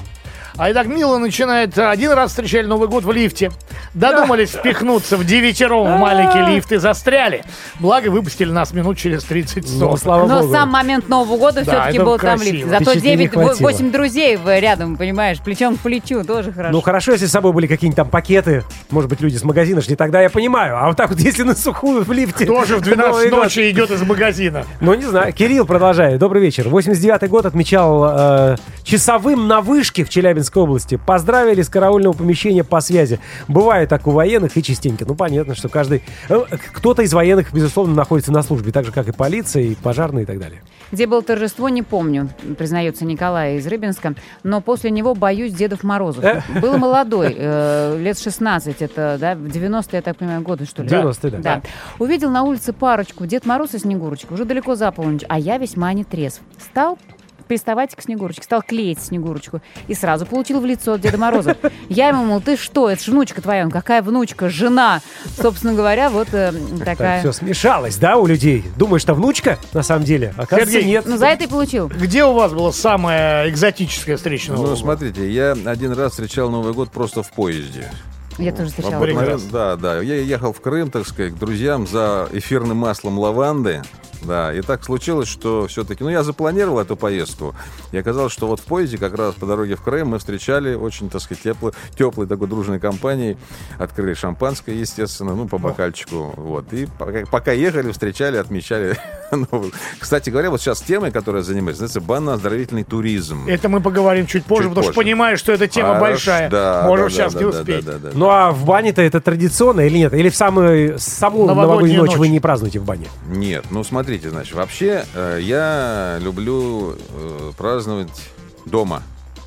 А 0.59 0.73
итак, 0.73 0.87
Мила 0.87 1.19
начинает. 1.19 1.77
Один 1.79 2.13
раз 2.13 2.31
встречали 2.31 2.65
Новый 2.67 2.89
год 2.89 3.05
в 3.05 3.13
лифте. 3.13 3.51
Додумались 3.93 4.51
впихнуться 4.51 5.19
в 5.19 5.25
девятером 5.27 5.97
в 5.97 5.99
маленький 6.01 6.55
лифт 6.55 6.73
и 6.73 6.77
застряли. 6.79 7.45
Благо, 7.79 8.09
выпустили 8.09 8.51
нас 8.51 8.73
минут 8.73 8.97
через 8.97 9.25
30 9.25 9.67
Ну, 9.79 9.97
слава 9.99 10.27
Но 10.27 10.41
богу. 10.41 10.53
сам 10.53 10.71
момент 10.71 11.09
Нового 11.11 11.37
года 11.37 11.63
Да, 11.63 11.73
все-таки 11.73 11.97
это 11.99 12.05
был 12.07 12.19
там 12.19 12.39
красиво. 12.39 12.55
лифт. 12.57 12.69
Зато 12.71 12.85
Впечатлений 12.85 13.17
9, 13.29 13.33
хватило. 13.33 13.69
8 13.69 13.91
друзей 13.93 14.37
в- 14.37 14.61
рядом, 14.61 14.97
понимаешь, 14.97 15.39
плечом 15.41 15.77
к 15.77 15.81
плечу, 15.81 16.25
тоже 16.25 16.53
хорошо. 16.53 16.73
Ну 16.73 16.81
хорошо, 16.81 17.13
если 17.13 17.27
с 17.27 17.31
собой 17.33 17.53
были 17.53 17.67
какие-нибудь 17.67 17.97
там 17.97 18.09
пакеты, 18.09 18.65
может 18.91 19.11
быть, 19.11 19.21
люди 19.21 19.37
с 19.37 19.45
магазина 19.45 19.83
шли, 19.83 19.95
тогда 19.95 20.23
я 20.23 20.31
понимаю. 20.31 20.79
А 20.79 20.89
вот 20.89 20.97
так 20.97 21.11
вот, 21.11 21.21
если 21.21 21.43
на 21.43 21.55
сухую 21.55 22.03
в 22.03 22.13
лифте... 22.13 22.47
Тоже 22.47 22.77
в 22.79 22.81
Новый 22.87 22.95
12 22.97 23.31
год. 23.31 23.43
ночи 23.45 23.71
идет 23.71 23.91
из 23.91 24.01
магазина. 24.03 24.65
Ну, 24.81 24.95
не 24.95 25.05
знаю. 25.05 25.35
Кирилл 25.35 25.67
продолжает. 25.67 26.19
Добрый 26.19 26.41
вечер. 26.43 26.67
89-й 26.69 27.29
год 27.29 27.45
отмечал 27.45 28.07
э, 28.53 28.57
часовым 28.85 29.49
на 29.49 29.61
вышке 29.61 30.03
в 30.05 30.09
Челябинской 30.47 30.63
области. 30.63 30.97
Поздравили 31.05 31.63
с 31.63 31.69
караульного 31.69 32.13
помещения 32.13 32.65
по 32.65 32.81
связи. 32.81 33.21
Бывает 33.49 33.89
так 33.89 34.07
у 34.07 34.11
военных 34.11 34.57
и 34.57 34.63
частенько. 34.63 35.05
Ну, 35.07 35.15
понятно, 35.15 35.55
что 35.55 35.69
каждый... 35.69 36.03
э, 36.29 36.41
Кто-то 36.73 37.03
из 37.03 37.13
военных, 37.13 37.53
безусловно, 37.53 37.95
находится 37.95 38.33
на 38.33 38.43
службе, 38.43 38.73
так 38.73 38.85
же, 38.85 38.93
как 38.93 39.09
и 39.09 39.13
полиция, 39.13 39.63
и 39.63 39.75
пожарные, 39.75 40.23
и 40.25 40.27
так 40.27 40.39
далее. 40.39 40.63
Где 40.93 41.07
было 41.07 41.23
торжество, 41.23 41.69
не 41.69 41.83
помню, 41.83 42.29
признается 42.59 43.05
Николай 43.05 43.57
из 43.57 43.67
Рыбинска, 43.67 44.15
но 44.45 44.61
после 44.61 44.91
него 44.91 45.15
боюсь 45.15 45.53
Дедов 45.53 45.83
Морозов. 45.83 46.25
Э. 46.25 46.43
Был 46.61 46.79
молодой, 46.79 47.35
э, 47.37 47.99
лет 48.01 48.19
16, 48.19 48.83
это, 48.83 49.17
да, 49.21 49.35
в 49.35 49.47
90-е, 49.47 49.89
я 49.93 50.03
так 50.03 50.17
понимаю, 50.17 50.43
годы, 50.43 50.65
что 50.65 50.83
ли? 50.83 50.89
90-е, 50.89 51.31
да. 51.31 51.39
Да. 51.39 51.63
Увидел 51.99 52.31
на 52.31 52.43
улице 52.45 52.73
парочку, 52.73 53.27
Дед 53.27 53.47
Мороз 53.47 53.75
и 53.75 53.79
Снегурочка, 53.79 54.33
уже 54.33 54.45
далеко 54.45 54.77
за 54.77 54.91
полночь, 54.93 55.25
а 55.29 55.39
я 55.39 55.59
весьма 55.59 55.93
не 55.93 56.05
трезв. 56.05 56.41
Стал 56.59 56.99
приставать 57.47 57.95
к 57.95 58.03
Снегурочке, 58.03 58.43
стал 58.43 58.63
клеить 58.63 59.01
Снегурочку 59.01 59.61
и 59.89 59.95
сразу 59.95 60.27
получил 60.27 60.61
в 60.61 60.67
лицо 60.67 60.95
от 60.95 61.01
Деда 61.01 61.19
Мороза. 61.19 61.57
Я 61.89 62.09
ему, 62.09 62.25
мол, 62.25 62.41
ты 62.41 62.57
что, 62.57 62.91
это 62.91 63.03
же 63.03 63.11
внучка 63.13 63.41
твоя. 63.43 63.65
Он, 63.65 63.71
какая 63.71 64.03
внучка? 64.03 64.49
Жена. 64.49 65.01
Собственно 65.41 65.75
говоря, 65.75 66.11
вот 66.11 66.29
э, 66.33 66.53
такая. 66.85 67.23
Так, 67.23 67.33
все 67.33 67.33
смешалось, 67.33 67.97
да, 67.97 68.17
у 68.17 68.27
людей? 68.27 68.65
Думаешь, 68.77 69.03
что 69.03 69.15
внучка, 69.15 69.59
на 69.73 69.83
самом 69.83 70.05
деле? 70.05 70.35
Оказывается, 70.37 70.73
Сергей, 70.73 70.89
нет. 70.91 71.05
Ну, 71.07 71.17
за 71.17 71.27
это 71.27 71.45
и 71.45 71.47
получил. 71.47 71.89
Где 71.89 72.25
у 72.25 72.33
вас 72.33 72.53
была 72.53 72.73
самая 72.73 73.49
экзотическая 73.49 74.17
встреча 74.17 74.51
Нового 74.53 74.63
Ну, 74.65 74.71
года? 74.71 74.81
смотрите, 74.81 75.31
я 75.31 75.53
один 75.53 75.93
раз 75.93 76.13
встречал 76.13 76.51
Новый 76.51 76.73
год 76.73 76.91
просто 76.91 77.23
в 77.23 77.31
поезде. 77.33 77.91
Я 78.39 78.53
тоже 78.53 78.69
встречала. 78.69 79.05
Вот. 79.05 79.51
Да, 79.51 79.77
да. 79.77 80.01
Я 80.03 80.17
ехал 80.17 80.53
в 80.53 80.61
Крым, 80.61 80.91
так 80.91 81.07
сказать, 81.09 81.35
к 81.35 81.39
друзьям 81.39 81.87
за 81.87 82.29
эфирным 82.33 82.77
маслом 82.77 83.19
лаванды. 83.19 83.83
Да, 84.23 84.53
и 84.53 84.61
так 84.63 84.85
случилось, 84.85 85.29
что 85.29 85.67
все-таки, 85.69 86.03
ну, 86.05 86.11
я 86.11 86.23
запланировал 86.23 86.79
эту 86.81 86.97
поездку, 86.97 87.55
и 87.93 87.99
оказалось, 87.99 88.33
что 88.33 88.47
вот 88.47 88.61
в 88.61 88.65
поезде, 88.65 88.99
как 88.99 89.15
раз 89.17 89.35
по 89.35 89.47
дороге 89.47 89.77
в 89.77 89.83
Крым, 89.83 90.09
мы 90.09 90.19
встречали 90.19 90.75
очень, 90.75 91.09
так 91.11 91.21
сказать, 91.21 91.43
теплой, 91.43 91.73
теплой 91.97 92.27
такой 92.27 92.49
дружной 92.49 92.79
компанией, 92.81 93.37
открыли 93.79 94.15
шампанское, 94.15 94.75
естественно, 94.75 95.35
ну, 95.35 95.47
по 95.47 95.59
бокальчику, 95.59 96.33
вот, 96.37 96.73
и 96.73 96.87
пока, 96.99 97.25
пока 97.31 97.53
ехали, 97.53 97.91
встречали, 97.93 98.37
отмечали 98.37 98.99
год. 99.31 99.73
Кстати 99.99 100.31
говоря, 100.31 100.51
вот 100.51 100.61
сейчас 100.61 100.81
темой, 100.81 101.11
которой 101.11 101.39
я 101.39 101.43
занимаюсь, 101.43 101.79
называется 101.81 102.01
банно-оздоровительный 102.01 102.85
туризм. 102.85 103.47
Это 103.49 103.69
мы 103.69 103.81
поговорим 103.81 104.27
чуть 104.27 104.45
позже, 104.45 104.65
Чуть 104.65 104.71
потому 104.71 104.85
что 104.93 104.95
понимаю, 104.95 105.37
что 105.37 105.53
эта 105.53 105.67
тема 105.69 105.99
большая. 106.01 106.51
да, 106.51 106.85
Можем 106.87 107.07
да, 107.07 107.11
сейчас 107.11 107.35
да, 107.35 107.39
не 107.41 107.51
да, 107.53 107.59
успеть. 107.59 107.85
да, 107.85 107.93
да, 107.93 107.99
да. 107.99 108.11
Ну, 108.15 108.31
а 108.31 108.51
в 108.53 108.65
бане-то 108.65 109.03
это 109.03 109.21
традиционно 109.21 109.81
или 109.83 109.99
нет? 109.99 110.15
Или 110.15 110.29
в 110.31 110.37
самую, 110.37 110.99
саму 110.99 111.47
Новогоднюю 111.47 111.67
новогоднюю 111.67 112.01
ночь 112.01 112.11
ночь. 112.11 112.19
вы 112.19 112.29
не 112.29 112.41
празднуете 112.41 112.79
в 112.79 112.85
бане? 112.85 113.07
Нет, 113.29 113.65
ну 113.71 113.85
смотрите, 114.07 114.31
значит, 114.31 114.55
вообще 114.55 115.05
э, 115.15 115.41
я 115.43 116.19
люблю 116.21 116.95
э, 116.97 117.53
праздновать 117.59 118.31
дома. 118.65 119.03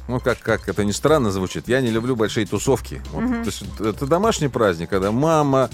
Ну, 0.10 0.20
как, 0.20 0.40
как 0.40 0.68
это 0.68 0.84
ни 0.84 0.92
странно 0.92 1.32
звучит, 1.32 1.70
я 1.70 1.80
не 1.80 1.92
люблю 1.92 2.18
большие 2.18 2.46
тусовки. 2.46 3.02
Вот, 3.14 3.26
То 3.30 3.46
есть 3.46 3.64
это 3.80 4.06
домашний 4.06 4.50
праздник, 4.50 4.90
когда 4.90 5.14
мама, 5.14 5.70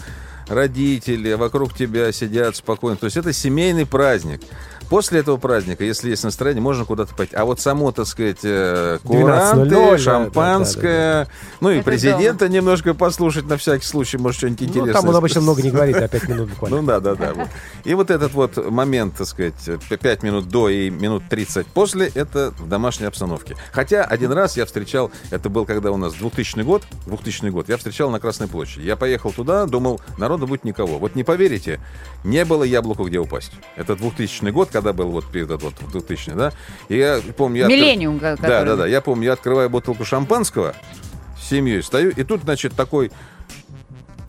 родители 0.48 1.34
вокруг 1.34 1.74
тебя 1.74 2.12
сидят 2.12 2.58
спокойно. 2.58 2.98
То 2.98 3.06
есть 3.06 3.18
это 3.18 3.34
семейный 3.34 3.88
праздник. 3.88 4.42
После 4.90 5.20
этого 5.22 5.38
праздника, 5.38 5.84
если 5.84 6.10
есть 6.10 6.24
настроение, 6.24 6.62
можно 6.62 6.86
куда-то 6.86 7.16
пойти. 7.16 7.36
А 7.36 7.46
вот 7.46 7.60
само, 7.60 7.92
так 7.92 8.06
сказать, 8.06 8.40
э, 8.44 9.00
12:00, 9.04 9.10
да, 9.26 9.52
куранты, 9.52 9.70
да, 9.70 9.98
шампанское, 9.98 11.28
ну 11.60 11.72
и 11.72 11.76
Это 11.78 11.86
президента 11.86 12.48
немножко 12.50 12.94
послушать 12.94 13.48
на 13.48 13.58
всякий 13.58 13.86
случай, 13.86 14.18
может, 14.18 14.38
что-нибудь 14.38 14.62
Ну, 14.62 14.68
интересное. 14.68 14.94
там 14.94 15.10
он 15.10 15.16
обычно 15.16 15.42
много 15.42 15.62
не 15.62 15.72
говорит, 15.72 15.96
а 15.96 16.08
пять 16.08 16.28
минут 16.28 16.50
буквально. 16.50 16.82
Ну 16.82 16.88
да, 16.88 17.00
да, 17.00 17.16
да. 17.16 17.34
вот. 17.34 17.48
И 17.84 17.94
вот 17.94 18.12
этот 18.12 18.34
вот 18.34 18.58
момент, 18.70 19.16
так 19.18 19.28
сказать, 19.28 19.56
5 19.90 20.24
минут 20.24 20.50
до 20.50 20.70
и 20.70 20.90
минут 20.90 21.24
30 21.30 21.68
после, 21.68 22.12
это 22.14 22.54
в 22.58 22.68
домашней 22.68 23.08
обстановке. 23.08 23.56
Хотя 23.72 24.04
один 24.04 24.32
раз 24.32 24.58
я 24.58 24.66
встречал, 24.66 25.12
это 25.32 25.50
был 25.50 25.66
когда 25.66 25.92
у 25.92 25.98
нас 25.98 26.14
2000 26.14 26.62
год, 26.62 26.84
2000 27.08 27.50
год, 27.50 27.70
я 27.70 27.78
встречал 27.78 28.10
на 28.10 28.20
Красной 28.20 28.48
площади. 28.48 28.86
Я 28.86 28.96
поехал 28.96 29.32
туда, 29.32 29.66
думал, 29.66 30.00
народу 30.18 30.48
будет 30.48 30.64
никого. 30.64 31.00
Вот 31.00 31.16
не 31.16 31.24
поверите, 31.24 31.80
не 32.24 32.46
было 32.46 32.64
яблоку 32.64 33.06
где 33.06 33.20
упасть. 33.20 33.52
Это 33.76 33.96
2000 33.96 34.52
год, 34.52 34.70
когда 34.76 34.92
был 34.92 35.08
вот 35.10 35.26
перед 35.32 35.50
этот 35.50 35.64
вот 35.64 35.74
2000, 35.92 36.32
да? 36.32 36.52
И 36.90 36.98
я 36.98 37.22
помню... 37.38 37.60
Я 37.62 37.66
откры- 37.68 37.70
Миллениум, 37.70 38.20
Да, 38.20 38.36
который- 38.36 38.66
да, 38.66 38.76
да. 38.76 38.88
Я 38.88 39.00
помню, 39.00 39.28
я 39.28 39.34
открываю 39.34 39.70
бутылку 39.70 40.04
шампанского 40.04 40.76
с 41.42 41.48
семьей, 41.50 41.82
стою, 41.82 42.10
и 42.12 42.24
тут, 42.24 42.42
значит, 42.42 42.74
такой 42.76 43.10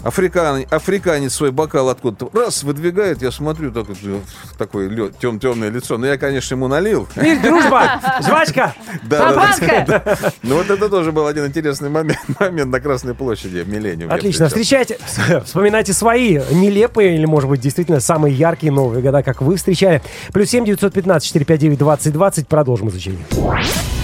Африкан, 0.06 0.64
африканец 0.70 1.34
свой 1.34 1.50
бокал 1.50 1.88
откуда-то 1.88 2.30
раз 2.32 2.62
выдвигает, 2.62 3.22
я 3.22 3.32
смотрю, 3.32 3.72
так, 3.72 3.86
э, 3.90 4.20
такое 4.56 5.10
тем, 5.20 5.40
темное 5.40 5.68
лицо. 5.68 5.98
Но 5.98 6.06
я, 6.06 6.16
конечно, 6.16 6.54
ему 6.54 6.68
налил. 6.68 7.08
Мир, 7.16 7.42
дружба, 7.42 8.00
жвачка. 8.24 8.72
Да, 9.02 9.18
да, 9.18 9.34
да. 9.34 9.52
Шампанское! 9.52 10.32
Ну 10.42 10.56
вот 10.56 10.70
это 10.70 10.88
тоже 10.88 11.10
был 11.10 11.26
один 11.26 11.46
интересный 11.46 11.88
момент, 11.88 12.20
момент 12.40 12.70
на 12.70 12.78
Красной 12.78 13.14
площади 13.14 13.58
в 13.58 13.68
Миллениум. 13.68 14.12
Отлично. 14.12 14.46
Встречайте, 14.46 14.96
вспоминайте 15.44 15.92
свои 15.92 16.40
нелепые 16.52 17.16
или, 17.16 17.26
может 17.26 17.50
быть, 17.50 17.60
действительно 17.60 17.98
самые 17.98 18.32
яркие 18.32 18.72
новые 18.72 19.02
года, 19.02 19.24
как 19.24 19.42
вы 19.42 19.56
встречали. 19.56 20.02
Плюс 20.32 20.48
семь 20.50 20.64
девятьсот 20.64 20.92
пятнадцать 20.92 21.26
четыре 21.26 21.44
пять 21.44 21.60
девять 21.60 21.78
двадцать 21.78 22.12
двадцать. 22.12 22.46
Продолжим 22.46 22.90
изучение. 22.90 23.26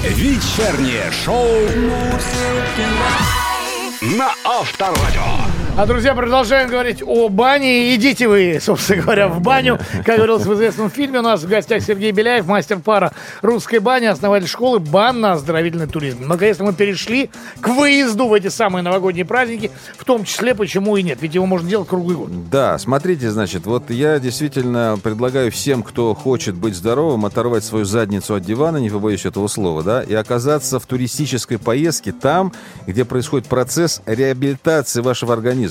Вечернее 0.03 1.13
шоу 1.25 1.47
на 4.19 4.33
Авторадио. 4.45 5.23
А, 5.75 5.87
друзья, 5.87 6.15
продолжаем 6.15 6.69
говорить 6.69 7.03
о 7.03 7.31
бане. 7.31 7.95
Идите 7.95 8.29
вы, 8.29 8.59
собственно 8.61 9.01
говоря, 9.01 9.29
в 9.29 9.41
баню. 9.41 9.79
Как 10.05 10.17
говорилось 10.17 10.45
в 10.45 10.53
известном 10.53 10.91
фильме, 10.91 11.21
у 11.21 11.23
нас 11.23 11.43
в 11.43 11.49
гостях 11.49 11.83
Сергей 11.83 12.13
Беляев, 12.13 12.45
мастер 12.45 12.79
пара 12.79 13.15
русской 13.41 13.79
бани, 13.79 14.05
основатель 14.05 14.49
школы 14.49 14.81
банно-оздоровительный 14.81 15.87
туризм. 15.87 16.29
Наконец-то 16.29 16.65
мы 16.65 16.75
перешли 16.75 17.31
к 17.63 17.69
выезду 17.69 18.29
в 18.29 18.35
эти 18.35 18.49
самые 18.49 18.83
новогодние 18.83 19.25
праздники, 19.25 19.71
в 19.97 20.05
том 20.05 20.25
числе, 20.25 20.55
почему 20.55 20.99
и 20.99 21.03
нет. 21.03 21.19
Ведь 21.23 21.35
его 21.35 21.47
можно 21.47 21.67
делать 21.67 21.89
круглый 21.89 22.17
год. 22.17 22.51
Да, 22.51 22.77
смотрите, 22.77 23.31
значит, 23.31 23.65
вот 23.65 23.89
я 23.89 24.19
действительно 24.19 24.99
предлагаю 25.03 25.51
всем, 25.51 25.83
кто 25.83 26.13
хочет 26.13 26.55
быть 26.55 26.77
здоровым, 26.77 27.25
оторвать 27.25 27.65
свою 27.65 27.87
задницу 27.87 28.35
от 28.35 28.43
дивана, 28.43 28.77
не 28.77 28.91
побоюсь 28.91 29.25
этого 29.25 29.49
слова, 29.49 29.83
да, 29.83 30.03
и 30.03 30.13
оказаться 30.13 30.79
в 30.79 30.85
туристической 30.85 31.59
поездке 31.59 32.13
там, 32.13 32.53
где 32.87 33.07
происходит 33.07 33.47
процесс 33.47 34.03
реабилитации 34.05 35.01
вашего 35.01 35.33
организма. 35.33 35.62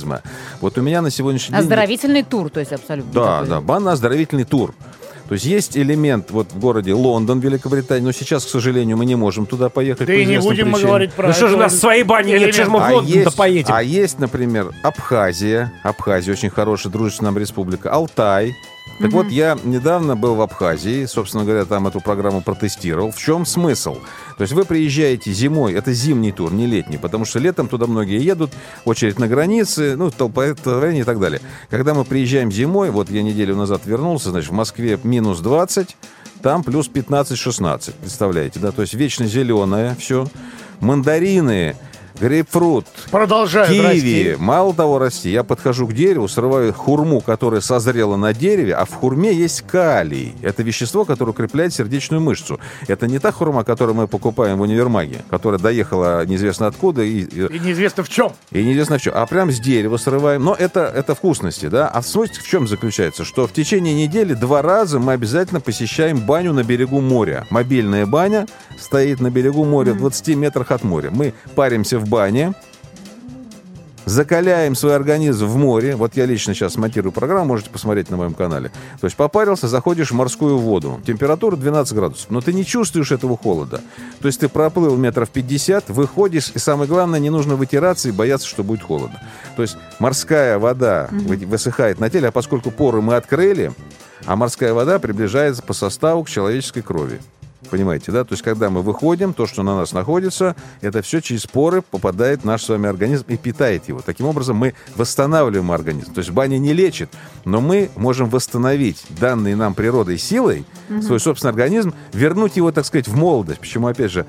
Вот 0.60 0.77
у 0.77 0.82
меня 0.82 1.01
на 1.01 1.10
сегодняшний 1.10 1.54
день... 1.54 1.62
Оздоровительный 1.63 2.23
тур, 2.23 2.49
то 2.49 2.60
есть 2.60 2.71
абсолютно. 2.71 3.12
Да, 3.12 3.39
такой. 3.39 3.49
да, 3.49 3.62
банно-оздоровительный 3.62 4.43
тур. 4.45 4.73
То 5.27 5.36
есть 5.36 5.45
есть 5.45 5.77
элемент 5.77 6.30
вот 6.32 6.51
в 6.51 6.60
городе 6.60 6.93
Лондон, 6.93 7.39
Великобритания, 7.39 8.04
но 8.04 8.12
сейчас, 8.12 8.45
к 8.45 8.49
сожалению, 8.49 8.97
мы 8.97 9.06
не 9.06 9.15
можем 9.15 9.45
туда 9.45 9.69
поехать. 9.69 10.06
Да 10.06 10.13
по 10.13 10.17
и 10.17 10.25
не 10.25 10.39
будем 10.39 10.65
мы 10.67 10.73
причинам. 10.73 10.89
говорить 10.89 11.13
про 11.13 11.27
Ну 11.27 11.34
что 11.34 11.47
же, 11.47 11.56
у 11.56 11.58
нас 11.58 11.80
своей 11.80 12.04
бани 12.04 12.32
нет, 12.32 12.54
что 12.54 12.65
же 12.65 12.69
мы 12.69 12.80
в 12.80 12.84
А 12.84 12.91
Лондон-то 12.91 13.19
есть, 13.19 13.38
поедем? 13.38 13.73
а 13.73 13.82
есть, 13.82 14.19
например, 14.19 14.71
Абхазия. 14.84 15.71
Абхазия 15.84 16.34
очень 16.34 16.49
хорошая, 16.49 16.91
дружественная 16.91 17.32
нам 17.32 17.39
республика. 17.39 17.89
Алтай. 17.93 18.54
Так 19.02 19.12
вот, 19.14 19.28
я 19.30 19.58
недавно 19.64 20.16
был 20.16 20.36
в 20.36 20.42
Абхазии, 20.42 21.06
собственно 21.06 21.44
говоря, 21.44 21.66
там 21.66 21.88
эту 21.88 22.02
программу 22.02 22.42
протестировал. 22.42 23.12
В 23.12 23.18
чем 23.18 23.46
смысл? 23.46 23.96
То 24.38 24.42
есть 24.42 24.54
вы 24.54 24.64
приезжаете 24.64 25.32
зимой, 25.32 25.74
это 25.74 25.92
зимний 25.92 26.32
тур, 26.32 26.54
не 26.54 26.68
летний, 26.68 26.98
потому 26.98 27.26
что 27.26 27.40
летом 27.40 27.68
туда 27.68 27.88
многие 27.88 28.24
едут, 28.24 28.52
очередь 28.86 29.18
на 29.18 29.28
границе, 29.28 29.96
ну, 29.98 30.12
толпотворение 30.12 31.02
и 31.02 31.06
так 31.06 31.20
далее. 31.20 31.42
Когда 31.70 31.94
мы 31.94 32.06
приезжаем 32.06 32.52
зимой, 32.52 32.92
вот 32.92 33.10
я 33.10 33.24
неделю 33.24 33.56
назад 33.56 33.82
вернулся, 33.86 34.30
значит, 34.30 34.50
в 34.52 34.54
Москве 34.54 35.00
минус 35.04 35.40
20, 35.40 35.98
там 36.42 36.64
плюс 36.64 36.90
15-16, 36.90 37.94
представляете, 38.02 38.60
да? 38.60 38.72
То 38.72 38.82
есть 38.82 38.94
вечно 38.94 39.26
зеленое 39.26 39.96
все, 40.00 40.28
мандарины, 40.80 41.76
грейпфрут, 42.22 42.86
Продолжают 43.10 43.70
Киви. 43.70 43.82
расти. 43.86 44.36
Мало 44.40 44.74
того 44.74 45.00
расти, 45.00 45.30
я 45.32 45.44
подхожу 45.44 45.88
к 45.88 45.94
дереву, 45.94 46.28
срываю 46.28 46.74
хурму, 46.74 47.20
которая 47.22 47.62
созрела 47.62 48.16
на 48.16 48.34
дереве, 48.34 48.76
а 48.76 48.86
в 48.86 48.94
хурме 48.94 49.34
есть 49.34 49.62
калий. 49.62 50.34
Это 50.42 50.64
вещество, 50.64 51.04
которое 51.06 51.32
укрепляет 51.32 51.74
сердечную 51.74 52.22
мышцу. 52.22 52.60
Это 52.88 53.08
не 53.08 53.20
та 53.20 53.32
хурма, 53.32 53.64
которую 53.64 53.96
мы 53.96 54.08
покупаем 54.08 54.58
в 54.60 54.62
универмаге, 54.62 55.24
которая 55.30 55.60
доехала 55.60 56.26
неизвестно 56.26 56.68
откуда 56.68 57.02
и, 57.04 57.22
и- 57.24 57.60
неизвестно 57.60 58.04
в 58.04 58.10
чем. 58.10 58.32
и 58.52 58.64
неизвестно 58.64 59.00
что. 59.00 59.12
А 59.12 59.26
прям 59.26 59.52
с 59.52 59.60
дерева 59.60 59.98
срываем. 59.98 60.44
Но 60.44 60.56
это, 60.58 60.82
это 60.82 61.16
вкусности, 61.16 61.66
да? 61.68 61.88
А 61.88 62.02
суть 62.02 62.38
в 62.38 62.48
чем 62.48 62.68
заключается? 62.68 63.26
Что 63.26 63.48
в 63.48 63.54
течение 63.54 63.94
недели 63.94 64.34
два 64.34 64.62
раза 64.62 65.00
мы 65.00 65.14
обязательно 65.14 65.60
посещаем 65.60 66.20
баню 66.20 66.54
на 66.54 66.64
берегу 66.64 67.02
моря. 67.02 67.46
Мобильная 67.50 68.06
баня 68.06 68.46
стоит 68.80 69.20
на 69.20 69.30
берегу 69.32 69.66
моря 69.66 69.94
в 69.94 69.98
20 69.98 70.36
метрах 70.36 70.72
от 70.72 70.84
моря. 70.84 71.10
Мы 71.12 71.34
паримся 71.56 71.98
в 72.00 72.08
бане, 72.12 72.54
закаляем 74.06 74.76
свой 74.76 74.95
организм 74.95 75.45
в 75.45 75.56
море. 75.56 75.95
Вот 75.95 76.17
я 76.17 76.26
лично 76.26 76.54
сейчас 76.54 76.76
монтирую 76.76 77.13
программу, 77.13 77.45
можете 77.45 77.69
посмотреть 77.69 78.10
на 78.10 78.17
моем 78.17 78.34
канале. 78.34 78.69
То 79.00 79.06
есть 79.06 79.15
попарился, 79.15 79.69
заходишь 79.69 80.12
в 80.12 80.15
морскую 80.15 80.58
воду. 80.58 81.00
Температура 81.08 81.56
12 81.56 81.93
градусов. 81.93 82.30
Но 82.30 82.41
ты 82.41 82.52
не 82.52 82.65
чувствуешь 82.65 83.12
этого 83.13 83.38
холода. 83.38 83.80
То 84.19 84.28
есть 84.28 84.41
ты 84.41 84.50
проплыл 84.50 84.97
метров 84.97 85.30
50, 85.30 85.89
выходишь, 85.89 86.52
и 86.54 86.60
самое 86.60 86.89
главное, 86.89 87.19
не 87.19 87.30
нужно 87.30 87.56
вытираться 87.56 88.10
и 88.10 88.12
бояться, 88.12 88.47
что 88.47 88.63
будет 88.63 88.84
холодно. 88.84 89.21
То 89.56 89.62
есть 89.62 89.78
морская 90.00 90.60
вода 90.60 91.08
вы- 91.12 91.38
высыхает 91.38 92.00
на 92.00 92.10
теле, 92.10 92.28
а 92.28 92.32
поскольку 92.32 92.71
поры 92.71 93.02
мы 93.02 93.15
открыли, 93.15 93.71
а 94.26 94.36
морская 94.36 94.74
вода 94.74 95.00
приближается 95.00 95.63
по 95.63 95.74
составу 95.74 96.26
к 96.26 96.30
человеческой 96.30 96.82
крови. 96.82 97.21
Понимаете, 97.72 98.12
да? 98.12 98.26
То 98.26 98.34
есть, 98.34 98.44
когда 98.44 98.70
мы 98.70 98.82
выходим, 98.82 99.34
то, 99.34 99.48
что 99.48 99.64
на 99.64 99.78
нас 99.78 99.94
находится, 99.94 100.58
это 100.82 101.02
все 101.02 101.22
через 101.22 101.48
поры 101.48 101.82
попадает 101.82 102.42
в 102.42 102.46
наш 102.46 102.64
с 102.64 102.70
вами 102.70 102.90
организм 102.90 103.24
и 103.30 103.38
питает 103.38 103.88
его. 103.88 104.02
Таким 104.06 104.26
образом, 104.26 104.58
мы 104.58 104.74
восстанавливаем 104.98 105.72
организм. 105.72 106.14
То 106.14 106.20
есть, 106.20 106.32
баня 106.32 106.58
не 106.58 106.74
лечит, 106.74 107.10
но 107.46 107.62
мы 107.62 107.90
можем 107.96 108.30
восстановить 108.30 109.06
данные 109.10 109.56
нам 109.56 109.74
природой 109.74 110.18
силой 110.18 110.66
свой 111.02 111.22
собственный 111.22 111.52
организм, 111.52 111.94
вернуть 112.12 112.58
его, 112.58 112.74
так 112.74 112.86
сказать, 112.86 113.08
в 113.08 113.16
молодость. 113.16 113.62
Почему, 113.62 113.88
опять 113.88 114.12
же, 114.12 114.26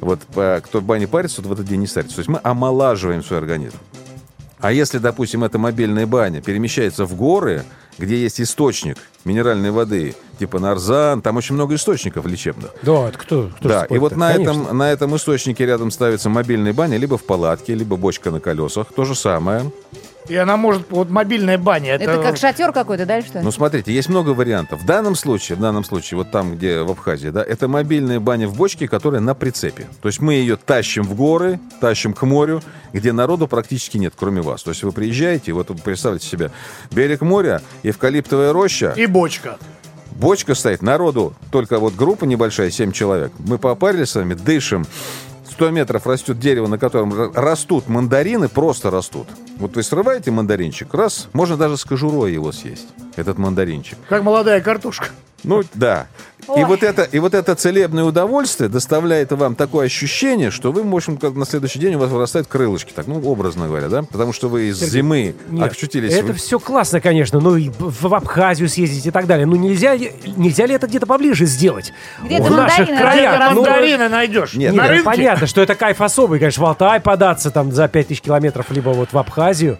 вот 0.00 0.20
по- 0.20 0.62
кто 0.64 0.80
в 0.80 0.82
бане 0.82 1.06
парится, 1.06 1.36
тот 1.42 1.46
в 1.46 1.52
этот 1.52 1.66
день 1.66 1.80
не 1.80 1.86
старится. 1.86 2.16
То 2.16 2.20
есть, 2.20 2.30
мы 2.30 2.40
омолаживаем 2.42 3.22
свой 3.22 3.38
организм. 3.40 3.76
А 4.58 4.72
если, 4.72 4.96
допустим, 4.96 5.44
эта 5.44 5.58
мобильная 5.58 6.06
баня 6.06 6.40
перемещается 6.40 7.04
в 7.04 7.14
горы, 7.14 7.64
где 7.98 8.16
есть 8.16 8.40
источник 8.40 8.98
минеральной 9.24 9.70
воды, 9.70 10.14
типа 10.38 10.58
нарзан, 10.58 11.20
там 11.22 11.36
очень 11.36 11.54
много 11.54 11.74
источников 11.74 12.26
лечебных. 12.26 12.70
Да, 12.82 13.08
это 13.08 13.18
кто? 13.18 13.50
кто 13.58 13.68
да, 13.68 13.84
и 13.84 13.98
вот 13.98 14.16
на 14.16 14.32
Конечно. 14.32 14.50
этом, 14.50 14.78
на 14.78 14.92
этом 14.92 15.16
источнике 15.16 15.66
рядом 15.66 15.90
ставится 15.90 16.30
мобильная 16.30 16.72
баня, 16.72 16.96
либо 16.96 17.18
в 17.18 17.24
палатке, 17.24 17.74
либо 17.74 17.96
бочка 17.96 18.30
на 18.30 18.40
колесах. 18.40 18.92
То 18.94 19.04
же 19.04 19.14
самое. 19.14 19.70
И 20.28 20.34
она 20.34 20.56
может, 20.56 20.90
вот 20.90 21.08
мобильная 21.08 21.58
баня. 21.58 21.92
Это, 21.92 22.04
Это 22.04 22.22
как 22.22 22.36
шатер 22.36 22.72
какой-то, 22.72 23.06
да, 23.06 23.22
что? 23.22 23.40
Ну, 23.40 23.52
смотрите, 23.52 23.92
есть 23.92 24.08
много 24.08 24.30
вариантов. 24.30 24.82
В 24.82 24.86
данном 24.86 25.14
случае, 25.14 25.56
в 25.56 25.60
данном 25.60 25.84
случае, 25.84 26.18
вот 26.18 26.30
там, 26.30 26.56
где 26.56 26.82
в 26.82 26.90
Абхазии, 26.90 27.28
да, 27.28 27.44
это 27.44 27.68
мобильная 27.68 28.18
баня 28.18 28.48
в 28.48 28.56
бочке, 28.56 28.88
которая 28.88 29.20
на 29.20 29.34
прицепе. 29.34 29.86
То 30.02 30.08
есть 30.08 30.20
мы 30.20 30.34
ее 30.34 30.56
тащим 30.56 31.04
в 31.04 31.14
горы, 31.14 31.60
тащим 31.80 32.12
к 32.12 32.22
морю, 32.22 32.62
где 32.92 33.12
народу 33.12 33.46
практически 33.46 33.98
нет, 33.98 34.14
кроме 34.16 34.40
вас. 34.40 34.62
То 34.62 34.70
есть 34.70 34.82
вы 34.82 34.92
приезжаете, 34.92 35.52
вот 35.52 35.68
представьте 35.82 36.26
себе, 36.26 36.50
берег 36.90 37.20
моря, 37.20 37.62
эвкалиптовая 37.90 38.52
роща, 38.52 38.92
И 38.96 39.06
бочка. 39.06 39.58
бочка 40.12 40.54
стоит, 40.54 40.82
народу 40.82 41.34
только 41.50 41.78
вот 41.78 41.94
группа 41.94 42.24
небольшая, 42.24 42.70
7 42.70 42.92
человек. 42.92 43.32
Мы 43.38 43.58
попарились 43.58 44.10
с 44.10 44.14
вами, 44.14 44.34
дышим. 44.34 44.86
100 45.52 45.70
метров 45.70 46.06
растет 46.06 46.38
дерево, 46.38 46.66
на 46.66 46.76
котором 46.78 47.32
растут 47.32 47.88
мандарины, 47.88 48.48
просто 48.48 48.90
растут. 48.90 49.26
Вот 49.58 49.74
вы 49.76 49.82
срываете 49.82 50.30
мандаринчик, 50.30 50.92
раз, 50.92 51.28
можно 51.32 51.56
даже 51.56 51.78
с 51.78 51.84
кожурой 51.84 52.32
его 52.32 52.52
съесть, 52.52 52.88
этот 53.18 53.38
мандаринчик. 53.38 53.98
Как 54.08 54.22
молодая 54.22 54.60
картошка. 54.60 55.08
Ну, 55.44 55.62
да. 55.74 56.06
И 56.56 56.64
вот, 56.64 56.82
это, 56.82 57.02
и 57.02 57.18
вот 57.18 57.34
это 57.34 57.54
целебное 57.54 58.02
удовольствие 58.04 58.68
доставляет 58.68 59.30
вам 59.32 59.54
такое 59.54 59.86
ощущение, 59.86 60.50
что 60.50 60.72
вы, 60.72 60.82
в 60.82 60.94
общем, 60.94 61.18
как 61.18 61.34
на 61.34 61.44
следующий 61.44 61.78
день 61.78 61.94
у 61.94 61.98
вас 61.98 62.10
вырастают 62.10 62.46
крылышки, 62.48 62.92
так, 62.92 63.06
ну, 63.06 63.20
образно 63.20 63.66
говоря, 63.66 63.88
да? 63.88 64.02
Потому 64.02 64.32
что 64.32 64.48
вы 64.48 64.68
из 64.68 64.78
зимы 64.78 65.36
Нет, 65.50 65.72
очутились... 65.72 66.12
Это 66.12 66.32
в- 66.32 66.36
все 66.36 66.58
классно, 66.58 67.00
конечно, 67.00 67.38
ну 67.40 67.56
и 67.56 67.68
в 67.68 68.08
в 68.08 68.14
Абхазию 68.14 68.68
съездить 68.68 69.06
и 69.06 69.10
так 69.10 69.26
далее. 69.26 69.46
Ну 69.46 69.56
нельзя, 69.56 69.94
ли- 69.94 70.12
нельзя 70.36 70.66
ли 70.66 70.74
это 70.74 70.86
где-то 70.88 71.06
поближе 71.06 71.44
сделать? 71.46 71.92
Где-то 72.24 72.44
в 72.44 72.50
наших 72.50 72.88
мандарины 72.88 72.98
краях. 72.98 73.52
Где-то 73.52 74.00
Ну, 74.00 74.08
найдешь. 74.08 74.54
Нет, 74.54 74.74
на 74.74 74.82
Нет, 74.82 74.90
рынке. 74.90 75.04
понятно, 75.04 75.46
что 75.46 75.60
это 75.60 75.74
кайф 75.74 76.00
особый, 76.00 76.38
конечно, 76.38 76.62
в 76.62 76.66
Алтай 76.66 76.98
податься 77.00 77.50
там 77.50 77.70
за 77.72 77.86
5000 77.88 78.20
километров, 78.20 78.70
либо 78.70 78.90
вот 78.90 79.12
в 79.12 79.18
Абхазию. 79.18 79.78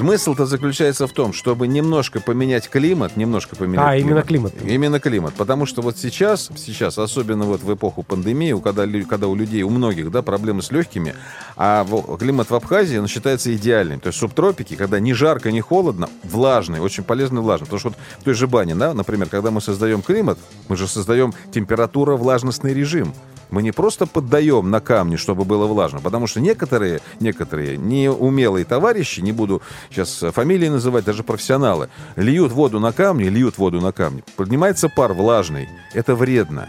Смысл-то 0.00 0.46
заключается 0.46 1.06
в 1.06 1.12
том, 1.12 1.34
чтобы 1.34 1.68
немножко 1.68 2.20
поменять 2.20 2.70
климат, 2.70 3.18
немножко 3.18 3.54
поменять 3.54 3.84
А, 3.86 3.96
именно 3.98 4.22
климат. 4.22 4.54
Именно 4.64 4.98
климат. 4.98 5.34
Потому 5.34 5.66
что 5.66 5.82
вот 5.82 5.98
сейчас, 5.98 6.50
сейчас, 6.56 6.96
особенно 6.96 7.44
вот 7.44 7.62
в 7.62 7.74
эпоху 7.74 8.02
пандемии, 8.02 8.58
когда, 8.64 8.86
когда 9.06 9.28
у 9.28 9.34
людей, 9.34 9.62
у 9.62 9.68
многих, 9.68 10.10
да, 10.10 10.22
проблемы 10.22 10.62
с 10.62 10.70
легкими, 10.70 11.14
а 11.54 11.86
климат 12.18 12.48
в 12.48 12.54
Абхазии, 12.54 12.96
он 12.96 13.08
считается 13.08 13.54
идеальным. 13.54 14.00
То 14.00 14.06
есть 14.06 14.18
субтропики, 14.18 14.74
когда 14.74 15.00
ни 15.00 15.12
жарко, 15.12 15.52
ни 15.52 15.60
холодно, 15.60 16.08
влажный, 16.22 16.80
очень 16.80 17.04
полезный 17.04 17.42
влажный. 17.42 17.66
Потому 17.66 17.80
что 17.80 17.88
вот 17.90 17.98
в 18.20 18.24
той 18.24 18.32
же 18.32 18.46
бане, 18.46 18.74
да, 18.76 18.94
например, 18.94 19.28
когда 19.28 19.50
мы 19.50 19.60
создаем 19.60 20.00
климат, 20.00 20.38
мы 20.68 20.78
же 20.78 20.88
создаем 20.88 21.34
температура-влажностный 21.52 22.72
режим. 22.72 23.12
Мы 23.50 23.62
не 23.62 23.72
просто 23.72 24.06
поддаем 24.06 24.70
на 24.70 24.80
камни, 24.80 25.16
чтобы 25.16 25.44
было 25.44 25.66
влажно, 25.66 26.00
потому 26.00 26.26
что 26.26 26.40
некоторые, 26.40 27.00
некоторые 27.20 27.76
неумелые 27.76 28.64
товарищи, 28.64 29.20
не 29.20 29.32
буду 29.32 29.62
сейчас 29.90 30.24
фамилии 30.32 30.68
называть, 30.68 31.04
даже 31.04 31.22
профессионалы, 31.22 31.88
льют 32.16 32.52
воду 32.52 32.80
на 32.80 32.92
камни, 32.92 33.24
льют 33.24 33.58
воду 33.58 33.80
на 33.80 33.92
камни. 33.92 34.24
Поднимается 34.36 34.88
пар 34.88 35.12
влажный. 35.12 35.68
Это 35.94 36.14
вредно. 36.14 36.68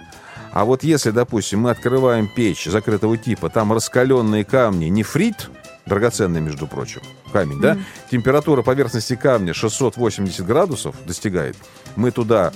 А 0.51 0.65
вот 0.65 0.83
если, 0.83 1.11
допустим, 1.11 1.61
мы 1.61 1.71
открываем 1.71 2.27
печь 2.27 2.65
закрытого 2.65 3.17
типа, 3.17 3.49
там 3.49 3.71
раскаленные 3.71 4.43
камни, 4.43 4.85
нефрит, 4.85 5.49
драгоценный, 5.85 6.41
между 6.41 6.67
прочим, 6.67 7.01
камень, 7.31 7.59
да? 7.61 7.77
Температура 8.11 8.61
поверхности 8.61 9.15
камня 9.15 9.53
680 9.53 10.45
градусов 10.45 10.95
достигает. 11.05 11.55
Мы 11.95 12.11
туда 12.11 12.51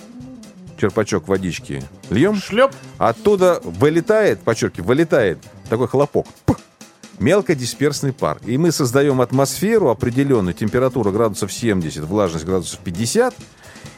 черпачок 0.77 1.27
водички 1.27 1.83
льем, 2.09 2.35
Шлеп. 2.35 2.71
оттуда 2.97 3.59
вылетает, 3.63 4.41
подчеркиваю, 4.41 4.87
вылетает 4.87 5.39
такой 5.69 5.87
хлопок. 5.87 6.27
Пух! 6.45 6.59
Мелкодисперсный 7.19 8.11
пар. 8.11 8.39
И 8.45 8.57
мы 8.57 8.71
создаем 8.71 9.21
атмосферу 9.21 9.89
определенную, 9.89 10.53
температура 10.53 11.11
градусов 11.11 11.51
70, 11.51 12.03
влажность 12.03 12.45
градусов 12.45 12.79
50, 12.79 13.33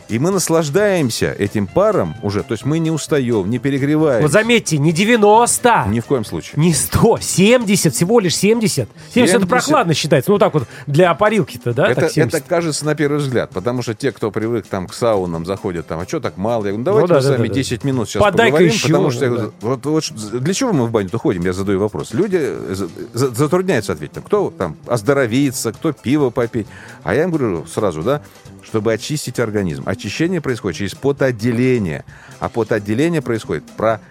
и 0.09 0.19
мы 0.19 0.31
наслаждаемся 0.31 1.35
этим 1.37 1.67
паром 1.67 2.15
уже. 2.23 2.43
То 2.43 2.53
есть 2.53 2.65
мы 2.65 2.79
не 2.79 2.91
устаем, 2.91 3.49
не 3.49 3.59
перегреваем. 3.59 4.21
Вот 4.21 4.31
заметьте, 4.31 4.77
не 4.77 4.91
90, 4.91 5.85
Ни 5.89 5.99
в 5.99 6.05
коем 6.05 6.23
случае. 6.25 6.53
не 6.55 6.73
100, 6.73 7.19
70, 7.19 7.93
всего 7.93 8.19
лишь 8.19 8.35
70. 8.35 8.89
70 9.13 9.17
это 9.17 9.31
70. 9.45 9.49
прохладно 9.49 9.93
считается. 9.93 10.31
Ну 10.31 10.37
так 10.37 10.53
вот, 10.53 10.67
для 10.85 11.13
парилки-то, 11.13 11.73
да? 11.73 11.87
Это, 11.89 12.01
так 12.01 12.11
70. 12.11 12.33
это 12.33 12.47
кажется 12.47 12.85
на 12.85 12.95
первый 12.95 13.17
взгляд, 13.19 13.49
потому 13.51 13.81
что 13.81 13.93
те, 13.93 14.11
кто 14.11 14.31
привык 14.31 14.67
там 14.67 14.87
к 14.87 14.93
саунам, 14.93 15.45
заходят 15.45 15.87
там, 15.87 15.99
а 15.99 16.07
что 16.07 16.19
так 16.19 16.37
мало? 16.37 16.65
Я 16.65 16.71
говорю, 16.71 16.77
ну 16.79 16.83
давайте 16.83 17.07
да, 17.07 17.13
мы 17.15 17.21
да, 17.21 17.27
с 17.27 17.29
вами 17.31 17.47
да, 17.47 17.53
да. 17.53 17.59
10 17.59 17.83
минут 17.83 18.09
сейчас 18.09 18.23
Подай-ка 18.23 18.51
поговорим, 18.57 18.73
еще, 18.73 18.87
потому 18.87 19.11
что 19.11 19.19
да. 19.19 19.27
говорю, 19.27 19.53
вот, 19.61 19.85
вот 19.85 20.03
для 20.41 20.53
чего 20.53 20.73
мы 20.73 20.85
в 20.87 20.91
баню-то 20.91 21.17
ходим? 21.17 21.43
Я 21.43 21.53
задаю 21.53 21.79
вопрос. 21.79 22.13
Люди 22.13 22.55
за- 22.69 22.89
за- 23.13 23.29
затрудняются 23.35 23.93
ответить. 23.93 24.23
Кто 24.25 24.53
там 24.57 24.77
оздоровиться, 24.85 25.71
кто 25.73 25.91
пиво 25.91 26.29
попить. 26.29 26.67
А 27.03 27.13
я 27.13 27.23
им 27.23 27.31
говорю 27.31 27.65
сразу, 27.67 28.01
да, 28.03 28.21
чтобы 28.67 28.93
очистить 28.93 29.39
организм. 29.39 29.83
Очищение 29.85 30.41
происходит 30.41 30.77
через 30.77 30.93
потоотделение. 30.95 32.03
А 32.39 32.49
потоотделение 32.49 33.21
происходит 33.21 33.63
про 33.77 34.01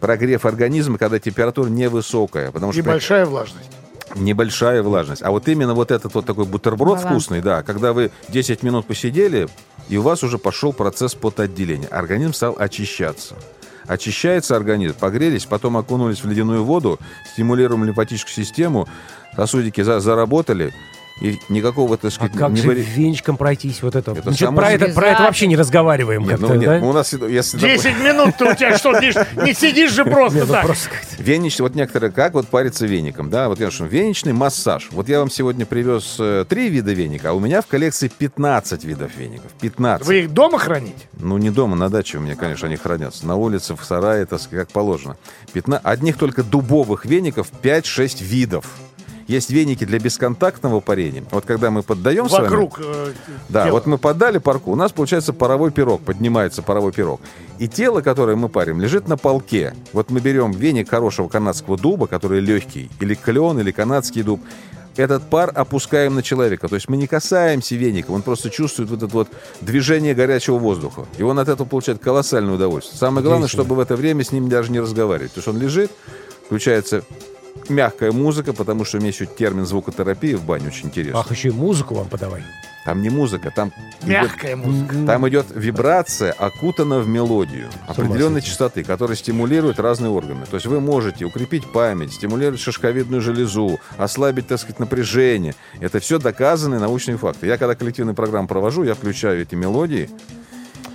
прогрев 0.00 0.44
организма, 0.44 0.98
когда 0.98 1.18
температура 1.18 1.68
невысокая. 1.68 2.50
Потому 2.50 2.72
И 2.72 2.74
что 2.74 2.82
при- 2.82 2.90
большая 2.90 3.24
влажность. 3.24 3.70
небольшая 4.14 4.82
влажность. 4.82 5.22
А 5.22 5.30
вот 5.30 5.48
именно 5.48 5.74
вот 5.74 5.90
этот 5.90 6.12
вот 6.14 6.26
такой 6.26 6.44
бутерброд 6.44 6.96
Баланс. 6.98 7.04
вкусный, 7.06 7.40
да, 7.40 7.62
когда 7.62 7.92
вы 7.94 8.10
10 8.28 8.62
минут 8.62 8.86
посидели, 8.86 9.48
и 9.88 9.96
у 9.96 10.02
вас 10.02 10.22
уже 10.22 10.36
пошел 10.38 10.72
процесс 10.74 11.14
потоотделения. 11.14 11.86
Организм 11.86 12.34
стал 12.34 12.54
очищаться. 12.58 13.34
Очищается 13.86 14.54
организм, 14.54 14.94
погрелись, 14.98 15.44
потом 15.46 15.76
окунулись 15.76 16.22
в 16.22 16.28
ледяную 16.28 16.62
воду, 16.64 17.00
стимулируем 17.32 17.84
лимфатическую 17.84 18.44
систему, 18.44 18.86
сосудики 19.34 19.80
за- 19.80 19.98
заработали, 20.00 20.72
и 21.22 21.38
никакого, 21.48 21.96
так 21.96 22.10
А 22.10 22.14
сказать, 22.14 22.32
как 22.36 22.50
не 22.50 22.56
же 22.56 22.68
вари- 22.68 22.82
венчиком 22.82 23.36
пройтись 23.36 23.80
вот 23.80 23.94
это? 23.94 24.10
Это 24.10 24.30
Ну, 24.30 24.32
само 24.32 24.56
про, 24.56 24.72
это, 24.72 24.88
про 24.88 25.06
это 25.10 25.22
вообще 25.22 25.46
не 25.46 25.56
разговариваем 25.56 26.26
Нет, 26.26 26.40
ну, 26.40 26.54
нет, 26.54 26.64
да? 26.64 26.78
ну, 26.80 26.88
у 26.88 26.92
нас, 26.92 27.12
если... 27.12 27.58
допустим, 27.58 27.92
10 27.94 28.04
минут-то 28.04 28.50
у 28.50 28.54
тебя 28.54 28.76
что, 28.76 28.90
не 29.44 29.54
сидишь 29.54 29.92
же 29.92 30.04
просто 30.04 30.40
ну 30.40 30.46
так. 30.46 30.76
Веничный, 31.18 31.62
вот 31.62 31.76
некоторые 31.76 32.10
как 32.10 32.34
вот 32.34 32.48
парятся 32.48 32.86
веником, 32.86 33.30
да, 33.30 33.48
вот 33.48 33.60
я 33.60 33.70
что, 33.70 33.84
веничный 33.84 34.32
массаж. 34.32 34.88
Вот 34.90 35.08
я 35.08 35.20
вам 35.20 35.30
сегодня 35.30 35.64
привез 35.64 36.16
э, 36.18 36.44
три 36.48 36.68
вида 36.68 36.92
веника, 36.92 37.30
а 37.30 37.32
у 37.34 37.38
меня 37.40 37.62
в 37.62 37.66
коллекции 37.68 38.08
15 38.08 38.82
видов 38.84 39.14
веников. 39.16 39.52
15. 39.60 40.04
Вы 40.04 40.20
их 40.20 40.32
дома 40.32 40.58
храните? 40.58 41.06
Ну, 41.20 41.38
не 41.38 41.50
дома, 41.50 41.76
на 41.76 41.88
даче 41.88 42.18
у 42.18 42.20
меня, 42.20 42.34
конечно, 42.34 42.66
они 42.66 42.76
хранятся. 42.76 43.28
На 43.28 43.36
улице, 43.36 43.76
в 43.76 43.84
сарае, 43.84 44.26
так 44.26 44.40
сказать, 44.40 44.66
как 44.66 44.72
положено. 44.74 45.16
15... 45.52 45.86
Одних 45.86 46.18
только 46.18 46.42
дубовых 46.42 47.04
веников 47.06 47.48
5-6 47.62 48.24
видов. 48.24 48.66
Есть 49.32 49.48
веники 49.48 49.84
для 49.86 49.98
бесконтактного 49.98 50.80
парения. 50.80 51.24
Вот 51.30 51.46
когда 51.46 51.70
мы 51.70 51.82
поддаем 51.82 52.28
с 52.28 52.32
вами- 52.32 52.44
Вокруг 52.44 52.78
э, 52.80 53.12
да, 53.48 53.64
тела. 53.64 53.72
вот 53.72 53.86
мы 53.86 53.96
поддали 53.96 54.36
парку, 54.36 54.70
у 54.70 54.76
нас 54.76 54.92
получается 54.92 55.32
паровой 55.32 55.70
пирог, 55.70 56.02
поднимается 56.02 56.60
паровой 56.60 56.92
пирог. 56.92 57.18
И 57.58 57.66
тело, 57.66 58.02
которое 58.02 58.36
мы 58.36 58.50
парим, 58.50 58.78
лежит 58.78 59.08
на 59.08 59.16
полке. 59.16 59.74
Вот 59.94 60.10
мы 60.10 60.20
берем 60.20 60.50
веник 60.50 60.90
хорошего 60.90 61.28
канадского 61.28 61.78
дуба, 61.78 62.06
который 62.08 62.40
легкий, 62.40 62.90
или 63.00 63.14
клен, 63.14 63.58
или 63.58 63.70
канадский 63.70 64.22
дуб. 64.22 64.42
Этот 64.96 65.22
пар 65.30 65.50
опускаем 65.54 66.14
на 66.14 66.22
человека. 66.22 66.68
То 66.68 66.74
есть 66.74 66.90
мы 66.90 66.98
не 66.98 67.06
касаемся 67.06 67.74
веника, 67.74 68.10
он 68.10 68.20
просто 68.20 68.50
чувствует 68.50 68.90
вот 68.90 69.02
это 69.02 69.14
вот 69.14 69.28
движение 69.62 70.14
горячего 70.14 70.58
воздуха. 70.58 71.06
И 71.16 71.22
он 71.22 71.38
от 71.38 71.48
этого 71.48 71.66
получает 71.66 72.00
колоссальное 72.00 72.56
удовольствие. 72.56 72.98
Самое 72.98 73.24
главное, 73.24 73.48
чтобы 73.48 73.76
в 73.76 73.80
это 73.80 73.96
время 73.96 74.24
с 74.24 74.30
ним 74.30 74.50
даже 74.50 74.70
не 74.70 74.80
разговаривать. 74.80 75.32
То 75.32 75.38
есть 75.38 75.48
он 75.48 75.58
лежит, 75.58 75.90
включается 76.44 77.02
мягкая 77.68 78.12
музыка, 78.12 78.52
потому 78.52 78.84
что 78.84 78.96
у 78.96 79.00
меня 79.00 79.08
еще 79.10 79.26
термин 79.26 79.66
звукотерапии 79.66 80.34
в 80.34 80.44
бане 80.44 80.68
очень 80.68 80.86
интересный. 80.86 81.18
Ах, 81.20 81.30
еще 81.30 81.48
и 81.48 81.52
музыку 81.52 81.94
вам 81.94 82.08
подавай. 82.08 82.42
Там 82.84 83.00
не 83.00 83.10
музыка, 83.10 83.52
там 83.54 83.68
идет- 84.00 84.08
Мягкая 84.08 84.56
музыка. 84.56 84.96
там 85.06 85.28
идет 85.28 85.46
вибрация, 85.54 86.32
окутана 86.32 86.98
в 86.98 87.06
мелодию 87.06 87.68
определенной 87.86 88.40
сойти. 88.40 88.48
частоты, 88.48 88.82
которая 88.82 89.16
стимулирует 89.16 89.78
разные 89.78 90.10
органы. 90.10 90.46
То 90.50 90.56
есть 90.56 90.66
вы 90.66 90.80
можете 90.80 91.24
укрепить 91.24 91.70
память, 91.72 92.12
стимулировать 92.12 92.58
шишковидную 92.60 93.20
железу, 93.22 93.78
ослабить, 93.98 94.48
так 94.48 94.58
сказать, 94.58 94.80
напряжение. 94.80 95.54
Это 95.78 96.00
все 96.00 96.18
доказанные 96.18 96.80
научные 96.80 97.18
факты. 97.18 97.46
Я 97.46 97.56
когда 97.56 97.76
коллективную 97.76 98.16
программу 98.16 98.48
провожу, 98.48 98.82
я 98.82 98.94
включаю 98.94 99.42
эти 99.42 99.54
мелодии, 99.54 100.10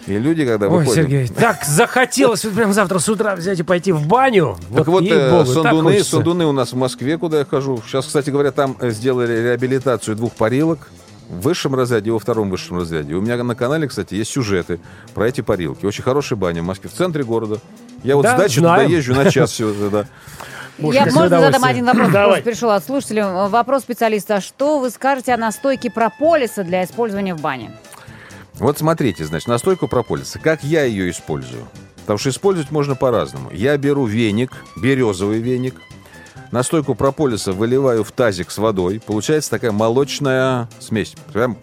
и 0.08 0.18
люди, 0.18 0.46
когда 0.46 0.68
Ой, 0.68 0.80
выходят... 0.80 0.96
Сергей, 0.96 1.28
так 1.28 1.64
захотелось 1.66 2.46
вот 2.46 2.54
прям 2.54 2.72
завтра 2.72 3.00
с 3.00 3.10
утра 3.10 3.36
взять 3.36 3.60
и 3.60 3.64
пойти 3.64 3.92
в 3.92 4.08
баню. 4.08 4.58
Так 4.74 4.88
вот, 4.88 5.04
э, 5.04 5.10
так 5.10 5.48
Сандуны, 5.48 5.92
хочется. 5.92 6.12
Сандуны 6.12 6.46
у 6.46 6.54
нас 6.54 6.72
в 6.72 6.78
Москве, 6.78 7.18
куда 7.18 7.40
я 7.40 7.46
хожу. 7.46 7.82
Сейчас, 7.86 8.06
кстати 8.06 8.30
говоря, 8.30 8.52
там 8.52 8.78
э, 8.80 8.90
сделали 8.92 9.34
реабилитацию 9.34 10.16
двух 10.16 10.32
парилок 10.34 10.80
в 11.30 11.42
высшем 11.42 11.76
разряде 11.76 12.10
и 12.10 12.12
во 12.14 12.20
втором 12.20 12.50
высшем 12.50 12.78
разряде. 12.78 13.16
У 13.16 13.22
меня 13.22 13.42
на 13.44 13.56
канале, 13.56 13.88
кстати, 13.88 14.14
есть 14.14 14.32
сюжеты 14.32 14.80
про 15.14 15.28
эти 15.28 15.42
парилки. 15.42 15.86
Очень 15.86 16.04
хорошая 16.04 16.40
баня 16.40 16.62
в 16.62 16.66
Москве, 16.66 16.90
в 16.90 16.94
центре 16.94 17.26
города. 17.26 17.60
Я 18.04 18.16
вот 18.16 18.24
Да, 18.24 18.38
с 18.38 18.40
дачи 18.40 18.56
туда 18.56 18.76
знаем. 18.76 18.90
езжу 18.90 19.14
на 19.14 19.30
час 19.30 19.52
всего 19.52 19.74
туда. 19.74 20.06
Я 20.78 21.06
можно 21.06 21.42
задам 21.42 21.64
один 21.64 21.86
вопрос, 21.86 22.12
Давай. 22.12 22.40
который 22.40 22.54
пришел 22.54 22.70
от 22.70 22.86
слушателя. 22.86 23.48
Вопрос 23.48 23.82
специалиста. 23.82 24.40
Что 24.40 24.80
вы 24.80 24.90
скажете 24.90 25.34
о 25.34 25.38
настойке 25.38 25.90
прополиса 25.90 26.64
для 26.64 26.84
использования 26.86 27.34
в 27.34 27.42
бане? 27.42 27.72
Вот 28.60 28.80
смотрите, 28.80 29.26
значит, 29.26 29.48
настойку 29.48 29.88
прополиса. 29.88 30.40
Как 30.40 30.64
я 30.64 30.84
ее 30.84 31.12
использую? 31.12 31.68
Потому 32.02 32.18
что 32.18 32.30
использовать 32.30 32.72
можно 32.72 32.96
по-разному. 32.96 33.52
Я 33.52 33.78
беру 33.78 34.06
веник, 34.06 34.52
березовый 34.76 35.40
веник, 35.40 35.76
настойку 36.52 36.96
прополиса 36.96 37.52
выливаю 37.52 38.04
в 38.04 38.12
тазик 38.12 38.50
с 38.50 38.58
водой. 38.58 39.00
Получается 39.06 39.52
такая 39.52 39.72
молочная 39.72 40.70
смесь, 40.80 41.16
прям 41.34 41.58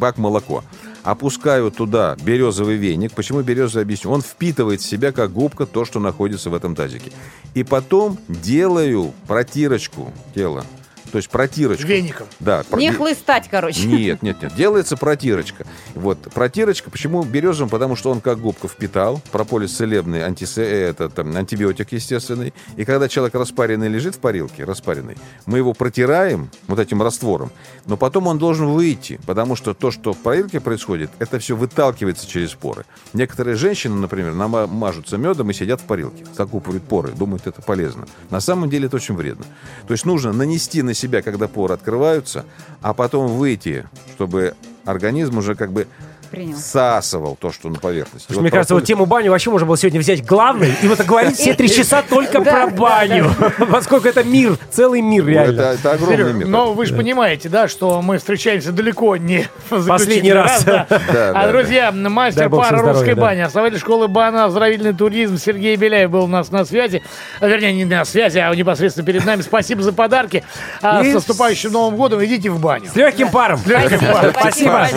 как 0.00 0.18
молоко. 0.18 0.64
Опускаю 1.04 1.70
туда 1.70 2.16
березовый 2.22 2.76
веник. 2.76 3.12
Почему 3.12 3.42
березовый, 3.42 3.84
объясню. 3.84 4.10
Он 4.10 4.22
впитывает 4.22 4.80
в 4.80 4.84
себя, 4.86 5.12
как 5.12 5.32
губка, 5.32 5.66
то, 5.66 5.84
что 5.84 6.00
находится 6.00 6.48
в 6.48 6.54
этом 6.54 6.74
тазике. 6.74 7.12
И 7.54 7.64
потом 7.64 8.18
делаю 8.28 9.12
протирочку 9.26 10.12
тела. 10.34 10.64
То 11.12 11.18
есть 11.18 11.28
протирочку. 11.28 11.86
Веником. 11.86 12.26
Да. 12.40 12.62
про- 12.68 12.78
Не 12.80 12.90
хлыстать, 12.90 13.46
короче. 13.50 13.86
нет, 13.86 14.22
нет, 14.22 14.40
нет. 14.42 14.54
Делается 14.54 14.96
протирочка. 14.96 15.66
Вот, 15.94 16.18
протирочка, 16.32 16.90
почему 16.90 17.22
березовым? 17.22 17.68
Потому 17.68 17.96
что 17.96 18.10
он 18.10 18.20
как 18.22 18.40
губка 18.40 18.66
впитал. 18.66 19.20
Прополис 19.30 19.72
целебный, 19.76 20.20
антисе- 20.22 20.62
э, 20.64 20.88
это, 20.90 21.10
там, 21.10 21.36
антибиотик 21.36 21.92
естественный. 21.92 22.54
И 22.76 22.84
когда 22.86 23.08
человек 23.08 23.34
распаренный 23.34 23.88
лежит 23.88 24.14
в 24.16 24.18
парилке, 24.20 24.64
распаренный, 24.64 25.16
мы 25.44 25.58
его 25.58 25.74
протираем 25.74 26.50
вот 26.66 26.78
этим 26.78 27.02
раствором. 27.02 27.52
Но 27.84 27.96
потом 27.98 28.26
он 28.26 28.38
должен 28.38 28.68
выйти, 28.68 29.20
потому 29.26 29.54
что 29.54 29.74
то, 29.74 29.90
что 29.90 30.14
в 30.14 30.18
парилке 30.18 30.60
происходит, 30.60 31.10
это 31.18 31.38
все 31.38 31.54
выталкивается 31.56 32.26
через 32.26 32.52
поры. 32.54 32.84
Некоторые 33.12 33.56
женщины, 33.56 33.96
например, 33.96 34.32
нама- 34.32 34.66
мажутся 34.66 35.18
медом 35.18 35.50
и 35.50 35.52
сидят 35.54 35.82
в 35.82 35.84
парилке, 35.84 36.24
закупоривают 36.34 36.84
поры, 36.84 37.10
думают, 37.12 37.46
это 37.46 37.60
полезно. 37.60 38.06
На 38.30 38.40
самом 38.40 38.70
деле 38.70 38.86
это 38.86 38.96
очень 38.96 39.14
вредно. 39.14 39.44
То 39.86 39.92
есть 39.92 40.06
нужно 40.06 40.32
нанести 40.32 40.80
на 40.82 40.94
себя, 41.02 41.22
когда 41.22 41.48
поры 41.48 41.74
открываются, 41.74 42.44
а 42.80 42.94
потом 42.94 43.26
выйти, 43.26 43.86
чтобы 44.14 44.54
организм 44.84 45.38
уже 45.38 45.54
как 45.54 45.72
бы 45.72 45.86
Принял. 46.32 46.56
всасывал 46.56 47.36
то, 47.38 47.52
что 47.52 47.68
на 47.68 47.78
поверхности. 47.78 48.26
Слушай, 48.26 48.36
Вот 48.38 48.42
мне 48.42 48.50
кажется, 48.50 48.74
вот 48.74 48.84
тему 48.84 49.06
баню 49.06 49.30
вообще 49.30 49.50
можно 49.50 49.66
было 49.66 49.76
сегодня 49.76 50.00
взять 50.00 50.24
главной 50.26 50.74
и 50.82 50.88
вот 50.88 50.98
говорить 51.04 51.36
все 51.36 51.52
три 51.54 51.68
часа 51.70 52.02
только 52.02 52.40
про 52.40 52.66
баню. 52.68 53.30
Поскольку 53.70 54.08
это 54.08 54.24
мир, 54.24 54.56
целый 54.70 55.02
мир 55.02 55.24
Ну, 55.24 55.28
реально. 55.30 55.60
это, 55.60 55.92
огромный 55.92 56.32
мир. 56.32 56.46
но 56.48 56.72
вы 56.72 56.86
же 56.86 56.94
понимаете, 56.96 57.48
да, 57.50 57.68
что 57.68 58.00
мы 58.02 58.16
встречаемся 58.18 58.72
далеко 58.72 59.16
не 59.18 59.46
в 59.70 59.86
Последний 59.86 60.32
раз. 60.32 60.64
а, 60.66 61.48
друзья, 61.48 61.92
мастер 61.92 62.48
здоровья, 62.48 62.92
русской 62.92 63.14
бани, 63.14 63.40
основатель 63.40 63.78
школы 63.78 64.08
бана, 64.08 64.46
оздоровительный 64.46 64.94
туризм 64.94 65.36
Сергей 65.36 65.76
Беляев 65.76 66.10
был 66.10 66.24
у 66.24 66.28
нас 66.28 66.50
на 66.50 66.64
связи. 66.64 67.02
А, 67.40 67.46
Вернее, 67.46 67.74
не 67.74 67.84
на 67.84 68.06
связи, 68.06 68.38
а 68.38 68.54
непосредственно 68.54 69.06
перед 69.06 69.24
нами. 69.26 69.42
Спасибо 69.42 69.82
за 69.82 69.92
подарки. 69.92 70.42
А, 70.80 71.02
И 71.02 71.10
с 71.10 71.14
наступающим 71.14 71.72
Новым 71.72 71.96
годом 71.96 72.24
идите 72.24 72.48
в 72.50 72.58
баню. 72.58 72.88
С 72.90 72.96
легким 72.96 73.28
паром. 73.30 73.60
легким 73.66 73.98
паром. 74.00 74.32
Спасибо. 74.38 74.88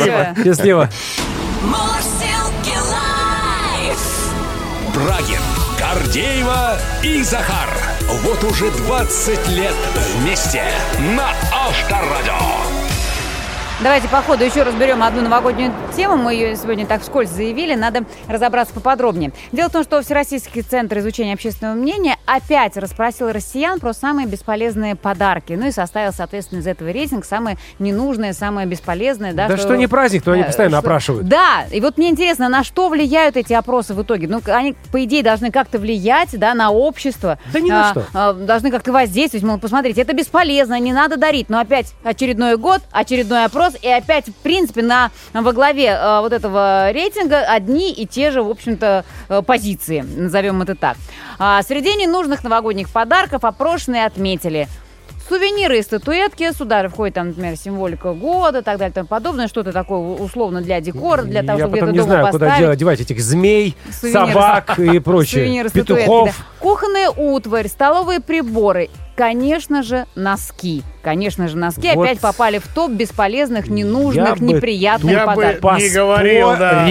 Счастливо. 0.44 0.90
Мурсилки 1.66 2.78
лайф. 2.90 4.34
Брагин, 4.94 5.42
Гордеева 5.80 6.80
и 7.04 7.24
Захар. 7.24 7.70
Вот 8.24 8.44
уже 8.44 8.70
20 8.70 9.48
лет 9.50 9.76
вместе 10.16 10.64
на 11.16 11.32
Авторадио. 11.52 12.55
Давайте 13.86 14.08
по 14.08 14.20
ходу 14.24 14.44
еще 14.44 14.64
разберем 14.64 15.04
одну 15.04 15.22
новогоднюю 15.22 15.72
тему. 15.96 16.16
Мы 16.18 16.34
ее 16.34 16.56
сегодня 16.56 16.88
так 16.88 17.04
вскользь 17.04 17.30
заявили. 17.30 17.76
Надо 17.76 18.04
разобраться 18.28 18.74
поподробнее. 18.74 19.32
Дело 19.52 19.70
в 19.70 19.74
том, 19.74 19.84
что 19.84 20.02
Всероссийский 20.02 20.64
центр 20.64 20.98
изучения 20.98 21.34
общественного 21.34 21.76
мнения 21.76 22.18
опять 22.26 22.78
расспросил 22.78 23.32
россиян 23.32 23.80
про 23.80 23.94
самые 23.94 24.26
бесполезные 24.26 24.96
подарки. 24.96 25.54
Ну 25.54 25.68
и 25.68 25.72
составил, 25.72 26.14
соответственно, 26.14 26.62
из 26.62 26.66
этого 26.68 26.90
рейтинг 26.90 27.26
самые 27.26 27.58
ненужные, 27.78 28.34
самые 28.34 28.66
бесполезные. 28.66 29.34
Да, 29.34 29.48
Да 29.48 29.56
что 29.56 29.76
не 29.76 29.86
праздник, 29.86 30.24
то 30.24 30.32
они 30.32 30.42
э, 30.42 30.46
постоянно 30.46 30.78
что- 30.80 30.88
опрашивают. 30.88 31.28
Да, 31.28 31.66
и 31.72 31.80
вот 31.80 32.00
мне 32.00 32.10
интересно, 32.10 32.50
на 32.50 32.64
что 32.64 32.90
влияют 32.90 33.38
эти 33.38 33.54
опросы 33.54 33.94
в 33.94 34.02
итоге? 34.02 34.28
Ну, 34.28 34.42
они, 34.48 34.74
по 34.92 35.04
идее, 35.04 35.22
должны 35.22 35.52
как-то 35.52 35.78
влиять, 35.78 36.30
да, 36.40 36.56
на 36.56 36.72
общество. 36.72 37.38
Да 37.54 37.60
ни 37.60 37.70
на 37.70 37.90
А, 37.90 37.92
что. 37.92 38.06
а, 38.16 38.34
должны 38.34 38.72
как-то 38.72 38.92
воздействовать. 38.94 39.46
Мол, 39.46 39.60
посмотрите, 39.60 40.02
это 40.02 40.14
бесполезно, 40.14 40.80
не 40.80 40.92
надо 40.92 41.18
дарить. 41.18 41.50
Но 41.50 41.60
опять 41.60 41.94
очередной 42.04 42.58
год, 42.58 42.82
очередной 42.92 43.46
опрос, 43.46 43.75
и 43.82 43.88
опять, 43.88 44.28
в 44.28 44.34
принципе, 44.34 44.82
на, 44.82 45.12
во 45.34 45.54
главе 45.54 45.88
э, 45.88 46.20
вот 46.22 46.34
этого 46.34 46.92
рейтинга 46.92 47.42
одни 47.42 47.92
и 47.94 48.06
те 48.06 48.32
же, 48.32 48.44
в 48.44 48.50
общем-то, 48.50 49.06
э, 49.30 49.42
позиции, 49.42 50.02
назовем 50.02 50.62
это 50.62 50.76
так. 50.76 50.98
А, 51.38 51.62
среди 51.64 51.96
ненужных 51.96 52.44
новогодних 52.44 52.90
подарков 52.90 53.44
опрошенные 53.44 54.06
отметили 54.06 54.68
Сувениры 55.28 55.80
и 55.80 55.82
статуэтки, 55.82 56.52
сюда 56.54 56.84
же 56.84 56.90
входит, 56.90 57.16
там, 57.16 57.30
например, 57.30 57.58
символика 57.58 58.14
года, 58.14 58.62
так 58.62 58.78
далее, 58.78 58.92
и 58.92 58.94
тому 58.94 59.08
подобное, 59.08 59.48
что-то 59.48 59.72
такое 59.72 59.98
условно 59.98 60.62
для 60.62 60.80
декора, 60.82 61.24
для 61.24 61.42
того, 61.42 61.58
Я 61.60 61.66
чтобы 61.66 61.78
где-то 61.78 61.92
не 61.92 61.98
дома 61.98 62.08
знаю, 62.10 62.28
куда 62.32 62.46
поставить. 62.48 62.70
де- 62.72 62.76
девать 62.78 63.02
этих 63.02 63.20
змей, 63.22 63.76
Сувениры, 63.92 64.28
собак 64.28 64.80
и 64.80 65.00
прочее. 65.00 65.46
Сувениры, 65.46 65.70
статуэтки, 65.70 66.04
Петухов. 66.04 66.28
да. 66.30 66.34
Кухонная 66.60 67.10
утварь, 67.10 67.68
столовые 67.68 68.20
приборы. 68.20 68.90
Конечно 69.16 69.82
же, 69.82 70.06
носки. 70.16 70.84
Конечно 71.02 71.48
же, 71.48 71.58
носки 71.58 71.90
Вот. 71.96 72.04
опять 72.04 72.20
попали 72.20 72.60
в 72.60 72.68
топ 72.68 72.92
бесполезных, 72.92 73.66
Я 73.68 73.74
ненужных, 73.74 74.38
бы- 74.40 74.46
неприятных 74.46 75.12
я 75.12 75.26
бы 75.26 75.34
подарков. 75.36 75.80
не 75.80 75.90
говорил, 75.90 76.50
да. 76.58 76.88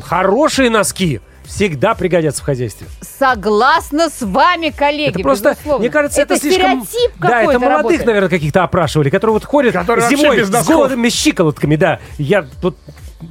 Хорошие 0.00 0.70
носки 0.70 1.20
всегда 1.50 1.94
пригодятся 1.94 2.42
в 2.42 2.44
хозяйстве. 2.44 2.86
Согласна 3.18 4.08
с 4.08 4.22
вами, 4.22 4.70
коллеги, 4.70 5.10
Это 5.10 5.18
просто, 5.20 5.50
безусловно. 5.50 5.80
мне 5.80 5.90
кажется, 5.90 6.20
это, 6.22 6.36
слишком... 6.38 6.84
стереотип 6.86 7.12
Да, 7.18 7.42
это 7.42 7.58
молодых, 7.58 7.68
работает. 7.68 8.06
наверное, 8.06 8.28
каких-то 8.30 8.62
опрашивали, 8.62 9.10
которые 9.10 9.34
вот 9.34 9.44
ходят 9.44 9.72
Которые 9.74 10.02
вообще 10.02 10.16
зимой 10.16 10.36
без 10.38 10.48
с 10.48 10.50
носков. 10.50 10.74
голыми 10.76 11.08
щиколотками, 11.08 11.76
да. 11.76 12.00
Я 12.18 12.46
тут 12.62 12.76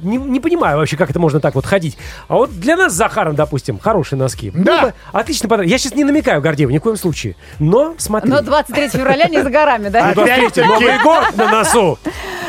не, 0.02 0.16
не 0.16 0.40
понимаю 0.40 0.78
вообще, 0.78 0.96
как 0.96 1.10
это 1.10 1.18
можно 1.18 1.40
так 1.40 1.54
вот 1.54 1.66
ходить. 1.66 1.96
А 2.28 2.34
вот 2.34 2.50
для 2.58 2.76
нас 2.76 2.92
с 2.92 2.96
Захаром, 2.96 3.34
допустим, 3.34 3.78
хорошие 3.78 4.18
носки. 4.18 4.50
Да. 4.54 4.82
Бы 4.82 4.94
Отлично 5.12 5.48
подарок. 5.48 5.70
Я 5.70 5.78
сейчас 5.78 5.94
не 5.94 6.04
намекаю 6.04 6.40
Гордееву 6.40 6.72
ни 6.72 6.78
в 6.78 6.82
коем 6.82 6.96
случае. 6.96 7.36
Но 7.58 7.94
смотри. 7.98 8.30
Но 8.30 8.42
23 8.42 8.88
февраля 8.88 9.28
не 9.28 9.42
за 9.42 9.50
горами, 9.50 9.88
да? 9.88 10.08
Ну, 10.08 10.24
23 10.24 10.64
Новый 10.64 11.02
год 11.02 11.36
на 11.36 11.50
носу. 11.50 11.98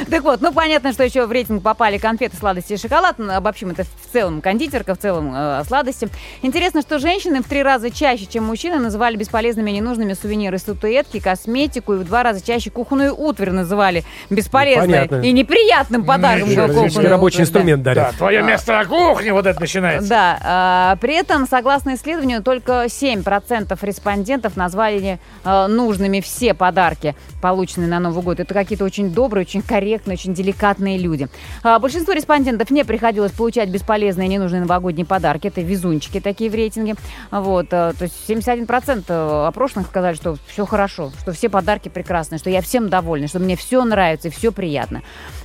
Так 0.09 0.23
вот, 0.23 0.41
ну 0.41 0.51
понятно, 0.51 0.93
что 0.93 1.03
еще 1.03 1.25
в 1.25 1.31
рейтинг 1.31 1.61
попали 1.61 1.97
конфеты, 1.97 2.35
сладости 2.35 2.73
и 2.73 2.77
шоколад. 2.77 3.15
Ну, 3.19 3.33
обобщим 3.33 3.69
это 3.69 3.83
в 3.83 4.11
целом 4.11 4.41
кондитерка, 4.41 4.95
в 4.95 4.97
целом 4.97 5.31
э, 5.35 5.63
сладости. 5.67 6.09
Интересно, 6.41 6.81
что 6.81 6.99
женщины 6.99 7.41
в 7.41 7.45
три 7.47 7.61
раза 7.61 7.91
чаще, 7.91 8.25
чем 8.25 8.45
мужчины, 8.45 8.77
называли 8.77 9.15
бесполезными 9.15 9.69
и 9.69 9.73
ненужными 9.75 10.13
сувениры, 10.13 10.57
статуэтки, 10.57 11.19
косметику, 11.19 11.93
и 11.93 11.97
в 11.97 12.03
два 12.03 12.23
раза 12.23 12.43
чаще 12.45 12.71
кухонную 12.71 13.15
утварь 13.15 13.51
называли 13.51 14.03
бесполезной 14.29 14.87
Ну, 14.87 14.91
понятно. 15.07 15.15
и 15.25 15.31
неприятным 15.31 16.03
подарком. 16.03 16.49
Физически 16.49 17.05
рабочий 17.31 17.41
инструмент 17.41 17.83
дарят. 17.83 18.11
Да, 18.11 18.17
твое 18.17 18.43
место 18.43 18.73
на 18.73 18.85
кухне, 18.85 19.33
вот 19.33 19.45
это 19.45 19.59
начинается. 19.59 20.09
Да, 20.09 20.39
а, 20.41 20.95
при 20.97 21.15
этом, 21.15 21.47
согласно 21.47 21.95
исследованию, 21.95 22.43
только 22.43 22.85
7% 22.85 23.77
респондентов 23.81 24.57
назвали 24.57 25.19
э, 25.43 25.67
нужными 25.67 26.19
все 26.21 26.53
подарки, 26.53 27.15
полученные 27.41 27.87
на 27.87 27.99
Новый 27.99 28.23
год. 28.23 28.39
Это 28.39 28.53
какие-то 28.53 28.85
очень 28.85 29.11
добрые, 29.11 29.45
очень 29.45 29.61
корректные, 29.61 30.15
очень 30.15 30.33
деликатные 30.33 30.97
люди. 30.97 31.27
А, 31.63 31.79
большинству 31.79 32.13
респондентов 32.13 32.69
не 32.71 32.83
приходилось 32.83 33.31
получать 33.31 33.69
бесполезные 33.69 34.27
ненужные 34.27 34.61
новогодние 34.61 35.05
подарки. 35.05 35.47
Это 35.47 35.61
везунчики 35.61 36.19
такие 36.19 36.49
в 36.49 36.55
рейтинге. 36.55 36.95
Вот, 37.31 37.69
то 37.69 37.95
есть 37.99 38.29
71% 38.29 39.47
опрошенных 39.47 39.87
сказали, 39.87 40.15
что 40.15 40.37
все 40.47 40.65
хорошо, 40.65 41.11
что 41.21 41.31
все 41.33 41.49
подарки 41.49 41.89
прекрасные, 41.89 42.39
что 42.39 42.49
я 42.49 42.61
всем 42.61 42.89
довольна, 42.89 43.27
что 43.27 43.39
мне 43.39 43.55
все 43.55 43.83
нравится 43.83 44.27
и 44.27 44.31
все 44.31 44.51
приятно. 44.51 45.01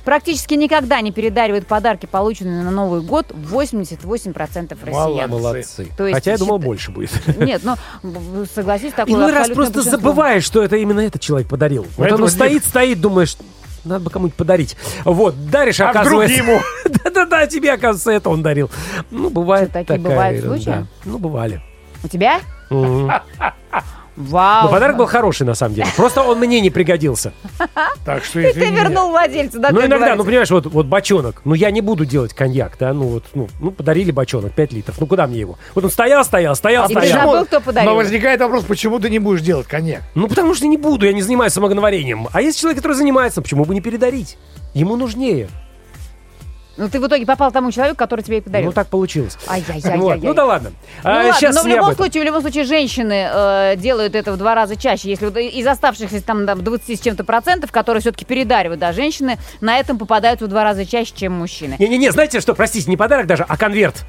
Практически 0.07 0.53
никогда 0.53 1.01
не 1.01 1.11
передаривают 1.11 1.67
подарки, 1.67 2.05
полученные 2.05 2.63
на 2.63 2.71
Новый 2.71 3.01
год, 3.01 3.25
88% 3.33 4.77
россиян. 4.85 5.29
Молодцы. 5.29 5.87
То 5.97 6.07
есть 6.07 6.15
Хотя 6.15 6.31
я 6.31 6.37
думал, 6.37 6.59
счита- 6.59 6.63
больше 6.63 6.91
будет. 6.91 7.11
Нет, 7.37 7.59
ну, 7.65 7.75
б- 8.03 8.17
б- 8.17 8.45
согласись, 8.55 8.93
такое 8.93 9.13
Иной 9.15 9.33
раз 9.33 9.49
просто 9.49 9.73
большинство. 9.73 9.97
забываешь, 9.97 10.45
что 10.45 10.63
это 10.63 10.77
именно 10.77 11.01
этот 11.01 11.19
человек 11.19 11.49
подарил. 11.49 11.83
Вот 11.83 11.91
Поэтому 11.97 12.19
оно 12.19 12.27
стоит, 12.29 12.63
стоит, 12.63 13.01
думаешь, 13.01 13.35
надо 13.83 14.05
бы 14.05 14.09
кому-нибудь 14.09 14.37
подарить. 14.37 14.77
Вот, 15.03 15.49
даришь, 15.49 15.81
А 15.81 15.89
оказывается... 15.89 16.37
ему? 16.37 16.61
Да-да-да, 16.85 17.45
тебе, 17.47 17.73
оказывается, 17.73 18.11
это 18.11 18.29
он 18.29 18.41
дарил. 18.41 18.71
Ну, 19.11 19.29
бывает 19.29 19.71
Что, 19.71 19.79
такие 19.79 19.97
такая 19.99 20.15
бывают 20.15 20.41
случаи? 20.45 20.87
Ну, 21.03 21.17
бывали. 21.17 21.61
У 22.01 22.07
тебя? 22.07 22.39
Вау. 24.17 24.63
Но 24.65 24.71
подарок 24.71 24.97
был 24.97 25.05
хороший, 25.05 25.43
на 25.45 25.53
самом 25.53 25.75
деле. 25.75 25.87
Просто 25.95 26.23
он 26.23 26.39
мне 26.39 26.59
не 26.59 26.71
пригодился. 26.71 27.33
Так 28.03 28.23
что 28.23 28.41
Ты 28.41 28.49
извини. 28.49 28.75
вернул 28.75 29.11
владельцу, 29.11 29.59
да? 29.59 29.69
Ну, 29.71 29.85
иногда, 29.85 30.15
ну, 30.15 30.25
понимаешь, 30.25 30.49
вот, 30.49 30.65
вот 30.65 30.87
бочонок. 30.87 31.41
Ну, 31.45 31.53
я 31.53 31.69
не 31.69 31.81
буду 31.81 32.03
делать 32.03 32.33
коньяк, 32.33 32.77
да, 32.79 32.93
ну, 32.93 33.03
вот, 33.07 33.25
ну, 33.35 33.47
ну, 33.59 33.69
подарили 33.71 34.09
бочонок, 34.09 34.53
5 34.53 34.73
литров. 34.73 34.99
Ну, 34.99 35.05
куда 35.05 35.27
мне 35.27 35.39
его? 35.39 35.59
Вот 35.75 35.83
он 35.83 35.91
стоял, 35.91 36.25
стоял, 36.25 36.55
стоял, 36.55 36.85
И 36.89 36.93
ты 36.95 36.99
стоял. 36.99 37.27
забыл, 37.31 37.45
кто 37.45 37.61
подарил? 37.61 37.91
Но 37.91 37.95
возникает 37.95 38.39
вопрос, 38.41 38.63
почему 38.63 38.99
ты 38.99 39.11
не 39.11 39.19
будешь 39.19 39.41
делать 39.41 39.67
коньяк? 39.67 40.01
Ну, 40.15 40.27
потому 40.27 40.55
что 40.55 40.65
не 40.65 40.77
буду, 40.77 41.05
я 41.05 41.13
не 41.13 41.21
занимаюсь 41.21 41.53
самоговарением. 41.53 42.27
А 42.33 42.41
есть 42.41 42.59
человек, 42.59 42.77
который 42.81 42.93
занимается, 42.93 43.43
почему 43.43 43.65
бы 43.65 43.75
не 43.75 43.81
передарить? 43.81 44.37
Ему 44.73 44.95
нужнее. 44.95 45.47
Ну, 46.77 46.89
ты 46.89 46.99
в 46.99 47.07
итоге 47.07 47.25
попал 47.25 47.51
тому 47.51 47.71
человеку, 47.71 47.97
который 47.97 48.21
тебе 48.21 48.37
и 48.37 48.41
подарил. 48.41 48.67
Ну, 48.67 48.73
так 48.73 48.87
получилось. 48.87 49.37
Ай-яй-яй-яй. 49.47 49.97
Вот, 49.97 50.21
Ну, 50.21 50.33
да 50.33 50.45
ладно. 50.45 50.71
Ну 51.03 51.09
А, 51.09 51.23
ладно, 51.27 51.51
но 51.51 51.61
в 51.63 51.67
любом 51.67 51.95
случае, 51.95 52.23
в 52.23 52.25
любом 52.25 52.41
случае, 52.41 52.63
женщины 52.65 53.27
э, 53.31 53.75
делают 53.77 54.15
это 54.15 54.31
в 54.31 54.37
два 54.37 54.53
раза 54.55 54.75
чаще. 54.75 55.09
Если 55.09 55.25
вот 55.25 55.37
из 55.37 55.65
оставшихся 55.65 56.21
там 56.23 56.45
да, 56.45 56.55
20 56.55 56.99
с 56.99 57.01
чем-то 57.01 57.23
процентов, 57.23 57.71
которые 57.71 58.01
все-таки 58.01 58.25
передаривают, 58.25 58.79
да, 58.79 58.93
женщины 58.93 59.37
на 59.59 59.77
этом 59.77 59.97
попадают 59.97 60.41
в 60.41 60.47
два 60.47 60.63
раза 60.63 60.85
чаще, 60.85 61.13
чем 61.15 61.33
мужчины. 61.33 61.75
Не-не-не, 61.79 62.11
знаете 62.11 62.39
что, 62.39 62.53
простите, 62.53 62.89
не 62.89 62.97
подарок 62.97 63.27
даже, 63.27 63.45
а 63.47 63.57
конверт. 63.57 64.05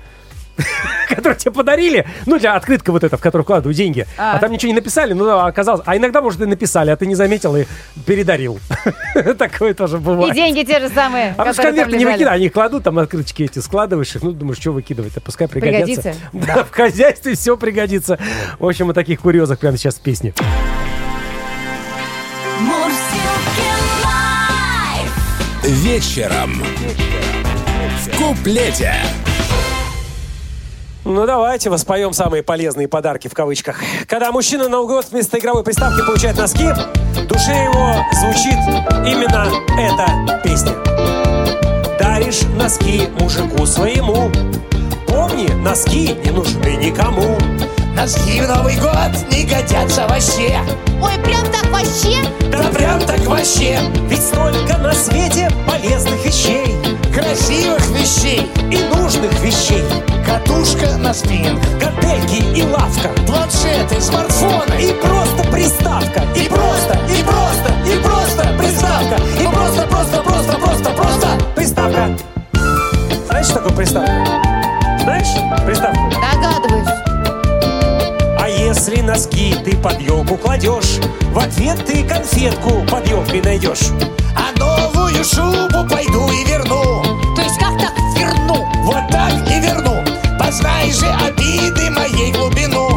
который 1.08 1.36
тебе 1.36 1.52
подарили, 1.52 2.06
ну, 2.26 2.38
для 2.38 2.54
открытка 2.54 2.92
вот 2.92 3.04
эта, 3.04 3.16
в 3.16 3.20
которую 3.20 3.44
вкладываю 3.44 3.74
деньги. 3.74 4.06
А, 4.16 4.36
А. 4.36 4.38
там 4.38 4.52
ничего 4.52 4.68
не 4.70 4.74
написали, 4.76 5.12
ну, 5.12 5.28
оказалось. 5.38 5.82
А 5.86 5.96
иногда, 5.96 6.20
может, 6.20 6.40
и 6.40 6.46
написали, 6.46 6.90
а 6.90 6.96
ты 6.96 7.06
не 7.06 7.14
заметил 7.14 7.56
и 7.56 7.64
передарил. 8.06 8.58
Такое 9.38 9.74
тоже 9.74 9.96
И 9.96 10.00
бывает. 10.00 10.34
деньги 10.34 10.62
те 10.64 10.80
же 10.80 10.88
самые, 10.88 11.34
А 11.36 11.44
там 11.44 11.54
конверты 11.54 11.96
не 11.96 12.04
выкидывай, 12.04 12.34
они 12.34 12.48
кладут, 12.48 12.84
там 12.84 12.98
открыточки 12.98 13.44
эти 13.44 13.58
складываешь 13.60 14.14
их, 14.14 14.22
ну, 14.22 14.32
думаешь, 14.32 14.58
что 14.58 14.72
выкидывать-то, 14.72 15.20
пускай 15.20 15.48
пригодятся. 15.48 16.02
Пригодится. 16.02 16.14
Да, 16.32 16.64
в 16.64 16.70
хозяйстве 16.70 17.34
все 17.34 17.56
пригодится. 17.56 18.18
В 18.58 18.66
общем, 18.66 18.90
о 18.90 18.94
таких 18.94 19.20
курьезах 19.20 19.58
прямо 19.58 19.76
сейчас 19.76 19.94
в 19.96 20.00
песне. 20.00 20.34
Вечером. 25.62 26.62
В 28.02 28.16
куплете. 28.16 28.94
Ну, 31.08 31.24
давайте 31.24 31.70
воспоем 31.70 32.12
самые 32.12 32.42
полезные 32.42 32.86
подарки 32.86 33.28
в 33.28 33.34
кавычках. 33.34 33.80
Когда 34.06 34.30
мужчина 34.30 34.68
на 34.68 34.82
год 34.82 35.06
вместо 35.10 35.38
игровой 35.38 35.64
приставки 35.64 36.04
получает 36.04 36.36
носки, 36.36 36.68
в 37.14 37.26
душе 37.26 37.64
его 37.64 38.04
звучит 38.12 38.58
именно 39.06 39.46
эта 39.78 40.38
песня. 40.44 40.74
Даришь 41.98 42.42
носки 42.58 43.08
мужику 43.18 43.64
своему. 43.64 44.30
Помни, 45.06 45.50
носки 45.62 46.14
не 46.22 46.30
нужны 46.30 46.76
никому. 46.76 47.38
Носки 47.96 48.42
в 48.42 48.46
Новый 48.46 48.76
год 48.76 49.32
не 49.32 49.44
годятся 49.44 50.06
вообще 50.06 50.60
Ой, 51.02 51.18
прям 51.24 51.42
так 51.50 51.64
вообще? 51.70 52.18
Да 52.52 52.58
прям 52.68 53.00
так 53.00 53.20
вообще. 53.20 53.78
Ведь 54.08 54.22
столько 54.22 54.76
на 54.76 54.92
свете 54.92 55.50
полезных 55.66 56.22
вещей 56.22 56.76
Красивых 57.18 57.84
вещей 57.88 58.48
и 58.70 58.78
нужных 58.94 59.32
вещей. 59.40 59.82
Катушка 60.24 60.96
на 60.98 61.12
спиннинг 61.12 61.60
Гантельки 61.80 62.44
и 62.56 62.62
лавка. 62.62 63.08
Планшеты, 63.26 64.00
смартфоны 64.00 64.80
И 64.80 64.92
просто 64.92 65.42
приставка. 65.50 66.22
И 66.36 66.48
просто, 66.48 66.96
и 67.08 67.22
просто, 67.24 67.74
и 67.84 67.98
просто 68.04 68.44
приставка 68.56 69.16
И 69.40 69.52
просто, 69.52 69.82
просто, 69.88 70.22
просто, 70.22 70.52
просто, 70.58 70.90
просто 70.90 71.28
Приставка. 71.56 72.16
Знаешь, 73.26 73.46
что 73.46 73.54
такое 73.56 73.76
приставка? 73.76 74.24
Знаешь 75.02 75.64
приставку? 75.66 76.10
Догадываюсь. 76.10 76.88
А 78.38 78.48
если 78.48 79.00
носки 79.00 79.56
ты 79.64 79.76
под 79.76 80.00
елку 80.00 80.36
кладешь, 80.36 81.00
в 81.32 81.38
ответ 81.40 81.84
ты 81.84 82.04
конфетку 82.04 82.86
под 82.88 83.08
елкой 83.08 83.42
найдешь 83.42 83.90
носовую 84.88 85.24
шубу 85.24 85.88
пойду 85.88 86.30
и 86.30 86.44
верну 86.44 87.02
То 87.34 87.42
есть 87.42 87.58
как 87.58 87.78
так 87.78 87.92
верну? 88.16 88.66
Вот 88.82 89.08
так 89.10 89.32
и 89.50 89.60
верну 89.60 90.04
Познай 90.38 90.90
же 90.92 91.06
обиды 91.06 91.90
моей 91.90 92.32
глубину 92.32 92.88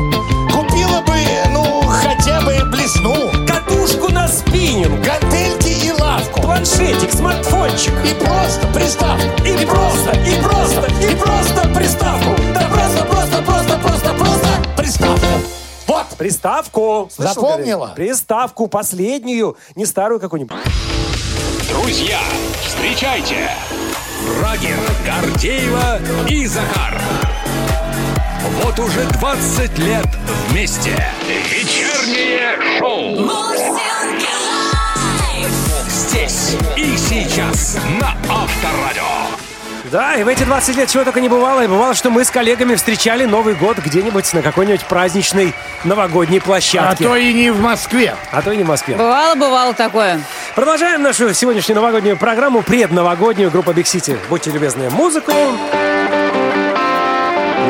Купила 0.51 1.01
бы, 1.01 1.17
ну, 1.51 1.81
хотя 1.87 2.41
бы 2.41 2.57
блесну 2.69 3.31
Катушку 3.47 4.11
на 4.11 4.27
спиннинг 4.27 5.03
Гантельки 5.03 5.85
и 5.85 5.91
лавку 5.91 6.41
Планшетик, 6.41 7.11
смартфончик 7.11 7.93
И 8.05 8.13
просто 8.13 8.67
приставку 8.73 9.43
И, 9.45 9.49
и 9.49 9.65
просто, 9.65 10.11
и 10.11 10.41
просто, 10.41 10.85
и 11.01 11.15
просто 11.15 11.69
приставку 11.69 12.41
Да 12.53 12.61
просто, 12.61 13.03
просто, 13.05 13.41
просто, 13.41 13.77
просто, 13.77 14.13
просто 14.13 14.47
приставку 14.77 15.25
вот! 15.87 16.05
Приставку! 16.17 17.09
Слышал, 17.13 17.33
Запомнила? 17.33 17.87
Гарри? 17.87 17.95
Приставку, 17.95 18.67
последнюю, 18.67 19.57
не 19.75 19.85
старую 19.85 20.21
какую-нибудь. 20.21 20.55
Друзья, 21.69 22.19
встречайте! 22.63 23.49
Брагин, 24.39 24.79
Гордеева 25.05 25.99
и 26.27 26.45
Захар. 26.45 26.99
Вот 28.63 28.79
уже 28.79 29.03
20 29.05 29.77
лет 29.79 30.07
вместе. 30.47 31.03
Вечернее 31.27 32.79
шоу. 32.79 33.29
Здесь 35.87 36.55
и 36.75 36.97
сейчас 36.97 37.77
на 37.99 38.15
Авторадио 38.29 39.40
Да, 39.91 40.15
и 40.15 40.23
в 40.23 40.29
эти 40.29 40.43
20 40.43 40.77
лет 40.77 40.89
чего 40.89 41.03
только 41.03 41.19
не 41.19 41.27
бывало. 41.27 41.65
И 41.65 41.67
бывало, 41.67 41.93
что 41.93 42.09
мы 42.09 42.23
с 42.23 42.31
коллегами 42.31 42.75
встречали 42.75 43.25
Новый 43.25 43.55
год 43.55 43.77
где-нибудь 43.77 44.33
на 44.33 44.41
какой-нибудь 44.41 44.85
праздничной 44.85 45.53
новогодней 45.83 46.39
А 46.39 46.41
площадке. 46.41 47.03
то 47.03 47.15
и 47.17 47.33
не 47.33 47.51
в 47.51 47.59
Москве. 47.59 48.15
А 48.31 48.41
то 48.41 48.53
и 48.53 48.57
не 48.57 48.63
в 48.63 48.67
Москве. 48.67 48.95
Бывало, 48.95 49.35
бывало 49.35 49.73
такое. 49.73 50.21
Продолжаем 50.55 51.01
нашу 51.01 51.33
сегодняшнюю 51.33 51.75
новогоднюю 51.75 52.15
программу, 52.15 52.61
предновогоднюю 52.61 53.51
группа 53.51 53.71
Big 53.71 53.83
City. 53.83 54.17
Будьте 54.29 54.51
любезны, 54.51 54.89
музыку. 54.91 55.33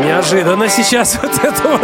Неожиданно 0.05 0.67
сейчас 0.67 1.17
вот 1.21 1.31
это 1.43 1.67
вот. 1.67 1.81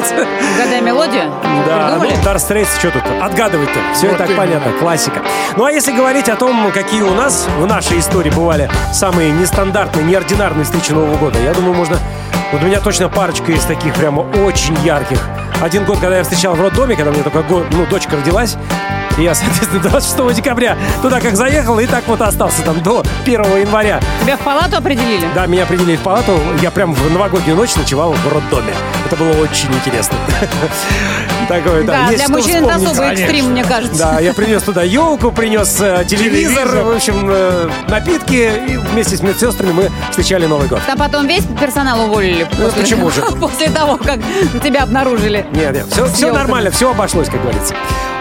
Угадай 0.55 0.81
мелодию? 0.81 1.23
Да, 1.65 1.89
ну, 1.95 1.99
Придумали? 1.99 2.23
Дар 2.23 2.39
Стрейтс, 2.39 2.77
что 2.77 2.91
тут 2.91 3.03
отгадывать-то? 3.21 3.79
Все 3.93 4.07
и 4.07 4.09
Вот 4.09 4.17
так 4.17 4.27
именно. 4.29 4.41
понятно, 4.41 4.71
классика. 4.73 5.21
Ну 5.55 5.65
а 5.65 5.71
если 5.71 5.91
говорить 5.91 6.29
о 6.29 6.35
том, 6.35 6.71
какие 6.71 7.01
у 7.01 7.13
нас 7.13 7.47
в 7.57 7.65
нашей 7.65 7.99
истории 7.99 8.29
бывали 8.31 8.69
самые 8.93 9.31
нестандартные, 9.31 10.05
неординарные 10.05 10.65
встречи 10.65 10.91
Нового 10.91 11.15
года, 11.17 11.39
я 11.39 11.53
думаю, 11.53 11.73
можно... 11.73 11.97
Вот 12.51 12.63
у 12.63 12.65
меня 12.65 12.79
точно 12.79 13.09
парочка 13.09 13.51
из 13.51 13.63
таких 13.65 13.93
прямо 13.95 14.21
очень 14.21 14.75
ярких. 14.83 15.19
Один 15.61 15.83
год, 15.83 15.99
когда 15.99 16.17
я 16.17 16.23
встречал 16.23 16.55
в 16.55 16.61
роддоме, 16.61 16.95
когда 16.95 17.11
у 17.11 17.13
меня 17.13 17.23
только 17.23 17.41
год, 17.41 17.65
ну, 17.71 17.85
дочка 17.87 18.15
родилась, 18.15 18.55
и 19.17 19.23
я, 19.23 19.35
соответственно, 19.35 19.81
26 19.81 20.35
декабря 20.35 20.77
туда 21.01 21.19
как 21.19 21.35
заехал, 21.35 21.79
и 21.79 21.85
так 21.85 22.03
вот 22.07 22.21
остался 22.21 22.63
там 22.63 22.81
до 22.81 23.03
1 23.23 23.41
января. 23.59 23.99
Тебя 24.21 24.37
в 24.37 24.41
палату 24.41 24.77
определили? 24.77 25.27
Да, 25.35 25.45
меня 25.45 25.63
определили 25.63 25.95
в 25.97 26.01
палату. 26.01 26.39
Я 26.61 26.71
прям 26.71 26.93
в 26.93 27.11
новогоднюю 27.11 27.55
ночь 27.57 27.75
ночевал 27.75 28.13
в 28.13 28.33
роддоме. 28.33 28.73
Это 29.07 29.15
было 29.15 29.31
очень 29.41 29.73
интересно. 29.73 30.17
Такое, 31.47 31.83
да. 31.83 32.09
Для 32.09 32.27
мужчин 32.27 32.65
это 32.65 32.75
особый 32.75 33.11
экстрим, 33.13 33.51
мне 33.51 33.63
кажется. 33.63 33.97
Да, 33.97 34.19
я 34.19 34.33
принес 34.33 34.61
туда 34.63 34.83
елку, 34.83 35.31
принес 35.31 35.77
э, 35.79 36.03
телевизор, 36.05 36.65
Телевизор. 36.67 36.83
в 36.83 36.95
общем, 36.95 37.27
э, 37.31 37.69
напитки, 37.87 38.51
и 38.67 38.75
вместе 38.75 39.15
с 39.15 39.21
медсестрами 39.21 39.71
мы 39.71 39.91
встречали 40.09 40.45
Новый 40.45 40.67
год. 40.67 40.81
Там 40.85 40.97
потом 40.97 41.25
весь 41.25 41.43
персонал 41.59 42.01
уволили. 42.01 42.45
Ну, 42.57 42.69
почему 42.71 43.09
же? 43.11 43.21
После 43.21 43.69
того, 43.69 43.95
как 43.95 44.19
тебя 44.61 44.83
обнаружили. 44.83 45.45
Нет, 45.53 45.73
нет, 45.73 45.85
все, 46.13 46.33
нормально, 46.33 46.69
все 46.71 46.91
обошлось, 46.91 47.29
как 47.29 47.41
говорится. 47.41 47.73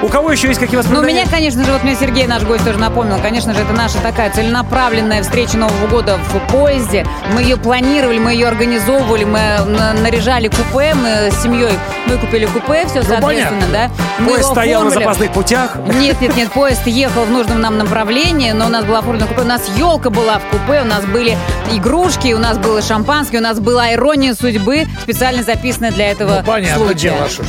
У 0.02 0.08
кого 0.08 0.30
еще 0.30 0.48
есть 0.48 0.60
какие 0.60 0.76
Ну, 0.76 0.82
воспоминания? 0.82 1.22
меня, 1.22 1.26
конечно 1.30 1.64
же, 1.64 1.72
вот 1.72 1.82
мне 1.82 1.96
Сергей, 1.96 2.26
наш 2.26 2.42
гость, 2.42 2.62
тоже 2.66 2.78
напомнил. 2.78 3.16
Конечно 3.22 3.54
же, 3.54 3.60
это 3.62 3.72
наша 3.72 3.96
такая 4.02 4.30
целенаправленная 4.30 5.22
встреча 5.22 5.56
Нового 5.56 5.86
года 5.86 6.18
в 6.18 6.52
поезде. 6.52 7.06
Мы 7.32 7.40
ее 7.40 7.56
планировали, 7.56 8.18
мы 8.18 8.32
ее 8.32 8.46
организовывали, 8.46 9.24
мы 9.24 9.40
на- 9.66 9.94
наряжали 9.94 10.48
купе, 10.48 10.75
мы 10.76 11.30
с 11.30 11.42
семьей 11.42 11.72
выкупили 12.06 12.44
купе, 12.46 12.86
все, 12.86 13.02
соответственно, 13.02 13.66
да. 13.72 13.90
Мы 14.18 14.32
Поезд 14.32 14.50
стоял 14.50 14.84
на 14.84 14.90
запасных 14.90 15.32
путях. 15.32 15.76
Нет, 15.94 16.20
нет, 16.20 16.36
нет, 16.36 16.50
поезд 16.52 16.86
ехал 16.86 17.24
в 17.24 17.30
нужном 17.30 17.60
нам 17.60 17.78
направлении, 17.78 18.52
но 18.52 18.66
у 18.66 18.68
нас 18.68 18.84
было 18.84 18.98
оформлено 18.98 19.26
купе, 19.26 19.42
у 19.42 19.46
нас 19.46 19.62
елка 19.76 20.10
была 20.10 20.38
в 20.38 20.44
купе, 20.50 20.82
у 20.82 20.84
нас 20.84 21.04
были 21.06 21.36
игрушки, 21.72 22.32
у 22.34 22.38
нас 22.38 22.58
было 22.58 22.82
шампанское, 22.82 23.38
у 23.38 23.42
нас 23.42 23.58
была 23.58 23.94
ирония 23.94 24.34
судьбы, 24.34 24.86
специально 25.02 25.42
записанная 25.42 25.92
для 25.92 26.10
этого 26.10 26.38
Ну, 26.38 26.44
понятное 26.44 26.76
случая. 26.76 27.10
дело, 27.10 27.28
что 27.28 27.44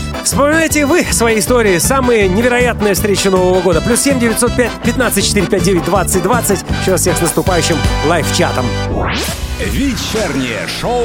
вы 0.85 1.05
свои 1.11 1.39
истории, 1.39 1.77
самые 1.79 2.29
невероятные 2.29 2.93
встречи 2.93 3.27
Нового 3.27 3.61
года. 3.61 3.81
Плюс 3.81 3.99
7 4.01 4.19
905 4.19 4.71
15 4.83 5.25
459 5.25 5.85
20 5.85 6.23
20. 6.23 6.65
Еще 6.81 6.91
раз 6.91 7.01
всех 7.01 7.17
с 7.17 7.21
наступающим 7.21 7.77
лайв-чатом. 8.05 8.65
Вечернее 9.59 10.67
шоу 10.79 11.03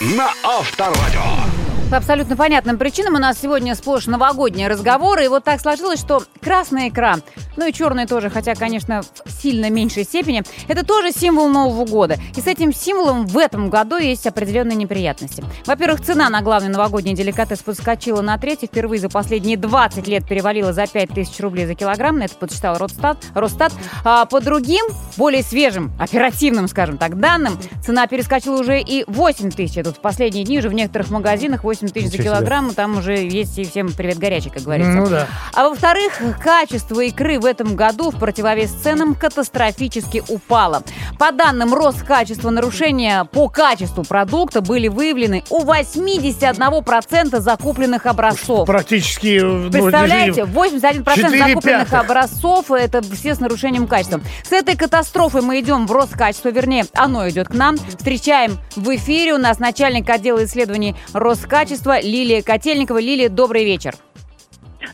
на 0.00 0.32
Авторадио 0.42 1.69
По 1.90 1.96
абсолютно 1.96 2.36
понятным 2.36 2.78
причинам 2.78 3.16
у 3.16 3.18
нас 3.18 3.40
сегодня 3.42 3.74
сплошь 3.74 4.06
новогодние 4.06 4.68
разговоры. 4.68 5.24
И 5.24 5.28
вот 5.28 5.42
так 5.42 5.60
сложилось, 5.60 5.98
что 5.98 6.22
красный 6.40 6.88
экран, 6.88 7.20
ну 7.56 7.66
и 7.66 7.72
черный 7.72 8.06
тоже, 8.06 8.30
хотя, 8.30 8.54
конечно, 8.54 9.02
в 9.02 9.30
сильно 9.30 9.70
меньшей 9.70 10.04
степени, 10.04 10.44
это 10.68 10.86
тоже 10.86 11.10
символ 11.10 11.48
Нового 11.48 11.84
года. 11.84 12.16
И 12.36 12.40
с 12.40 12.46
этим 12.46 12.72
символом 12.72 13.26
в 13.26 13.36
этом 13.36 13.70
году 13.70 13.96
есть 13.96 14.24
определенные 14.26 14.76
неприятности. 14.76 15.42
Во-первых, 15.66 16.00
цена 16.00 16.28
на 16.30 16.42
главный 16.42 16.68
новогодний 16.68 17.12
деликатес 17.12 17.58
подскочила 17.58 18.22
на 18.22 18.38
треть 18.38 18.62
и 18.62 18.66
впервые 18.66 19.00
за 19.00 19.08
последние 19.08 19.56
20 19.56 20.06
лет 20.06 20.26
перевалила 20.28 20.72
за 20.72 20.86
5000 20.86 21.40
рублей 21.40 21.66
за 21.66 21.74
килограмм. 21.74 22.18
Это 22.18 22.36
подсчитал 22.36 22.78
Росстат. 22.78 23.18
Росстат. 23.34 23.72
А 24.04 24.26
по 24.26 24.40
другим, 24.40 24.86
более 25.16 25.42
свежим, 25.42 25.92
оперативным, 25.98 26.68
скажем 26.68 26.98
так, 26.98 27.18
данным, 27.18 27.58
цена 27.84 28.06
перескочила 28.06 28.60
уже 28.60 28.80
и 28.80 29.04
8 29.08 29.50
тысяч. 29.50 29.76
Вот 29.84 29.96
в 29.96 30.00
последние 30.00 30.44
дни 30.44 30.60
уже 30.60 30.68
в 30.68 30.72
некоторых 30.72 31.10
магазинах 31.10 31.64
8 31.64 31.79
тысяч 31.88 32.06
за 32.08 32.12
Ничего 32.12 32.22
себе. 32.22 32.24
килограмм. 32.24 32.74
Там 32.74 32.98
уже 32.98 33.16
есть 33.16 33.58
и 33.58 33.64
всем 33.64 33.92
привет 33.92 34.18
горячий, 34.18 34.50
как 34.50 34.62
говорится. 34.62 34.92
Ну 34.92 35.08
да. 35.08 35.26
А 35.54 35.68
во-вторых, 35.68 36.20
качество 36.42 37.00
икры 37.00 37.38
в 37.40 37.44
этом 37.44 37.74
году 37.74 38.10
в 38.10 38.18
противовес 38.18 38.70
ценам 38.70 39.14
катастрофически 39.14 40.22
упало. 40.28 40.82
По 41.18 41.32
данным 41.32 41.74
Роскачества, 41.74 42.50
нарушения 42.50 43.24
по 43.24 43.48
качеству 43.48 44.04
продукта 44.04 44.60
были 44.60 44.88
выявлены 44.88 45.44
у 45.50 45.64
81% 45.64 47.40
закупленных 47.40 48.06
образцов. 48.06 48.66
Практически... 48.66 49.40
ну, 49.40 49.70
Представляете, 49.70 50.42
извини, 50.42 50.76
81% 50.80 51.14
Четыре 51.14 51.38
закупленных 51.38 51.90
пятых. 51.90 52.10
образцов 52.10 52.70
это 52.70 53.02
все 53.02 53.34
с 53.34 53.40
нарушением 53.40 53.86
качества. 53.86 54.20
С 54.42 54.52
этой 54.52 54.76
катастрофой 54.76 55.42
мы 55.42 55.60
идем 55.60 55.86
в 55.86 55.92
Роскачество, 55.92 56.50
вернее, 56.50 56.84
оно 56.94 57.28
идет 57.28 57.48
к 57.48 57.54
нам. 57.54 57.76
Встречаем 57.76 58.58
в 58.76 58.94
эфире 58.96 59.34
у 59.34 59.38
нас 59.38 59.58
начальник 59.58 60.08
отдела 60.10 60.44
исследований 60.44 60.94
Роскачества 61.12 61.69
Лилия 62.02 62.42
Котельникова. 62.42 62.98
Лилия, 62.98 63.28
добрый 63.28 63.64
вечер. 63.64 63.94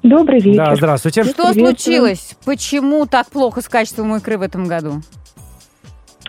Добрый 0.02 0.40
вечер. 0.40 0.64
Да, 0.64 0.76
здравствуйте. 0.76 1.24
Что 1.24 1.52
случилось? 1.52 2.36
Почему 2.44 3.06
так 3.06 3.28
плохо 3.30 3.60
с 3.60 3.68
качеством 3.68 4.14
икры 4.16 4.38
в 4.38 4.42
этом 4.42 4.66
году? 4.66 5.02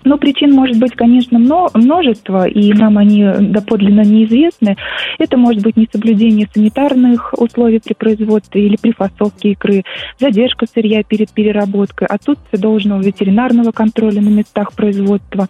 Ну, 0.03 0.17
причин 0.17 0.51
может 0.53 0.77
быть, 0.77 0.93
конечно, 0.95 1.37
мно- 1.37 1.69
множество, 1.73 2.47
и 2.47 2.73
нам 2.73 2.97
они 2.97 3.25
доподлинно 3.39 4.01
неизвестны. 4.01 4.75
Это 5.19 5.37
может 5.37 5.63
быть 5.63 5.77
несоблюдение 5.77 6.47
санитарных 6.53 7.33
условий 7.37 7.79
при 7.83 7.93
производстве 7.93 8.65
или 8.65 8.77
при 8.77 8.91
фасовке 8.91 9.51
икры, 9.51 9.83
задержка 10.19 10.65
сырья 10.71 11.03
перед 11.03 11.31
переработкой, 11.31 12.07
отсутствие 12.07 12.61
должного 12.61 13.01
ветеринарного 13.01 13.71
контроля 13.71 14.21
на 14.21 14.29
местах 14.29 14.73
производства, 14.73 15.47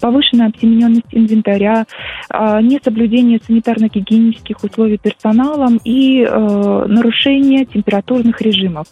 повышенная 0.00 0.48
обсемененность 0.48 1.06
инвентаря, 1.12 1.84
а, 2.28 2.60
несоблюдение 2.60 3.38
санитарно-гигиенических 3.38 4.56
условий 4.62 4.98
персоналом 4.98 5.80
и 5.84 6.22
э, 6.22 6.84
нарушение 6.86 7.64
температурных 7.64 8.40
режимов. 8.40 8.86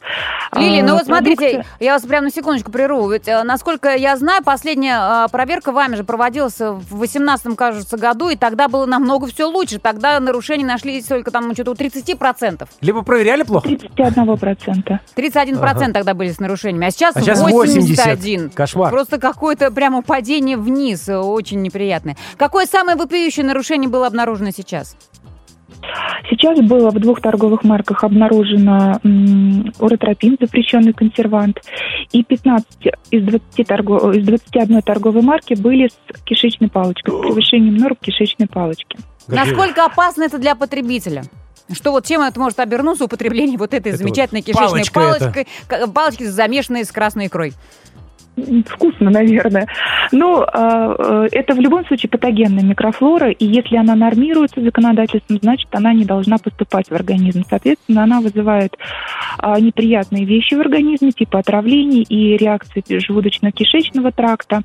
Лилия, 0.56 0.82
А, 0.82 0.86
ну 0.86 0.92
вот 0.94 1.04
смотрите, 1.04 1.64
я 1.80 1.92
вас 1.94 2.02
прямо 2.02 2.24
на 2.24 2.30
секундочку 2.30 2.70
прерву. 2.70 3.10
Ведь, 3.10 3.28
э, 3.28 3.42
насколько 3.42 3.94
я 3.94 4.16
знаю, 4.16 4.42
последняя 4.44 4.93
э, 4.94 5.28
проверка 5.30 5.72
вами 5.72 5.96
же 5.96 6.04
проводилась 6.04 6.58
в 6.58 6.96
18 6.96 7.56
кажется, 7.56 7.96
году, 7.96 8.28
и 8.28 8.36
тогда 8.36 8.68
было 8.68 8.86
намного 8.86 9.26
все 9.26 9.46
лучше. 9.48 9.78
Тогда 9.78 10.18
нарушений 10.20 10.64
нашлись 10.64 11.06
только 11.06 11.30
там 11.30 11.52
что-то 11.54 11.72
у 11.72 11.74
30%. 11.74 12.68
Либо 12.80 13.02
проверяли 13.02 13.42
плохо, 13.42 13.68
31%. 13.68 14.98
31% 15.16 15.92
тогда 15.92 16.14
были 16.14 16.30
с 16.30 16.40
нарушениями, 16.40 16.86
а 16.86 16.90
сейчас, 16.90 17.16
А 17.16 17.20
сейчас 17.20 17.40
81. 17.40 18.40
80. 18.42 18.54
Кошмар. 18.54 18.90
Просто 18.90 19.18
какое-то 19.18 19.70
прямо 19.70 20.02
падение 20.02 20.56
вниз, 20.56 21.08
очень 21.08 21.62
неприятное. 21.62 22.16
Какое 22.36 22.66
самое 22.66 22.96
вопиющее 22.96 23.44
нарушение 23.44 23.88
было 23.88 24.06
обнаружено 24.06 24.50
сейчас? 24.50 24.96
Сейчас 26.30 26.58
было 26.60 26.90
в 26.90 26.98
двух 26.98 27.20
торговых 27.20 27.64
марках 27.64 28.02
обнаружено 28.04 28.98
уротропин, 29.78 30.36
запрещенный 30.40 30.92
консервант, 30.92 31.60
и 32.12 32.22
15 32.22 32.66
из, 33.10 33.22
20 33.24 33.66
торго- 33.68 34.16
из 34.16 34.26
21 34.26 34.82
торговой 34.82 35.22
марки 35.22 35.54
были 35.54 35.88
с 35.88 36.22
кишечной 36.24 36.68
палочкой, 36.70 37.14
с 37.14 37.20
превышением 37.22 37.76
норм 37.76 37.96
кишечной 38.00 38.46
палочки. 38.46 38.98
Насколько 39.28 39.84
опасно 39.86 40.22
это 40.24 40.38
для 40.38 40.54
потребителя? 40.54 41.24
Что 41.72 41.92
вот 41.92 42.04
чем 42.04 42.20
это 42.20 42.38
может 42.38 42.60
обернуться 42.60 43.04
употребление 43.06 43.56
вот 43.56 43.72
этой 43.72 43.88
Это 43.88 43.98
замечательной 43.98 44.42
вот 44.42 44.46
кишечной 44.46 44.82
палочкой, 44.92 45.46
к- 45.66 45.86
палочки, 45.88 46.24
замешанной 46.24 46.84
с 46.84 46.92
красной 46.92 47.28
икрой? 47.28 47.54
Вкусно, 48.66 49.10
наверное. 49.10 49.66
Но 50.12 50.44
э, 50.44 50.94
э, 50.98 51.28
это 51.32 51.54
в 51.54 51.60
любом 51.60 51.86
случае 51.86 52.10
патогенная 52.10 52.64
микрофлора, 52.64 53.30
и 53.30 53.46
если 53.46 53.76
она 53.76 53.94
нормируется 53.94 54.60
законодательством, 54.60 55.38
значит, 55.42 55.68
она 55.72 55.92
не 55.92 56.04
должна 56.04 56.38
поступать 56.38 56.88
в 56.88 56.92
организм. 56.92 57.44
Соответственно, 57.48 58.04
она 58.04 58.20
вызывает 58.20 58.76
а, 59.38 59.60
неприятные 59.60 60.24
вещи 60.24 60.54
в 60.54 60.60
организме, 60.60 61.12
типа 61.12 61.40
отравлений 61.40 62.02
и 62.02 62.36
реакции 62.36 62.82
желудочно-кишечного 62.88 64.12
тракта. 64.12 64.62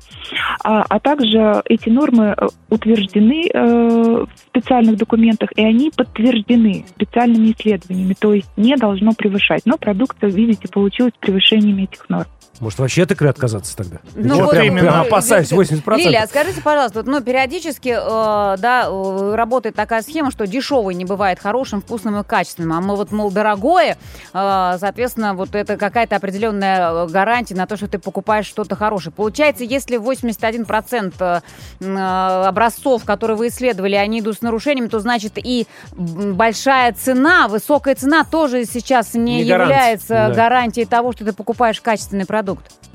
А, 0.64 0.84
а 0.88 1.00
также 1.00 1.62
эти 1.66 1.88
нормы 1.88 2.34
э, 2.36 2.46
утверждены 2.68 3.48
э, 3.52 3.58
в 3.58 4.28
специальных 4.48 4.96
документах, 4.96 5.50
и 5.56 5.64
они 5.64 5.90
подтверждены 5.94 6.84
специальными 6.88 7.52
исследованиями, 7.52 8.14
то 8.18 8.34
есть 8.34 8.50
не 8.56 8.76
должно 8.76 9.12
превышать. 9.12 9.62
Но 9.64 9.76
продукция, 9.76 10.30
видите, 10.30 10.68
получилась 10.68 11.12
превышениями 11.20 11.84
этих 11.84 12.08
норм. 12.08 12.26
Может, 12.60 12.78
вообще 12.78 13.04
от 13.04 13.10
икры 13.10 13.30
отказаться 13.30 13.74
тогда? 13.74 13.98
Ну, 14.14 14.42
вот 14.42 14.50
прям, 14.50 14.66
именно. 14.66 14.82
прям 14.82 15.00
опасаюсь, 15.00 15.50
80%. 15.50 15.96
Лилия, 15.96 16.22
а 16.24 16.26
скажите, 16.26 16.60
пожалуйста, 16.60 16.98
вот, 16.98 17.06
ну, 17.06 17.22
периодически, 17.22 17.88
э, 17.88 18.56
да, 18.58 18.86
э, 18.86 19.34
работает 19.34 19.74
такая 19.74 20.02
схема, 20.02 20.30
что 20.30 20.46
дешевый 20.46 20.94
не 20.94 21.06
бывает 21.06 21.40
хорошим, 21.40 21.80
вкусным 21.80 22.20
и 22.20 22.24
качественным, 22.24 22.74
а 22.74 22.80
мы 22.82 22.96
вот, 22.96 23.12
мол, 23.12 23.30
дорогое, 23.30 23.96
э, 24.34 24.76
соответственно, 24.78 25.32
вот 25.32 25.54
это 25.54 25.78
какая-то 25.78 26.16
определенная 26.16 26.90
э, 26.90 27.06
гарантия 27.08 27.54
на 27.54 27.66
то, 27.66 27.78
что 27.78 27.88
ты 27.88 27.98
покупаешь 27.98 28.44
что-то 28.44 28.76
хорошее. 28.76 29.14
Получается, 29.16 29.64
если 29.64 29.98
81% 29.98 31.42
э, 31.80 32.44
образцов, 32.46 33.04
которые 33.04 33.38
вы 33.38 33.48
исследовали, 33.48 33.94
они 33.94 34.20
идут 34.20 34.36
с 34.36 34.42
нарушениями, 34.42 34.88
то 34.88 35.00
значит 35.00 35.32
и 35.36 35.66
большая 35.92 36.92
цена, 36.92 37.48
высокая 37.48 37.94
цена 37.94 38.24
тоже 38.24 38.66
сейчас 38.66 39.14
не, 39.14 39.36
Не 39.36 39.42
является 39.44 40.08
да. 40.28 40.30
гарантией 40.30 40.84
того, 40.84 41.12
что 41.12 41.24
ты 41.24 41.32
покупаешь 41.32 41.80
качественный 41.80 42.26
продукт 42.26 42.49
продукт. 42.50 42.89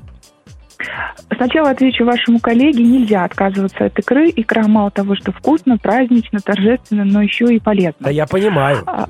Сначала 1.36 1.70
отвечу 1.70 2.04
вашему 2.04 2.38
коллеге, 2.40 2.82
нельзя 2.82 3.24
отказываться 3.24 3.84
от 3.86 3.98
икры. 3.98 4.32
Икра 4.34 4.66
мало 4.66 4.90
того, 4.90 5.14
что 5.16 5.32
вкусно, 5.32 5.76
празднично, 5.78 6.40
торжественно, 6.40 7.04
но 7.04 7.22
еще 7.22 7.44
и 7.54 7.58
полезно. 7.58 7.94
Да 8.00 8.10
я 8.10 8.26
понимаю. 8.26 8.82
А, 8.86 9.06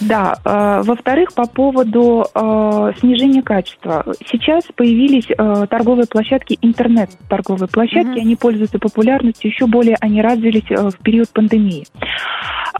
Да. 0.00 0.36
э, 0.44 0.82
Во-вторых, 0.84 1.32
по 1.34 1.46
поводу 1.46 2.24
э, 2.34 2.92
снижения 3.00 3.42
качества. 3.42 4.04
Сейчас 4.26 4.64
появились 4.74 5.26
э, 5.30 5.66
торговые 5.68 6.06
площадки, 6.06 6.58
интернет-торговые 6.62 7.68
площадки. 7.68 8.08
Мгм. 8.18 8.20
Они 8.20 8.36
пользуются 8.36 8.78
популярностью. 8.78 9.50
Еще 9.50 9.66
более 9.66 9.96
они 10.00 10.22
развились 10.22 10.64
э, 10.70 10.88
в 10.90 10.96
период 11.02 11.28
пандемии. 11.30 11.84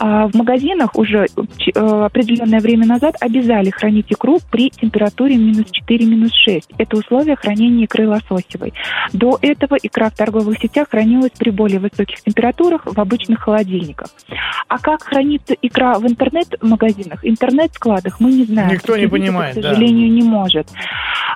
А 0.01 0.27
в 0.27 0.35
магазинах 0.35 0.97
уже 0.97 1.27
ч- 1.59 1.71
э, 1.75 1.79
определенное 2.05 2.59
время 2.61 2.85
назад 2.87 3.15
обязали 3.21 3.71
хранить 3.71 4.07
икру 4.11 4.39
при 4.51 4.71
температуре 4.71 5.37
минус 5.37 5.71
4, 5.71 6.05
минус 6.07 6.33
6. 6.35 6.71
Это 6.79 6.97
условие 6.97 7.37
хранения 7.37 7.85
икры 7.85 8.09
лососевой. 8.15 8.73
До 9.13 9.39
этого 9.43 9.77
икра 9.83 10.11
в 10.11 10.15
торговых 10.17 10.59
сетях 10.59 10.89
хранилась 10.91 11.33
при 11.39 11.51
более 11.51 11.79
высоких 11.81 12.21
температурах 12.23 12.83
в 12.87 12.99
обычных 12.99 13.41
холодильниках. 13.41 14.09
А 14.69 14.79
как 14.79 15.03
хранится 15.03 15.55
икра 15.61 15.99
в 15.99 16.07
интернет-магазинах, 16.07 17.21
интернет-складах, 17.25 18.21
мы 18.21 18.33
не 18.33 18.45
знаем. 18.45 18.71
Никто 18.71 18.97
не 18.97 19.03
Подтвердить 19.03 19.07
это, 19.07 19.11
понимает, 19.11 19.55
К 19.57 19.61
да. 19.61 19.69
сожалению, 19.71 20.13
не 20.13 20.23
может. 20.23 20.69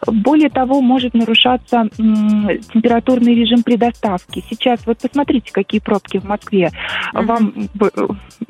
Более 0.07 0.49
того, 0.51 0.81
может 0.81 1.15
нарушаться 1.15 1.89
м, 1.99 2.49
температурный 2.73 3.35
режим 3.35 3.63
при 3.63 3.77
доставке. 3.77 4.43
Сейчас 4.49 4.87
вот 4.87 4.99
посмотрите, 4.99 5.51
какие 5.53 5.81
пробки 5.81 6.19
в 6.19 6.25
Москве. 6.25 6.71
Мгм. 7.13 7.27
Вам 7.27 7.53
б- 7.75 7.91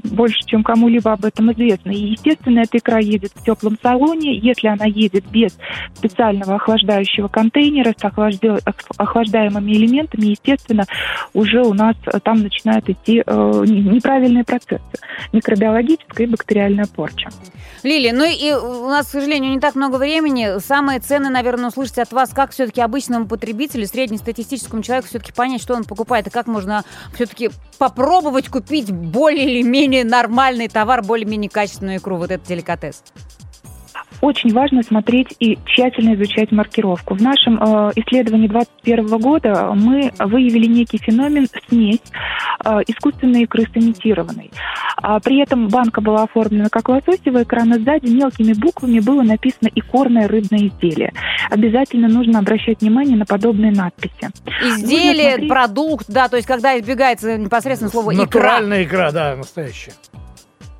больше, 0.05 0.41
чем 0.47 0.63
кому-либо 0.63 1.13
об 1.13 1.25
этом 1.25 1.51
известно. 1.53 1.91
И, 1.91 2.11
естественно, 2.11 2.61
эта 2.61 2.79
икра 2.79 2.99
едет 2.99 3.33
в 3.35 3.45
теплом 3.45 3.77
салоне. 3.83 4.37
Если 4.39 4.69
она 4.69 4.85
едет 4.87 5.25
без 5.31 5.59
специального 5.95 6.57
охлаждающего 6.57 7.29
контейнера 7.29 7.93
охлажда- 8.09 8.61
ох- 8.67 8.97
охлаждаемыми 8.97 9.73
элементами, 9.73 10.27
естественно, 10.27 10.85
уже 11.35 11.63
у 11.63 11.75
нас 11.75 11.97
э, 12.07 12.19
там 12.21 12.43
начинают 12.43 12.89
идти 12.89 13.23
э, 13.25 13.65
не- 13.67 13.83
неправильные 13.83 14.45
процессы. 14.45 14.83
Микробиологическая 15.33 16.27
и 16.27 16.31
бактериальная 16.31 16.87
порча. 16.87 17.29
Лили, 17.83 18.11
ну 18.11 18.25
и 18.25 18.53
у 18.53 18.89
нас, 18.89 19.07
к 19.07 19.11
сожалению, 19.11 19.53
не 19.53 19.61
так 19.61 19.75
много 19.75 19.97
времени. 19.97 20.59
Самые 20.59 21.01
цены, 21.01 21.29
наверное, 21.31 21.69
услышать 21.69 21.99
от 21.99 22.13
вас, 22.13 22.31
как 22.31 22.51
все-таки 22.51 22.81
обычному 22.81 23.27
потребителю, 23.27 23.87
среднестатистическому 23.87 24.83
человеку 24.83 25.09
все-таки 25.09 25.33
понять, 25.33 25.63
что 25.63 25.75
он 25.75 25.85
покупает, 25.85 26.27
и 26.27 26.31
как 26.31 26.47
можно 26.47 26.85
все-таки 27.15 27.51
попробовать 27.79 28.49
купить 28.49 28.91
более 28.91 29.45
или 29.45 29.63
менее 29.63 30.05
нормальный 30.05 30.69
товар, 30.69 31.03
более-менее 31.03 31.51
качественную 31.51 31.99
икру, 31.99 32.17
вот 32.17 32.31
этот 32.31 32.47
деликатес. 32.47 33.03
Очень 34.21 34.53
важно 34.53 34.83
смотреть 34.83 35.35
и 35.39 35.59
тщательно 35.65 36.15
изучать 36.15 36.51
маркировку. 36.51 37.15
В 37.15 37.23
нашем 37.23 37.63
э, 37.63 37.93
исследовании 37.97 38.49
2021 38.49 39.19
года 39.21 39.73
мы 39.75 40.13
выявили 40.19 40.67
некий 40.67 40.99
феномен 40.99 41.47
смесь 41.69 42.03
э, 42.65 42.81
искусственной 42.87 43.43
икры 43.43 43.63
с 43.63 43.77
имитированной. 43.77 44.51
А 44.97 45.21
при 45.21 45.41
этом 45.41 45.69
банка 45.69 46.01
была 46.01 46.25
оформлена 46.25 46.69
как 46.71 46.89
лососевая 46.89 47.45
икра, 47.45 47.65
но 47.65 47.79
сзади 47.79 48.07
мелкими 48.07 48.53
буквами 48.53 48.99
было 48.99 49.23
написано 49.23 49.69
«икорное 49.75 50.27
рыбное 50.27 50.67
изделие». 50.67 51.13
Обязательно 51.51 52.09
нужно 52.09 52.41
обращать 52.41 52.81
внимание 52.81 53.17
на 53.17 53.25
подобные 53.25 53.71
надписи. 53.71 54.31
Изделие, 54.63 55.31
смотреть. 55.31 55.49
продукт, 55.49 56.07
да, 56.09 56.29
то 56.29 56.37
есть 56.37 56.49
когда 56.49 56.79
избегается 56.79 57.39
непосредственно 57.39 57.91
слово 57.91 58.13
икра. 58.13 58.25
Натуральная 58.25 58.83
икра, 58.85 59.13
да, 59.13 59.37
настоящая. 59.37 59.93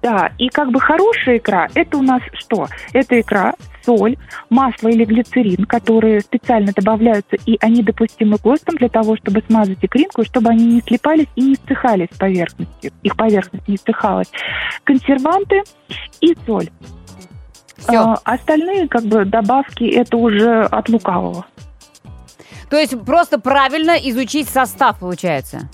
Да, 0.03 0.33
и 0.39 0.49
как 0.49 0.71
бы 0.71 0.81
хорошая 0.81 1.39
икра, 1.39 1.69
это 1.75 1.99
у 1.99 2.03
нас 2.03 2.23
что? 2.35 2.69
Это 2.93 3.21
икра, 3.21 3.55
соль, 3.85 4.17
масло 4.51 4.89
или 4.89 5.05
глицерин, 5.05 5.65
которые 5.65 6.21
специально 6.21 6.73
добавляются, 6.73 7.37
и 7.47 7.57
они 7.61 7.83
допустимы 7.83 8.37
ГОСТом 8.37 8.77
для 8.77 8.89
того, 8.89 9.17
чтобы 9.17 9.43
смазать 9.47 9.79
икринку, 9.83 10.23
и 10.23 10.27
чтобы 10.27 10.51
они 10.51 10.67
не 10.67 10.81
слипались 10.83 11.27
и 11.37 11.43
не 11.43 11.57
ссыхались 11.57 12.09
с 12.13 12.19
поверхности. 12.19 12.93
Их 13.03 13.17
поверхность 13.17 13.67
не 13.67 13.77
ссыхалась. 13.77 14.31
Консерванты 14.85 15.63
и 16.21 16.37
соль. 16.47 16.69
Всё. 17.79 18.01
А, 18.01 18.19
остальные 18.25 18.89
как 18.89 19.05
бы 19.05 19.25
добавки 19.25 19.85
это 19.85 20.17
уже 20.17 20.63
от 20.63 20.89
лукавого. 20.89 21.47
То 22.69 22.77
есть 22.77 23.01
просто 23.05 23.41
правильно 23.41 23.93
изучить 23.93 24.49
состав, 24.49 24.99
получается. 24.99 25.71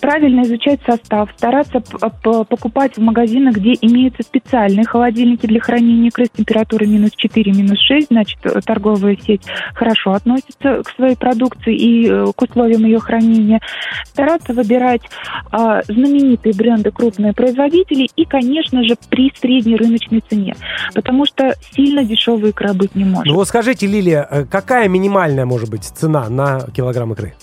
Правильно 0.00 0.42
изучать 0.42 0.80
состав, 0.86 1.30
стараться 1.36 1.80
п- 1.80 2.44
покупать 2.44 2.96
в 2.96 3.00
магазинах, 3.00 3.56
где 3.56 3.72
имеются 3.80 4.22
специальные 4.22 4.84
холодильники 4.84 5.46
для 5.46 5.60
хранения 5.60 6.08
икры 6.08 6.26
с 6.26 6.30
температурой 6.30 6.88
минус 6.88 7.12
4, 7.16 7.52
минус 7.52 7.78
6, 7.80 8.08
значит, 8.10 8.38
э, 8.44 8.60
торговая 8.64 9.16
сеть 9.16 9.42
хорошо 9.74 10.12
относится 10.12 10.82
к 10.82 10.90
своей 10.96 11.16
продукции 11.16 11.74
и 11.74 12.08
э, 12.08 12.26
к 12.34 12.42
условиям 12.42 12.84
ее 12.84 12.98
хранения. 12.98 13.60
Стараться 14.04 14.52
выбирать 14.52 15.02
а, 15.50 15.82
знаменитые 15.82 16.54
бренды, 16.54 16.90
крупные 16.90 17.32
производители 17.32 18.08
и, 18.16 18.24
конечно 18.24 18.82
же, 18.84 18.96
при 19.08 19.32
средней 19.38 19.76
рыночной 19.76 20.22
цене, 20.28 20.56
потому 20.94 21.26
что 21.26 21.54
сильно 21.72 22.04
дешевая 22.04 22.50
икра 22.50 22.74
быть 22.74 22.94
не 22.94 23.04
может. 23.04 23.26
Ну 23.26 23.34
вот 23.34 23.48
скажите, 23.48 23.86
Лилия, 23.86 24.26
э, 24.30 24.44
какая 24.44 24.88
минимальная 24.88 25.46
может 25.46 25.70
быть 25.70 25.84
цена 25.84 26.28
на 26.28 26.60
килограмм 26.74 27.12
икры? 27.12 27.34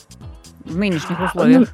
В 0.66 0.78
нынешних 0.78 1.20
условиях. 1.24 1.70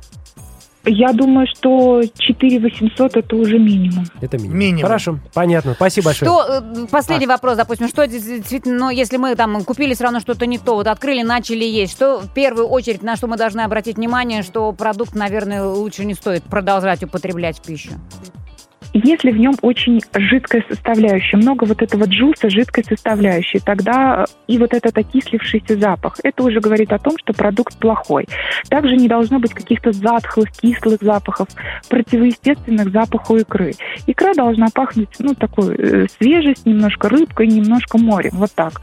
Я 0.86 1.14
думаю, 1.14 1.48
что 1.48 2.02
4 2.04 2.60
800 2.60 3.16
это 3.16 3.36
уже 3.36 3.58
минимум. 3.58 4.06
Это 4.20 4.38
минимум. 4.38 4.58
Минимум. 4.58 4.84
Хорошо, 4.84 5.20
понятно. 5.34 5.74
Спасибо 5.76 6.08
большое. 6.08 6.30
Что, 6.30 6.46
э, 6.50 6.88
последний 6.92 7.28
вопрос, 7.28 7.56
допустим, 7.56 7.88
что 7.88 8.06
действительно, 8.06 8.78
ну, 8.78 8.90
если 8.90 9.16
мы 9.16 9.36
там 9.36 9.64
купили 9.64 9.94
все 9.94 10.04
равно 10.04 10.20
что-то 10.20 10.46
не 10.46 10.58
то, 10.58 10.76
вот 10.76 10.88
открыли, 10.88 11.22
начали 11.22 11.64
есть, 11.64 11.94
что 11.94 12.20
в 12.20 12.34
первую 12.34 12.68
очередь, 12.68 13.02
на 13.02 13.16
что 13.16 13.28
мы 13.28 13.38
должны 13.38 13.62
обратить 13.62 13.96
внимание, 13.96 14.44
что 14.44 14.74
продукт, 14.74 15.16
наверное, 15.16 15.64
лучше 15.64 16.04
не 16.04 16.16
стоит 16.16 16.44
продолжать 16.44 17.02
употреблять 17.04 17.60
в 17.60 17.62
пищу? 17.62 17.92
Если 18.94 19.32
в 19.32 19.38
нем 19.38 19.56
очень 19.62 20.02
жидкая 20.14 20.64
составляющая, 20.70 21.38
много 21.38 21.66
вот 21.66 21.82
этого 21.82 22.06
джуса, 22.06 22.50
жидкой 22.50 22.84
составляющей, 22.84 23.60
тогда 23.60 24.24
э, 24.24 24.32
и 24.48 24.58
вот 24.60 24.74
этот 24.74 24.96
окислившийся 24.96 25.78
запах, 25.78 26.18
это 26.24 26.44
уже 26.44 26.60
говорит 26.60 26.94
о 26.94 27.00
том, 27.00 27.18
что 27.18 27.34
продукт 27.34 27.78
плохой. 27.80 28.28
Также 28.70 28.96
не 28.96 29.08
должно 29.08 29.40
быть 29.40 29.54
каких-то 29.54 29.92
затхлых, 29.92 30.52
кислых 30.52 31.02
запахов, 31.02 31.48
противоестественных 31.90 32.92
запаху 32.92 33.38
икры. 33.38 33.74
Икра 34.06 34.34
должна 34.34 34.68
пахнуть, 34.74 35.10
ну, 35.18 35.34
такой 35.34 35.76
э, 35.76 36.08
свежесть, 36.20 36.66
немножко 36.68 37.10
рыбкой, 37.10 37.48
немножко 37.48 37.98
морем, 37.98 38.32
вот 38.34 38.52
так. 38.54 38.74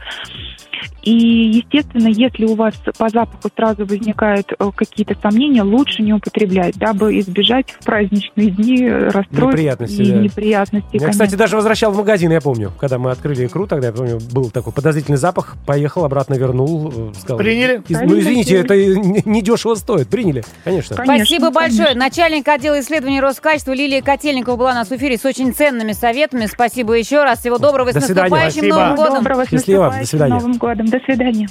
И, 1.03 1.11
естественно, 1.11 2.07
если 2.07 2.45
у 2.45 2.55
вас 2.55 2.75
по 2.97 3.09
запаху 3.09 3.49
сразу 3.55 3.85
возникают 3.85 4.51
э, 4.57 4.69
какие-то 4.75 5.15
сомнения, 5.21 5.63
лучше 5.63 6.01
не 6.03 6.13
употреблять, 6.13 6.75
дабы 6.77 7.17
избежать 7.19 7.71
в 7.79 7.83
праздничные 7.85 8.49
дни 8.51 8.87
расстройств 8.89 9.31
Неприятностей. 9.31 10.03
и 10.03 10.11
да. 10.11 10.17
неприятности. 10.19 10.87
Я, 10.93 10.99
конечно. 10.99 11.11
кстати, 11.25 11.35
даже 11.35 11.55
возвращал 11.55 11.91
в 11.91 11.97
магазин, 11.97 12.31
я 12.31 12.41
помню. 12.41 12.71
Когда 12.79 12.97
мы 12.97 13.11
открыли 13.11 13.45
икру, 13.45 13.67
тогда, 13.67 13.87
я 13.87 13.93
помню, 13.93 14.19
был 14.31 14.49
такой 14.49 14.73
подозрительный 14.73 15.17
запах. 15.17 15.55
Поехал, 15.65 16.05
обратно 16.05 16.35
вернул. 16.35 16.91
э, 16.95 17.13
Сказал, 17.19 17.37
Приняли? 17.37 17.81
«Из- 17.87 18.01
Ну, 18.01 18.19
извините, 18.19 18.57
это 18.57 18.75
недешево 18.75 19.75
стоит. 19.75 20.07
Приняли, 20.09 20.43
конечно. 20.63 20.95
Конечно, 20.95 21.25
Спасибо 21.25 21.51
большое. 21.51 21.77
конечно. 21.89 21.99
Начальник 21.99 22.47
отдела 22.47 22.79
исследований 22.79 23.19
Роскачества 23.21 23.71
Лилия 23.73 24.01
Котельникова 24.01 24.55
была 24.55 24.71
у 24.71 24.75
нас 24.75 24.89
в 24.89 24.91
эфире 24.93 25.17
с 25.17 25.25
очень 25.25 25.53
ценными 25.53 25.91
советами. 25.93 26.45
Спасибо 26.47 26.93
еще 26.93 27.23
раз. 27.23 27.39
Всего 27.39 27.57
доброго 27.57 27.89
и 27.89 27.91
с 27.91 27.95
До 27.95 28.01
свидания. 28.01 28.29
наступающим 28.29 28.51
Спасибо. 28.59 28.75
Новым 28.75 28.95
годом. 28.95 29.13
доброго, 29.15 29.45
с 29.45 29.49
Счастливо, 29.49 29.95
до 29.99 30.05
свидания. 30.05 30.33
Новым 30.35 30.53
годом. 30.53 30.70
До 30.75 30.99
свидания. 30.99 31.47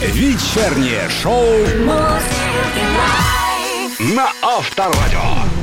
Вечернее 0.00 1.08
шоу 1.08 1.42
на 4.14 4.28
Авторадио. 4.42 5.55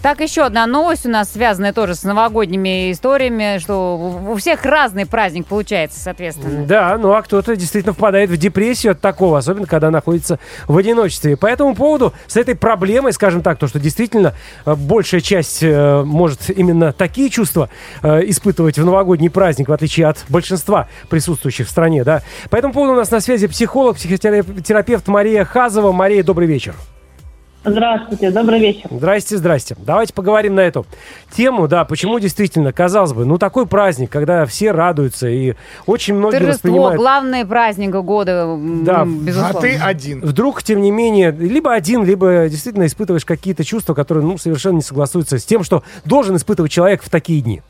Так, 0.00 0.20
еще 0.20 0.42
одна 0.42 0.66
новость 0.66 1.06
у 1.06 1.08
нас, 1.08 1.32
связанная 1.32 1.72
тоже 1.72 1.94
с 1.94 2.02
новогодними 2.04 2.92
историями, 2.92 3.58
что 3.58 4.24
у 4.28 4.36
всех 4.36 4.64
разный 4.64 5.06
праздник 5.06 5.46
получается, 5.46 6.00
соответственно. 6.00 6.66
Да, 6.66 6.96
ну 6.98 7.12
а 7.12 7.22
кто-то 7.22 7.56
действительно 7.56 7.92
впадает 7.92 8.30
в 8.30 8.36
депрессию 8.36 8.92
от 8.92 9.00
такого, 9.00 9.38
особенно 9.38 9.66
когда 9.66 9.90
находится 9.90 10.38
в 10.66 10.76
одиночестве. 10.76 11.36
По 11.36 11.46
этому 11.46 11.74
поводу, 11.74 12.12
с 12.26 12.36
этой 12.36 12.54
проблемой, 12.54 13.12
скажем 13.12 13.42
так, 13.42 13.58
то, 13.58 13.66
что 13.66 13.78
действительно 13.78 14.34
э, 14.64 14.74
большая 14.74 15.20
часть 15.20 15.62
э, 15.62 16.02
может 16.02 16.50
именно 16.50 16.92
такие 16.92 17.30
чувства 17.30 17.68
э, 18.02 18.20
испытывать 18.26 18.78
в 18.78 18.84
новогодний 18.84 19.30
праздник, 19.30 19.68
в 19.68 19.72
отличие 19.72 20.06
от 20.06 20.24
большинства 20.28 20.88
присутствующих 21.08 21.66
в 21.66 21.70
стране, 21.70 22.04
да. 22.04 22.22
По 22.50 22.56
этому 22.56 22.72
поводу 22.72 22.92
у 22.92 22.96
нас 22.96 23.10
на 23.10 23.20
связи 23.20 23.46
психолог, 23.46 23.96
психотерапевт 23.96 25.08
Мария 25.08 25.44
Хазова. 25.44 25.92
Мария, 25.92 26.22
добрый 26.22 26.46
вечер. 26.46 26.74
Здравствуйте, 27.64 28.30
добрый 28.32 28.58
вечер. 28.58 28.88
Здрасте, 28.90 29.36
здрасте. 29.36 29.76
Давайте 29.78 30.12
поговорим 30.12 30.56
на 30.56 30.60
эту 30.60 30.84
тему, 31.30 31.68
да, 31.68 31.84
почему 31.84 32.18
действительно, 32.18 32.72
казалось 32.72 33.12
бы, 33.12 33.24
ну 33.24 33.38
такой 33.38 33.66
праздник, 33.66 34.10
когда 34.10 34.44
все 34.46 34.72
радуются 34.72 35.28
и 35.28 35.54
очень 35.86 36.14
многие 36.14 36.38
Торжество, 36.38 36.68
воспринимают... 36.68 36.96
главный 36.96 37.46
праздник 37.46 37.90
года, 37.90 38.58
Да. 38.82 39.02
А 39.02 39.06
безусловно. 39.06 39.60
ты 39.60 39.76
один. 39.76 40.20
Вдруг, 40.20 40.64
тем 40.64 40.80
не 40.80 40.90
менее, 40.90 41.30
либо 41.30 41.72
один, 41.72 42.04
либо 42.04 42.48
действительно 42.48 42.86
испытываешь 42.86 43.24
какие-то 43.24 43.64
чувства, 43.64 43.94
которые, 43.94 44.24
ну, 44.24 44.38
совершенно 44.38 44.76
не 44.76 44.82
согласуются 44.82 45.38
с 45.38 45.44
тем, 45.44 45.62
что 45.62 45.84
должен 46.04 46.34
испытывать 46.34 46.72
человек 46.72 47.02
в 47.02 47.10
такие 47.10 47.42
дни. 47.42 47.62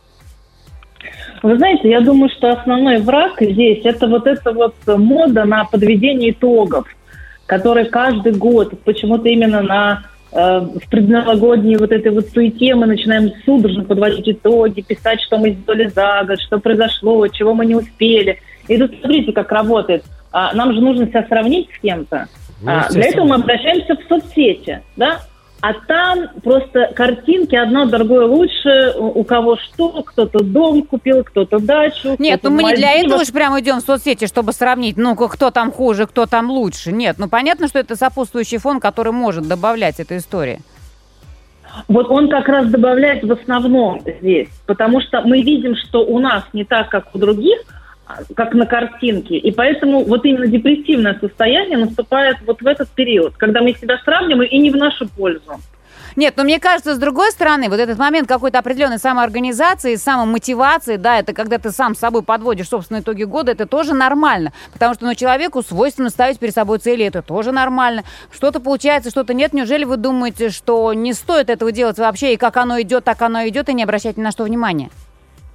Вы 1.42 1.58
знаете, 1.58 1.90
я 1.90 2.00
думаю, 2.00 2.30
что 2.30 2.52
основной 2.52 2.98
враг 2.98 3.32
здесь 3.40 3.84
это 3.84 4.06
вот 4.06 4.26
эта 4.26 4.52
вот 4.52 4.74
мода 4.86 5.44
на 5.44 5.64
подведение 5.64 6.30
итогов, 6.30 6.86
которая 7.52 7.84
каждый 7.84 8.32
год 8.32 8.72
почему-то 8.82 9.28
именно 9.28 9.60
на 9.60 10.04
э, 10.32 10.60
в 10.60 10.88
предновогодней 10.88 11.76
вот 11.76 11.92
этой 11.92 12.10
вот 12.10 12.30
суете 12.30 12.74
мы 12.74 12.86
начинаем 12.86 13.30
судорожно 13.44 13.84
подводить 13.84 14.26
итоги, 14.26 14.80
писать, 14.80 15.20
что 15.20 15.36
мы 15.36 15.50
сделали 15.50 15.88
за 15.88 16.24
год, 16.26 16.40
что 16.40 16.58
произошло, 16.58 17.28
чего 17.28 17.52
мы 17.52 17.66
не 17.66 17.74
успели. 17.74 18.38
И 18.68 18.78
тут 18.78 18.92
смотрите, 18.98 19.32
как 19.32 19.52
работает. 19.52 20.02
А, 20.32 20.54
нам 20.54 20.72
же 20.72 20.80
нужно 20.80 21.08
себя 21.08 21.26
сравнить 21.28 21.68
с 21.76 21.82
кем-то. 21.82 22.26
Ну, 22.62 22.72
для 22.88 23.04
этого 23.04 23.26
мы 23.26 23.34
обращаемся 23.34 23.96
в 23.96 24.08
соцсети, 24.08 24.80
да? 24.96 25.20
А 25.62 25.74
там 25.74 26.28
просто 26.42 26.90
картинки 26.92 27.54
одно 27.54 27.86
другое 27.86 28.26
лучше, 28.26 28.94
у 28.98 29.22
кого 29.22 29.56
что, 29.56 30.02
кто-то 30.02 30.42
дом 30.42 30.82
купил, 30.82 31.22
кто-то 31.22 31.60
дачу. 31.60 32.16
Нет, 32.18 32.40
кто-то 32.40 32.52
ну 32.52 32.60
мы 32.60 32.70
не 32.70 32.74
для 32.74 32.94
этого 32.94 33.24
же 33.24 33.32
прямо 33.32 33.60
идем 33.60 33.76
в 33.76 33.82
соцсети, 33.82 34.26
чтобы 34.26 34.52
сравнить, 34.52 34.96
ну, 34.96 35.14
кто 35.14 35.52
там 35.52 35.70
хуже, 35.70 36.08
кто 36.08 36.26
там 36.26 36.50
лучше. 36.50 36.90
Нет, 36.90 37.14
ну 37.18 37.28
понятно, 37.28 37.68
что 37.68 37.78
это 37.78 37.94
сопутствующий 37.94 38.58
фон, 38.58 38.80
который 38.80 39.12
может 39.12 39.46
добавлять 39.46 40.00
этой 40.00 40.18
истории. 40.18 40.58
Вот 41.86 42.10
он 42.10 42.28
как 42.28 42.48
раз 42.48 42.66
добавляет 42.68 43.22
в 43.22 43.30
основном 43.30 44.00
здесь, 44.00 44.48
потому 44.66 45.00
что 45.00 45.22
мы 45.22 45.42
видим, 45.42 45.76
что 45.76 46.04
у 46.04 46.18
нас 46.18 46.42
не 46.52 46.64
так, 46.64 46.88
как 46.88 47.14
у 47.14 47.18
других, 47.18 47.60
как 48.34 48.54
на 48.54 48.66
картинке, 48.66 49.36
и 49.36 49.52
поэтому 49.52 50.04
вот 50.04 50.24
именно 50.24 50.46
депрессивное 50.46 51.18
состояние 51.20 51.78
наступает 51.78 52.36
вот 52.46 52.62
в 52.62 52.66
этот 52.66 52.88
период, 52.90 53.36
когда 53.36 53.62
мы 53.62 53.74
себя 53.74 53.98
сравниваем 54.04 54.50
и 54.50 54.58
не 54.58 54.70
в 54.70 54.76
нашу 54.76 55.08
пользу. 55.08 55.60
Нет, 56.14 56.34
но 56.36 56.44
мне 56.44 56.60
кажется, 56.60 56.94
с 56.94 56.98
другой 56.98 57.30
стороны, 57.30 57.68
вот 57.68 57.80
этот 57.80 57.98
момент 57.98 58.28
какой-то 58.28 58.58
определенной 58.58 58.98
самоорганизации, 58.98 59.94
самомотивации, 59.94 60.96
да, 60.96 61.18
это 61.18 61.32
когда 61.32 61.58
ты 61.58 61.70
сам 61.70 61.94
с 61.94 62.00
собой 62.00 62.22
подводишь 62.22 62.68
собственные 62.68 63.02
итоги 63.02 63.24
года, 63.24 63.52
это 63.52 63.66
тоже 63.66 63.94
нормально. 63.94 64.52
Потому 64.72 64.94
что 64.94 65.06
ну, 65.06 65.14
человеку 65.14 65.62
свойственно 65.62 66.10
ставить 66.10 66.38
перед 66.38 66.54
собой 66.54 66.78
цели, 66.78 67.04
это 67.04 67.22
тоже 67.22 67.52
нормально. 67.52 68.04
Что-то 68.30 68.60
получается, 68.60 69.10
что-то 69.10 69.32
нет. 69.32 69.52
Неужели 69.52 69.84
вы 69.84 69.96
думаете, 69.96 70.50
что 70.50 70.92
не 70.92 71.14
стоит 71.14 71.48
этого 71.48 71.72
делать 71.72 71.98
вообще, 71.98 72.34
и 72.34 72.36
как 72.36 72.56
оно 72.58 72.80
идет, 72.82 73.04
так 73.04 73.22
оно 73.22 73.48
идет, 73.48 73.68
и 73.70 73.74
не 73.74 73.82
обращать 73.82 74.16
ни 74.18 74.22
на 74.22 74.32
что 74.32 74.44
внимания? 74.44 74.90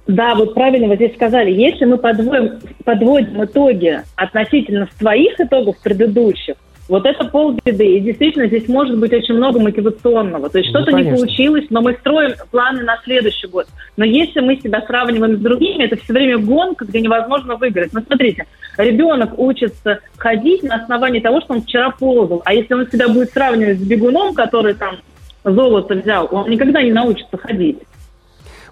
Да, 0.08 0.34
вот 0.34 0.54
правильно 0.54 0.88
вы 0.88 0.96
здесь 0.96 1.14
сказали. 1.14 1.50
Если 1.50 1.84
мы 1.84 1.98
подводим, 1.98 2.58
подводим 2.84 3.44
итоги 3.44 4.00
относительно 4.16 4.88
своих 4.98 5.38
итогов 5.38 5.76
предыдущих, 5.82 6.54
вот 6.88 7.04
это 7.04 7.26
полбеды. 7.26 7.84
И 7.84 8.00
действительно, 8.00 8.46
здесь 8.46 8.66
может 8.68 8.98
быть 8.98 9.12
очень 9.12 9.34
много 9.34 9.60
мотивационного. 9.60 10.48
То 10.48 10.58
есть 10.58 10.72
Ну, 10.72 10.80
что-то 10.80 10.96
не 10.96 11.10
получилось, 11.10 11.66
но 11.68 11.82
мы 11.82 11.92
строим 11.92 12.32
планы 12.50 12.82
на 12.84 12.98
следующий 13.04 13.46
год. 13.48 13.66
Но 13.98 14.06
если 14.06 14.40
мы 14.40 14.56
себя 14.56 14.80
сравниваем 14.86 15.36
с 15.36 15.40
другими, 15.40 15.84
это 15.84 15.96
все 15.96 16.14
время 16.14 16.38
гонка, 16.38 16.86
где 16.86 17.02
невозможно 17.02 17.56
выиграть. 17.56 17.92
Ну, 17.92 18.00
смотрите, 18.00 18.46
ребенок 18.78 19.38
учится 19.38 20.00
ходить 20.16 20.62
на 20.62 20.76
основании 20.76 21.20
того, 21.20 21.42
что 21.42 21.52
он 21.52 21.60
вчера 21.60 21.90
ползал. 21.90 22.40
А 22.46 22.54
если 22.54 22.72
он 22.72 22.88
себя 22.90 23.08
будет 23.08 23.30
сравнивать 23.30 23.78
с 23.78 23.82
бегуном, 23.82 24.32
который 24.32 24.72
там 24.72 24.96
золото 25.44 25.94
взял, 25.96 26.26
он 26.32 26.48
никогда 26.48 26.82
не 26.82 26.92
научится 26.92 27.36
ходить. 27.36 27.80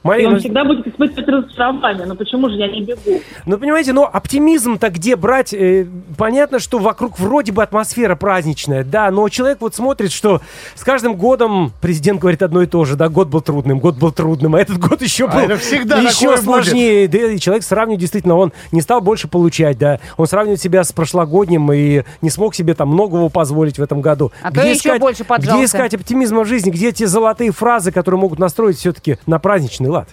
И 0.06 0.08
Мария, 0.08 0.26
он 0.28 0.34
ну, 0.34 0.40
всегда 0.40 0.64
будет 0.64 0.86
испытывать 0.86 1.28
разочарование. 1.28 2.06
Но 2.06 2.14
почему 2.14 2.48
же 2.48 2.56
я 2.56 2.68
не 2.68 2.82
бегу? 2.82 3.20
ну, 3.44 3.58
понимаете, 3.58 3.92
но 3.92 4.04
оптимизм-то 4.04 4.90
где 4.90 5.16
брать? 5.16 5.52
Э, 5.52 5.86
понятно, 6.16 6.58
что 6.58 6.78
вокруг 6.78 7.18
вроде 7.18 7.52
бы 7.52 7.62
атмосфера 7.62 8.16
праздничная, 8.16 8.84
да, 8.84 9.10
но 9.10 9.28
человек 9.28 9.58
вот 9.60 9.74
смотрит, 9.74 10.12
что 10.12 10.40
с 10.74 10.84
каждым 10.84 11.16
годом 11.16 11.72
президент 11.80 12.20
говорит 12.20 12.42
одно 12.42 12.62
и 12.62 12.66
то 12.66 12.84
же, 12.84 12.96
да, 12.96 13.08
год 13.08 13.28
был 13.28 13.40
трудным, 13.40 13.78
год 13.78 13.96
был 13.96 14.12
трудным, 14.12 14.54
а 14.54 14.60
этот 14.60 14.78
год 14.78 15.02
еще 15.06 15.26
А 15.26 15.28
был 15.28 15.40
это 15.40 15.56
всегда 15.56 15.98
еще 15.98 16.30
будет. 16.30 16.44
сложнее. 16.44 17.08
Да, 17.08 17.18
и 17.18 17.38
человек 17.38 17.64
сравнивает, 17.64 18.00
действительно, 18.00 18.36
он 18.36 18.52
не 18.72 18.80
стал 18.80 19.00
больше 19.00 19.28
получать, 19.28 19.78
да, 19.78 20.00
он 20.16 20.26
сравнивает 20.26 20.60
себя 20.60 20.84
с 20.84 20.92
прошлогодним 20.92 21.72
и 21.72 22.02
не 22.22 22.30
смог 22.30 22.54
себе 22.54 22.74
там 22.74 22.88
многого 22.88 23.28
позволить 23.28 23.78
в 23.78 23.82
этом 23.82 24.00
году. 24.00 24.32
А 24.42 24.52
то 24.52 24.62
еще 24.62 24.98
больше 24.98 25.24
поджался. 25.24 25.56
Где 25.56 25.64
искать 25.64 25.94
оптимизма 25.94 26.44
в 26.44 26.46
жизни, 26.46 26.70
где 26.70 26.92
те 26.92 27.06
золотые 27.06 27.52
фразы, 27.52 27.92
которые 27.92 28.20
могут 28.20 28.38
настроить 28.38 28.78
все-таки 28.78 29.18
на 29.26 29.38
праздничный 29.38 29.88
лад? 29.96 30.08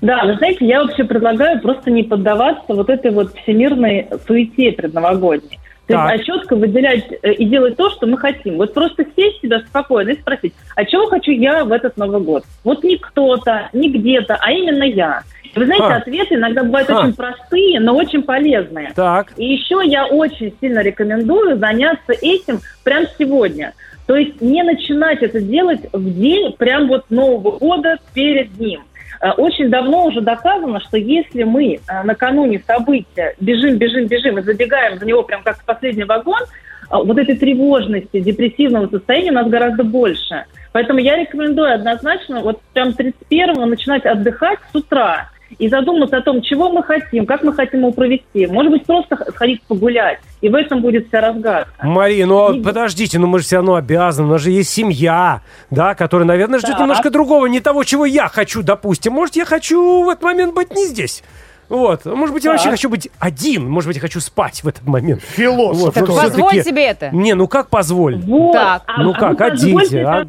Да, 0.00 0.24
вы 0.24 0.36
знаете, 0.36 0.66
я 0.66 0.82
вообще 0.82 1.04
предлагаю 1.04 1.60
просто 1.60 1.90
не 1.90 2.04
поддаваться 2.04 2.72
вот 2.72 2.88
этой 2.88 3.10
вот 3.10 3.34
всемирной 3.34 4.08
суете 4.26 4.72
предновогодней. 4.72 5.58
То 5.88 5.94
Так. 5.94 6.12
есть, 6.12 6.22
а 6.22 6.32
четко 6.32 6.54
выделять 6.54 7.06
э, 7.22 7.32
и 7.32 7.46
делать 7.46 7.76
то, 7.76 7.88
что 7.90 8.06
мы 8.06 8.18
хотим. 8.18 8.58
Вот 8.58 8.74
просто 8.74 9.06
сесть 9.16 9.40
себя 9.40 9.60
спокойно 9.60 10.10
и 10.10 10.20
спросить, 10.20 10.52
а 10.76 10.84
чего 10.84 11.06
хочу 11.06 11.30
я 11.30 11.64
в 11.64 11.72
этот 11.72 11.96
Новый 11.96 12.20
год? 12.20 12.44
Вот 12.62 12.84
не 12.84 12.98
кто-то, 12.98 13.70
не 13.72 13.90
где-то, 13.90 14.36
а 14.38 14.52
именно 14.52 14.82
я. 14.84 15.22
Вы 15.54 15.64
знаете, 15.64 15.84
А. 15.86 15.96
ответы 15.96 16.34
иногда 16.34 16.62
бывают 16.62 16.90
А. 16.90 17.00
очень 17.00 17.14
простые, 17.14 17.80
но 17.80 17.96
очень 17.96 18.22
полезные. 18.22 18.92
Так. 18.94 19.32
И 19.38 19.46
еще 19.46 19.80
я 19.82 20.06
очень 20.06 20.52
сильно 20.60 20.80
рекомендую 20.80 21.58
заняться 21.58 22.12
этим 22.20 22.60
прямо 22.84 23.06
сегодня. 23.18 23.72
То 24.06 24.14
есть 24.14 24.42
не 24.42 24.62
начинать 24.62 25.22
это 25.22 25.40
делать 25.40 25.80
в 25.92 26.14
день 26.14 26.52
прям 26.52 26.88
вот 26.88 27.04
Нового 27.08 27.58
года 27.58 27.96
перед 28.12 28.58
ним. 28.60 28.82
Э, 29.20 29.30
Очень 29.32 29.70
давно 29.70 30.06
уже 30.06 30.20
доказано, 30.20 30.80
что 30.80 30.96
если 30.96 31.42
мы 31.42 31.74
э, 31.74 32.02
накануне 32.04 32.62
события 32.66 33.34
бежим, 33.40 33.76
бежим, 33.76 34.06
бежим 34.06 34.38
и 34.38 34.42
забегаем 34.42 34.98
за 34.98 35.06
него 35.06 35.22
прям 35.22 35.42
как 35.42 35.58
в 35.58 35.64
последний 35.64 36.04
вагон, 36.04 36.40
э, 36.42 36.46
вот 36.90 37.18
этой 37.18 37.36
тревожности, 37.36 38.20
депрессивного 38.20 38.88
состояния 38.88 39.30
у 39.30 39.34
нас 39.34 39.48
гораздо 39.48 39.84
больше. 39.84 40.44
Поэтому 40.72 41.00
я 41.00 41.16
рекомендую 41.16 41.72
однозначно 41.74 42.40
вот 42.40 42.60
прям 42.72 42.90
31-го 42.90 43.66
начинать 43.66 44.04
отдыхать 44.04 44.58
с 44.72 44.76
утра 44.76 45.30
и 45.58 45.68
задуматься 45.68 46.18
о 46.18 46.22
том, 46.22 46.42
чего 46.42 46.70
мы 46.70 46.82
хотим, 46.82 47.26
как 47.26 47.42
мы 47.42 47.52
хотим 47.52 47.80
его 47.80 47.92
провести. 47.92 48.46
Может 48.46 48.72
быть, 48.72 48.86
просто 48.86 49.16
сходить 49.32 49.62
погулять. 49.62 50.18
И 50.40 50.48
в 50.48 50.54
этом 50.54 50.80
будет 50.82 51.08
вся 51.08 51.20
разгадка. 51.20 51.72
Мария, 51.86 52.26
ну 52.26 52.52
И- 52.52 52.62
подождите, 52.62 53.18
ну 53.18 53.26
мы 53.26 53.38
же 53.38 53.44
все 53.44 53.56
равно 53.56 53.74
обязаны, 53.74 54.28
у 54.28 54.30
нас 54.32 54.42
же 54.42 54.50
есть 54.50 54.70
семья, 54.70 55.40
да, 55.70 55.94
которая, 55.94 56.26
наверное, 56.26 56.58
ждет 56.58 56.72
Так. 56.72 56.80
немножко 56.80 57.10
другого, 57.10 57.46
не 57.46 57.60
того, 57.60 57.84
чего 57.84 58.04
я 58.04 58.28
хочу, 58.28 58.62
допустим. 58.62 59.12
Может, 59.14 59.36
я 59.36 59.44
хочу 59.44 60.04
в 60.04 60.08
этот 60.08 60.22
момент 60.22 60.54
быть 60.54 60.74
не 60.74 60.86
здесь. 60.86 61.22
Вот. 61.68 62.06
Может 62.06 62.34
быть, 62.34 62.44
я 62.44 62.50
вообще 62.52 62.64
Так. 62.64 62.72
хочу 62.74 62.88
быть 62.88 63.10
один. 63.18 63.68
Может 63.68 63.88
быть, 63.88 63.96
я 63.96 64.00
хочу 64.00 64.20
спать 64.20 64.64
в 64.64 64.68
этот 64.68 64.86
момент. 64.86 65.20
Философ. 65.22 65.94
Вот, 65.94 66.08
ну, 66.08 66.16
Позволь 66.16 66.62
себе 66.64 66.86
это. 66.86 67.10
Не, 67.10 67.34
ну 67.34 67.46
как 67.46 67.68
позволь? 67.68 68.16
Вот. 68.16 68.52
Так. 68.54 68.82
А- 68.86 69.02
Ну 69.02 69.10
а 69.10 69.18
как, 69.18 69.38
вы 69.38 69.46
оденьте, 69.46 70.02
а? 70.02 70.26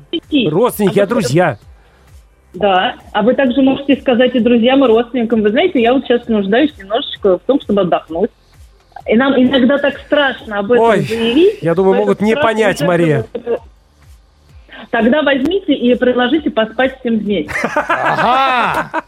Родственники, 0.52 1.00
А 1.00 1.04
а 1.04 1.08
друзья. 1.08 1.58
Да, 2.54 2.96
а 3.14 3.22
вы 3.22 3.36
также 3.36 3.62
можете 3.62 3.96
сказать 4.02 4.34
и 4.36 4.40
друзьям, 4.40 4.84
и 4.84 4.88
родственникам, 4.88 5.42
вы 5.42 5.50
знаете, 5.50 5.82
я 5.82 5.94
вот 5.94 6.04
сейчас 6.06 6.28
нуждаюсь 6.28 6.76
немножечко 6.78 7.38
в 7.38 7.42
том, 7.42 7.62
чтобы 7.62 7.82
отдохнуть. 7.82 8.32
И 9.08 9.16
нам 9.16 9.34
иногда 9.36 9.78
так 9.78 9.98
страшно 10.00 10.60
об 10.60 10.72
этом 10.72 10.86
Ой, 10.86 11.02
заявить. 11.02 11.60
я 11.62 11.76
думаю, 11.76 11.96
могут 11.96 12.22
не 12.22 12.36
понять, 12.36 12.82
Мария. 12.82 13.26
тогда 14.92 15.22
возьмите 15.22 15.74
и 15.74 15.96
предложите 15.96 16.50
поспать 16.50 17.00
всем 17.00 17.18
вместе. 17.20 17.54
Ага. 17.76 19.04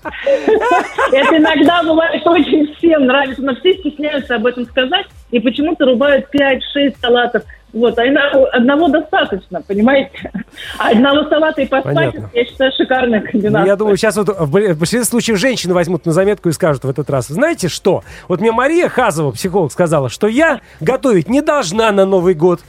Это 1.12 1.38
иногда 1.38 1.84
бывает 1.84 2.26
очень 2.26 2.74
всем 2.76 3.06
нравится, 3.06 3.42
но 3.42 3.56
все 3.56 3.74
стесняются 3.74 4.36
об 4.36 4.46
этом 4.46 4.66
сказать 4.66 5.08
и 5.32 5.40
почему-то 5.40 5.86
рубают 5.86 6.28
5-6 6.34 6.96
салатов. 7.02 7.44
Вот, 7.74 7.98
а 7.98 8.04
одного 8.52 8.88
достаточно, 8.90 9.62
понимаете? 9.62 10.32
А 10.78 10.90
одного 10.90 11.30
салата 11.30 11.62
и 11.62 11.66
поспать, 11.66 12.14
я 12.34 12.46
считаю, 12.46 12.72
шикарная 12.76 13.22
Ну, 13.22 13.32
комбинация. 13.32 13.68
Я 13.68 13.76
думаю, 13.76 13.98
сейчас 13.98 14.18
вот 14.18 14.28
в 14.28 14.52
большинстве 14.52 15.06
случаев 15.06 15.38
женщины 15.38 15.74
возьмут 15.74 16.06
на 16.06 16.12
заметку 16.12 16.50
и 16.50 16.52
скажут 16.52 16.84
в 16.84 16.90
этот 16.90 17.10
раз, 17.10 17.28
знаете 17.28 17.70
что? 17.70 18.04
Вот 18.28 18.42
мне 18.42 18.52
Мария 18.52 18.90
Хазова, 18.90 19.32
психолог, 19.32 19.72
сказала, 19.72 20.10
что 20.10 20.28
я 20.28 20.60
готовить 20.82 21.30
не 21.30 21.42
должна 21.42 21.92
на 21.92 22.06
Новый 22.06 22.34
год. 22.34 22.62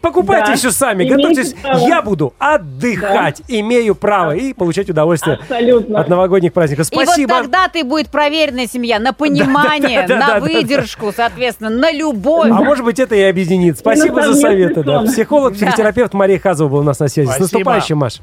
Покупайте 0.00 0.52
Да, 0.52 0.56
все 0.56 0.70
сами, 0.70 1.04
имеете 1.04 1.16
готовьтесь. 1.16 1.54
право. 1.54 1.86
Я 1.86 2.02
буду 2.02 2.34
отдыхать, 2.38 3.42
имею 3.48 3.94
право 3.94 4.34
и 4.34 4.52
получать 4.54 4.88
удовольствие 4.88 5.36
Абсолютно. 5.36 6.00
от 6.00 6.08
новогодних 6.08 6.52
праздников. 6.52 6.88
И 6.90 6.94
вот 6.94 7.04
Спасибо. 7.04 7.34
тогда 7.34 7.68
ты 7.68 7.84
будет 7.84 8.08
проверенная 8.08 8.66
семья 8.66 8.98
на 8.98 9.12
понимание, 9.12 10.02
да, 10.02 10.08
да, 10.08 10.14
на 10.14 10.26
да, 10.26 10.34
да. 10.34 10.40
выдержку, 10.40 11.12
соответственно, 11.14 11.70
на 11.70 11.92
любовь. 11.92 12.50
А 12.50 12.54
может 12.62 12.84
быть, 12.84 12.98
это 12.98 13.14
и 13.14 13.22
объединит. 13.22 13.78
Спасибо 13.78 14.22
за 14.22 14.34
советы. 14.34 14.82
Да. 14.82 15.02
Психолог, 15.02 15.54
психотерапевт 15.54 16.14
Мария 16.14 16.38
Хазова 16.38 16.68
была 16.68 16.80
у 16.80 16.84
нас 16.84 16.98
на 16.98 17.08
связи. 17.08 17.28
С 17.28 17.34
Спасибо. 17.34 17.58
наступающим, 17.58 17.98
Маш. 17.98 18.20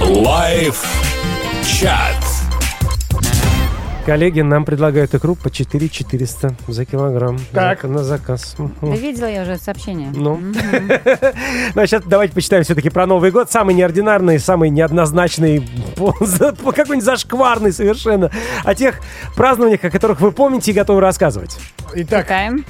Live 0.00 0.84
чат. 1.64 2.27
Коллеги 4.08 4.40
нам 4.40 4.64
предлагают 4.64 5.14
икру 5.14 5.34
по 5.34 5.50
4 5.50 5.86
400 5.86 6.56
за 6.66 6.86
килограмм. 6.86 7.38
Так. 7.52 7.84
На 7.84 8.02
заказ. 8.02 8.56
Да 8.80 8.96
видела 8.96 9.26
я 9.26 9.42
уже 9.42 9.58
сообщение. 9.58 10.10
Ну. 10.14 10.36
Мгм. 10.36 10.54
Ну, 11.74 11.82
а 11.82 11.86
сейчас 11.86 12.04
давайте 12.06 12.32
почитаем 12.32 12.64
все-таки 12.64 12.88
про 12.88 13.04
Новый 13.04 13.30
год. 13.30 13.50
Самый 13.50 13.74
неординарный, 13.74 14.38
самый 14.38 14.70
неоднозначный, 14.70 15.68
какой-нибудь 15.94 17.04
зашкварный 17.04 17.70
совершенно. 17.70 18.30
О 18.64 18.74
тех 18.74 19.00
празднованиях, 19.36 19.84
о 19.84 19.90
которых 19.90 20.22
вы 20.22 20.32
помните 20.32 20.70
и 20.70 20.74
готовы 20.74 21.02
рассказывать. 21.02 21.58
Итак, 21.94 22.24
Читаем. 22.24 22.64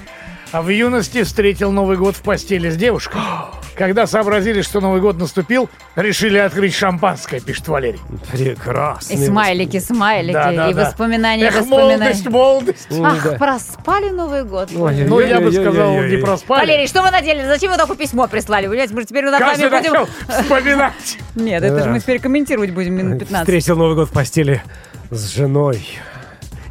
А 0.53 0.63
в 0.63 0.69
юности 0.69 1.23
встретил 1.23 1.71
Новый 1.73 1.97
год 1.97 2.17
в 2.17 2.23
постели 2.23 2.71
с 2.71 2.77
девушкой. 2.77 3.21
Когда 3.77 4.07
сообразили, 4.09 4.63
что 4.63 4.81
Новый 4.81 5.01
год 5.01 5.19
наступил, 5.19 5.71
решили 5.95 6.39
открыть 6.39 6.75
шампанское, 6.75 7.39
пишет 7.39 7.69
Валерий. 7.69 8.01
Прекрасно. 8.33 9.13
И 9.13 9.17
смайлики, 9.17 9.79
смайлики, 9.79 10.33
Да, 10.33 10.53
да, 10.53 10.71
и 10.71 10.75
да. 10.75 10.87
воспоминания, 10.87 11.45
Эх, 11.47 11.61
воспоминания. 11.61 11.97
молодость, 11.99 12.29
молодость. 12.29 12.89
Ах, 13.01 13.23
да. 13.25 13.39
проспали 13.39 14.11
Новый 14.11 14.43
год. 14.45 14.71
Ой, 14.75 15.05
Ну, 15.05 15.21
я 15.21 15.41
бы 15.41 15.53
сказал, 15.53 15.93
не 16.03 16.17
проспали. 16.17 16.61
Валерий, 16.67 16.89
что 16.89 17.03
вы 17.03 17.11
надели? 17.11 17.47
Зачем 17.47 17.71
вы 17.71 17.77
такое 17.79 17.97
письмо 17.97 18.27
прислали? 18.27 18.67
Понимаете, 18.67 18.95
мы 18.95 19.05
теперь 19.05 19.25
над 19.27 19.41
вами 19.41 19.69
будем... 19.69 20.07
вспоминать. 20.29 21.19
Нет, 21.37 21.63
это 21.63 21.85
же 21.85 21.91
мы 21.91 22.01
теперь 22.01 22.19
комментировать 22.21 22.71
будем 22.71 22.95
минут 22.95 23.21
15. 23.21 23.47
Встретил 23.47 23.77
Новый 23.77 23.95
год 23.95 24.09
в 24.09 24.13
постели 24.13 24.63
с 25.11 25.35
женой. 25.35 25.87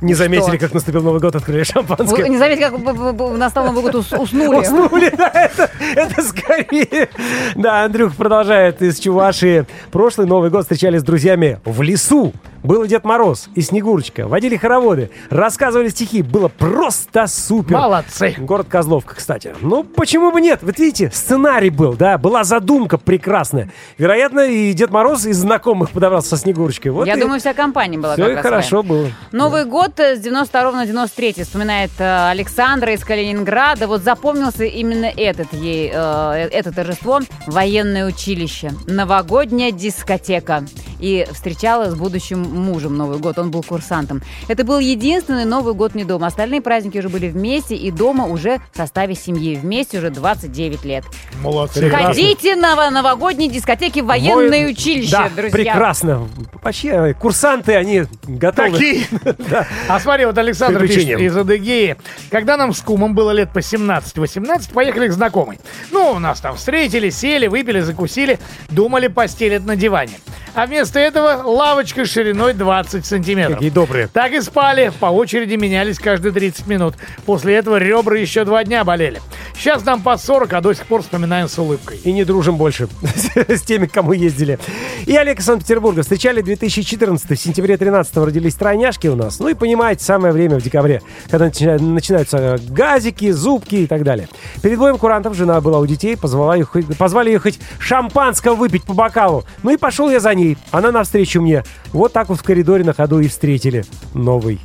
Не 0.02 0.14
заметили, 0.14 0.58
как 0.58 0.74
наступил 0.74 1.02
Новый 1.02 1.20
год, 1.20 1.36
открыли 1.36 1.60
Вы 1.60 1.66
шампанское. 1.66 2.28
не 2.30 2.38
заметили, 2.38 2.64
как 2.64 3.38
настал 3.38 3.66
Новый 3.66 3.82
год, 3.82 3.96
ус- 3.96 4.14
уснули? 4.14 4.58
Уснули, 4.58 5.10
да, 5.18 5.30
это, 5.34 5.70
это 5.96 6.22
скорее. 6.24 7.10
Да, 7.56 7.84
Андрюх 7.86 8.16
продолжает 8.16 8.82
из 8.82 9.00
Чувашии. 9.00 9.66
Прошлый 9.92 10.28
Новый 10.28 10.50
год 10.50 10.64
встречали 10.64 10.98
с 10.98 11.04
друзьями 11.04 11.60
в 11.66 11.82
лесу. 11.82 12.34
Был 12.68 12.84
и 12.84 12.88
Дед 12.90 13.06
Мороз, 13.06 13.48
и 13.56 13.62
Снегурочка. 13.62 14.28
Водили 14.28 14.58
хороводы, 14.58 15.10
рассказывали 15.30 15.88
стихи. 15.88 16.22
Было 16.22 16.50
просто 16.50 17.26
супер. 17.28 17.78
Молодцы. 17.78 18.36
Город 18.40 18.68
Козловка, 18.70 19.16
кстати. 19.16 19.56
Ну, 19.62 19.86
почему 19.86 20.34
бы 20.34 20.42
нет? 20.42 20.60
Вот 20.64 20.78
видите, 20.78 21.10
сценарий 21.14 21.70
был, 21.70 21.94
да, 21.94 22.18
была 22.18 22.44
задумка 22.44 22.98
прекрасная. 22.98 23.72
Вероятно, 23.98 24.42
и 24.42 24.74
Дед 24.74 24.92
Мороз 24.92 25.26
из 25.26 25.38
знакомых 25.38 25.92
подобрался 25.92 26.28
со 26.32 26.38
Снегурочкой. 26.38 26.92
Вот 26.92 27.08
Я 27.08 27.14
и 27.16 27.22
думаю, 27.22 27.40
вся 27.40 27.54
компания 27.54 27.98
была 27.98 28.16
все 28.16 28.34
и 28.34 28.36
хорошо 28.36 28.84
своя. 28.84 28.84
было. 28.84 29.08
Новый 29.32 29.64
год 29.64 29.98
э, 30.02 30.18
с 30.18 30.20
92 30.20 30.72
на 30.74 30.86
93 30.86 31.44
вспоминает 31.44 31.92
э, 32.00 32.30
Александра 32.32 32.92
из 32.92 33.02
Калининграда. 33.06 33.88
Вот 33.88 34.02
запомнился 34.02 34.66
именно 34.66 35.06
этот 35.06 35.54
ей, 35.54 35.90
э, 35.94 36.50
это 36.52 36.74
торжество. 36.74 37.22
Военное 37.46 38.06
училище. 38.06 38.74
Новогодняя 38.88 39.72
дискотека. 39.72 40.66
И 41.00 41.26
встречала 41.32 41.90
с 41.92 41.96
будущим 41.96 42.57
мужем 42.60 42.98
Новый 42.98 43.20
год. 43.20 43.38
Он 43.40 43.52
был 43.52 43.64
курсантом. 43.64 44.22
Это 44.48 44.64
был 44.64 44.80
единственный 44.80 45.46
Новый 45.46 45.74
год 45.74 45.96
не 45.96 46.04
дома. 46.04 46.28
Остальные 46.28 46.62
праздники 46.62 46.98
уже 46.98 47.10
были 47.10 47.28
вместе 47.30 47.76
и 47.76 47.92
дома 47.92 48.26
уже 48.26 48.60
в 48.74 48.78
составе 48.78 49.16
семьи. 49.16 49.56
Вместе 49.56 49.98
уже 50.00 50.10
29 50.10 50.84
лет. 50.86 51.04
Молодцы. 51.42 51.82
Прекрасно. 51.82 52.08
Ходите 52.08 52.56
на 52.56 52.90
новогодние 52.90 53.50
дискотеки 53.50 54.00
в 54.00 54.06
военное 54.06 54.64
Воин- 54.64 54.72
училище, 54.72 55.12
да, 55.12 55.30
друзья. 55.30 55.52
прекрасно. 55.52 56.28
Вообще, 56.62 56.90
э, 56.90 57.14
курсанты, 57.14 57.76
они 57.76 58.04
готовы. 58.28 58.72
Такие. 58.72 59.06
А 59.88 60.00
смотри, 60.00 60.26
вот 60.26 60.38
Александр 60.38 60.88
пишет 60.88 61.20
из 61.20 61.36
Адыгеи. 61.36 61.98
Когда 62.30 62.58
нам 62.58 62.74
с 62.74 62.82
кумом 62.82 63.14
было 63.16 63.32
лет 63.32 63.52
по 63.54 63.60
17-18, 63.60 64.74
поехали 64.74 65.08
к 65.08 65.12
знакомой. 65.14 65.60
Ну, 65.92 66.12
у 66.12 66.20
нас 66.20 66.40
там 66.42 66.56
встретили, 66.56 67.10
сели, 67.10 67.48
выпили, 67.48 67.80
закусили, 67.82 68.40
думали 68.70 69.08
постелят 69.08 69.66
на 69.66 69.76
диване. 69.76 70.20
А 70.54 70.66
вместо 70.66 71.00
этого 71.00 71.44
лавочка 71.48 72.06
шириной 72.06 72.37
20 72.38 73.06
сантиметров. 73.06 73.56
Какие 73.56 73.70
добрые. 73.70 74.08
Так 74.08 74.32
и 74.32 74.42
спали, 74.42 74.92
по 75.00 75.08
очереди 75.08 75.56
менялись 75.56 76.00
каждые 76.00 76.32
30 76.32 76.68
минут. 76.68 76.96
После 77.26 77.56
этого 77.56 77.78
ребра 77.78 78.18
еще 78.18 78.46
два 78.46 78.64
дня 78.64 78.84
болели. 78.84 79.22
Сейчас 79.56 79.84
нам 79.84 80.02
по 80.02 80.18
40, 80.18 80.54
а 80.54 80.62
до 80.62 80.74
сих 80.74 80.86
пор 80.86 81.02
вспоминаем 81.02 81.48
с 81.48 81.58
улыбкой. 81.58 81.98
И 82.04 82.12
не 82.12 82.24
дружим 82.24 82.58
больше 82.58 82.88
с 83.48 83.62
теми, 83.64 83.88
кому 83.88 84.14
ездили. 84.14 84.60
И 85.06 85.16
Олег 85.16 85.40
из 85.40 85.46
Санкт-Петербурга. 85.46 86.04
Встречали 86.04 86.42
2014 86.42 87.30
в 87.30 87.36
сентябре 87.42 87.76
13 87.78 88.16
родились 88.18 88.56
тройняшки 88.56 89.08
у 89.08 89.16
нас. 89.16 89.40
Ну 89.40 89.48
и 89.50 89.54
понимаете, 89.54 90.04
самое 90.04 90.32
время 90.34 90.60
в 90.60 90.62
декабре, 90.62 91.02
когда 91.30 91.46
начина- 91.46 91.80
начинаются 91.80 92.60
газики, 92.70 93.32
зубки 93.32 93.76
и 93.76 93.88
так 93.88 94.04
далее. 94.04 94.30
Перед 94.62 94.78
боем 94.78 94.98
курантов 94.98 95.36
жена 95.36 95.60
была 95.62 95.80
у 95.80 95.86
детей, 95.88 96.16
позвала 96.16 96.62
хоть- 96.64 96.96
позвали 96.98 97.30
ее 97.32 97.40
хоть 97.40 97.60
шампанского 97.80 98.56
выпить 98.56 98.84
по 98.84 98.94
бокалу. 98.94 99.44
Ну 99.64 99.72
и 99.72 99.78
пошел 99.78 100.10
я 100.10 100.20
за 100.20 100.34
ней. 100.36 100.58
Она 100.72 100.92
навстречу 100.92 101.42
мне. 101.42 101.64
Вот 101.94 102.14
так 102.14 102.30
вот 102.30 102.40
в 102.40 102.44
коридоре 102.44 102.84
на 102.84 102.94
ходу 102.94 103.20
и 103.20 103.28
встретили 103.28 103.84
Новый 104.14 104.60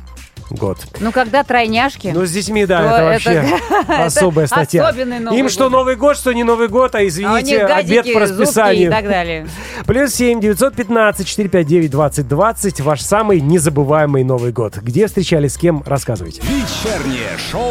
год. 0.49 0.77
Ну, 0.99 1.11
когда 1.11 1.43
тройняшки... 1.43 2.11
Ну, 2.13 2.25
с 2.25 2.31
детьми, 2.31 2.65
да, 2.65 2.79
То 2.79 2.83
это 2.85 2.95
это- 2.95 3.03
вообще 3.05 3.59
это 3.87 4.05
особая 4.05 4.47
статья. 4.47 4.87
особенный 4.87 5.19
Новый 5.19 5.39
Им 5.39 5.45
год. 5.45 5.51
что 5.53 5.69
Новый 5.69 5.95
год, 5.95 6.17
что 6.17 6.31
не 6.33 6.43
Новый 6.43 6.67
год, 6.67 6.93
а 6.95 6.99
а 6.99 7.07
извините, 7.07 7.65
газики, 7.65 7.97
обед 7.99 8.13
по 8.13 8.19
расписанию. 8.19 8.87
и 8.89 8.91
так 8.91 9.05
далее. 9.05 9.47
Плюс 9.85 10.13
7 10.13 10.39
915 10.41 11.25
459 11.27 11.91
2020 11.91 12.81
ваш 12.81 13.01
самый 13.01 13.39
незабываемый 13.41 14.23
Новый 14.23 14.51
год. 14.51 14.77
Где 14.77 15.07
встречались, 15.07 15.53
с 15.53 15.57
кем, 15.57 15.81
рассказывайте. 15.85 16.41
Вечернее 16.41 17.37
шоу 17.51 17.63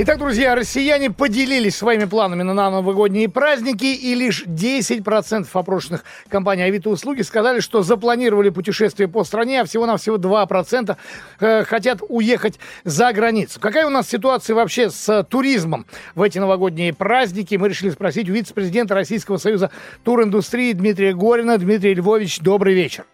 Итак, 0.00 0.18
друзья, 0.18 0.54
россияне 0.54 1.10
поделились 1.10 1.74
своими 1.74 2.04
планами 2.04 2.44
на 2.44 2.54
новогодние 2.54 3.28
праздники, 3.28 3.86
и 3.86 4.14
лишь 4.14 4.44
10% 4.46 5.48
опрошенных 5.52 6.04
компаний 6.28 6.62
Авито 6.62 6.90
услуги 6.90 7.22
сказали, 7.22 7.58
что 7.58 7.82
запланировали 7.82 8.50
путешествие 8.50 9.08
по 9.08 9.24
стране, 9.24 9.60
а 9.60 9.64
всего-навсего 9.64 10.16
2% 10.16 10.96
э, 11.40 11.64
хотят 11.64 11.98
уехать 12.08 12.60
за 12.84 13.12
границу. 13.12 13.58
Какая 13.58 13.86
у 13.86 13.90
нас 13.90 14.08
ситуация 14.08 14.54
вообще 14.54 14.88
с 14.88 15.24
туризмом 15.24 15.84
в 16.14 16.22
эти 16.22 16.38
новогодние 16.38 16.94
праздники? 16.94 17.56
Мы 17.56 17.68
решили 17.68 17.90
спросить 17.90 18.30
у 18.30 18.32
вице-президента 18.32 18.94
Российского 18.94 19.38
союза 19.38 19.72
туриндустрии 20.04 20.74
Дмитрия 20.74 21.12
Горина. 21.12 21.58
Дмитрий 21.58 21.94
Львович, 21.94 22.38
добрый 22.38 22.74
вечер. 22.74 23.04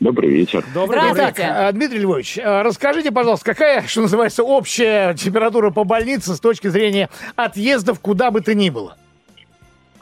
Добрый 0.00 0.30
вечер. 0.30 0.64
Здравствуйте. 0.72 1.42
А, 1.44 1.72
Дмитрий 1.72 2.00
Львович, 2.00 2.38
а, 2.38 2.62
расскажите, 2.62 3.12
пожалуйста, 3.12 3.44
какая, 3.46 3.82
что 3.82 4.02
называется, 4.02 4.42
общая 4.42 5.14
температура 5.14 5.70
по 5.70 5.84
больнице 5.84 6.34
с 6.34 6.40
точки 6.40 6.68
зрения 6.68 7.08
отъездов 7.36 8.00
куда 8.00 8.30
бы 8.30 8.40
то 8.40 8.54
ни 8.54 8.70
было? 8.70 8.96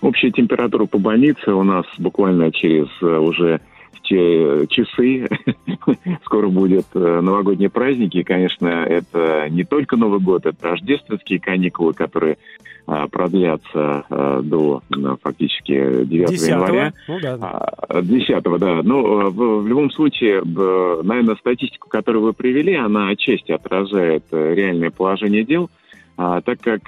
Общая 0.00 0.30
температура 0.30 0.86
по 0.86 0.98
больнице 0.98 1.52
у 1.52 1.62
нас 1.62 1.84
буквально 1.98 2.50
через 2.50 2.88
э, 3.02 3.06
уже 3.06 3.60
че- 4.02 4.66
часы. 4.68 5.28
Скоро 6.24 6.48
будет 6.48 6.86
э, 6.94 7.20
новогодние 7.20 7.70
праздники. 7.70 8.18
И, 8.18 8.24
конечно, 8.24 8.66
это 8.66 9.48
не 9.50 9.64
только 9.64 9.96
Новый 9.96 10.20
год, 10.20 10.46
это 10.46 10.68
рождественские 10.68 11.38
каникулы, 11.38 11.92
которые 11.94 12.38
продлятся 12.86 14.04
а, 14.10 14.40
до 14.42 14.82
ну, 14.90 15.16
фактически 15.22 16.04
9 16.04 16.30
января. 16.48 16.92
Ну 17.08 17.20
да. 17.20 17.38
А, 17.40 18.02
10 18.02 18.42
да. 18.58 18.82
Ну, 18.82 19.20
э, 19.20 19.30
в, 19.30 19.62
в 19.62 19.66
любом 19.66 19.90
случае, 19.90 20.42
наверное, 20.44 21.36
статистику, 21.36 21.88
которую 21.88 22.24
вы 22.24 22.32
привели, 22.32 22.74
она 22.74 23.08
отчасти 23.08 23.52
отражает 23.52 24.24
э, 24.32 24.54
реальное 24.54 24.90
положение 24.90 25.44
дел, 25.44 25.70
а, 26.16 26.40
так 26.40 26.60
как 26.60 26.82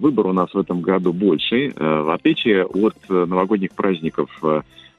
выбор 0.00 0.26
у 0.26 0.32
нас 0.32 0.52
в 0.52 0.58
этом 0.58 0.80
году 0.80 1.12
больше. 1.12 1.72
Э, 1.76 2.00
в 2.02 2.10
отличие 2.10 2.64
от 2.64 2.96
э, 3.08 3.24
новогодних 3.26 3.72
праздников 3.72 4.30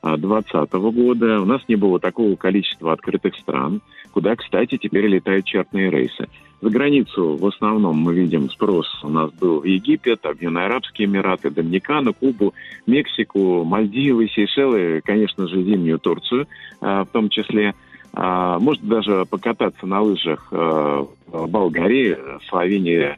2020 0.03 0.73
года, 0.73 1.41
у 1.41 1.45
нас 1.45 1.61
не 1.67 1.75
было 1.75 1.99
такого 1.99 2.35
количества 2.35 2.93
открытых 2.93 3.35
стран, 3.35 3.81
куда, 4.13 4.35
кстати, 4.35 4.77
теперь 4.77 5.07
летают 5.07 5.45
чартные 5.45 5.89
рейсы. 5.89 6.27
За 6.59 6.69
границу 6.71 7.37
в 7.37 7.45
основном 7.45 7.97
мы 7.97 8.15
видим 8.15 8.49
спрос 8.49 8.87
у 9.03 9.09
нас 9.09 9.31
был 9.33 9.61
в 9.61 9.65
Египет, 9.65 10.25
Объединенные 10.25 10.65
Арабские 10.65 11.07
Эмираты, 11.07 11.51
Доминикану, 11.51 12.13
Кубу, 12.13 12.55
Мексику, 12.87 13.63
Мальдивы, 13.63 14.27
Сейшелы, 14.27 15.01
конечно 15.05 15.47
же, 15.47 15.63
зимнюю 15.63 15.99
Турцию 15.99 16.47
а, 16.81 17.03
в 17.03 17.09
том 17.09 17.29
числе. 17.29 17.75
А, 18.13 18.57
Может 18.57 18.83
даже 18.87 19.25
покататься 19.29 19.85
на 19.85 20.01
лыжах 20.01 20.47
а, 20.51 21.05
в 21.27 21.47
Болгарии, 21.47 22.17
Словении 22.49 23.17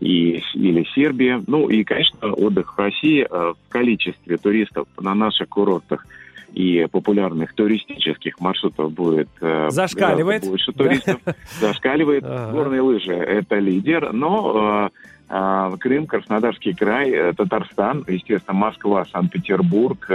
и, 0.00 0.42
или 0.54 0.84
Сербии. 0.92 1.44
Ну 1.46 1.68
и, 1.68 1.84
конечно, 1.84 2.32
отдых 2.32 2.74
в 2.74 2.78
России 2.78 3.24
в 3.30 3.56
количестве 3.68 4.36
туристов 4.36 4.88
на 4.98 5.14
наших 5.14 5.48
курортах 5.48 6.06
и 6.52 6.86
популярных 6.90 7.54
туристических 7.54 8.40
маршрутов 8.40 8.92
будет 8.92 9.28
э, 9.40 9.68
Зашкаливает. 9.70 10.44
больше 10.44 10.72
туристов. 10.72 11.20
Зашкаливает. 11.60 12.24
Горные 12.24 12.80
лыжи– 12.80 13.12
это 13.14 13.58
лидер, 13.58 14.12
но 14.12 14.90
э, 15.28 15.34
э, 15.34 15.76
Крым, 15.78 16.06
Краснодарский 16.06 16.74
край, 16.74 17.32
Татарстан, 17.34 18.04
естественно, 18.08 18.58
Москва, 18.58 19.04
Санкт-Петербург 19.06 20.10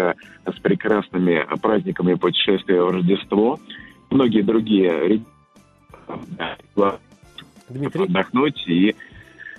с 0.45 0.59
прекрасными 0.61 1.45
праздниками 1.61 2.15
путешествия 2.15 2.81
в 2.81 2.91
Рождество, 2.91 3.59
многие 4.09 4.41
другие 4.41 5.21
Дмитрий? 7.69 8.03
отдохнуть 8.03 8.63
и 8.67 8.95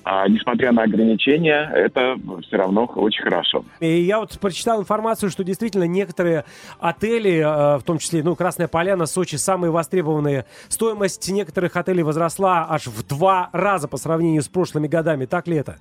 а, 0.09 0.29
несмотря 0.29 0.71
на 0.71 0.85
ограничения, 0.85 1.69
это 1.75 2.17
все 2.47 2.57
равно 2.57 2.85
очень 2.95 3.25
хорошо. 3.25 3.65
И 3.81 4.03
я 4.03 4.21
вот 4.21 4.39
прочитал 4.39 4.81
информацию, 4.81 5.31
что 5.31 5.43
действительно 5.43 5.83
некоторые 5.83 6.45
отели, 6.79 7.41
э, 7.41 7.79
в 7.79 7.83
том 7.83 7.99
числе, 7.99 8.23
ну, 8.23 8.37
Красная 8.37 8.69
Поляна, 8.69 9.07
Сочи, 9.07 9.35
самые 9.35 9.73
востребованные. 9.73 10.45
Стоимость 10.69 11.29
некоторых 11.29 11.75
отелей 11.77 12.05
возросла 12.05 12.69
аж 12.71 12.87
в 12.87 13.05
два 13.05 13.51
раза 13.53 13.89
по 13.89 13.97
сравнению 13.97 14.43
с 14.43 14.49
прошлыми 14.49 14.87
годами. 14.87 15.25
Так 15.25 15.49
ли 15.49 15.57
это? 15.57 15.79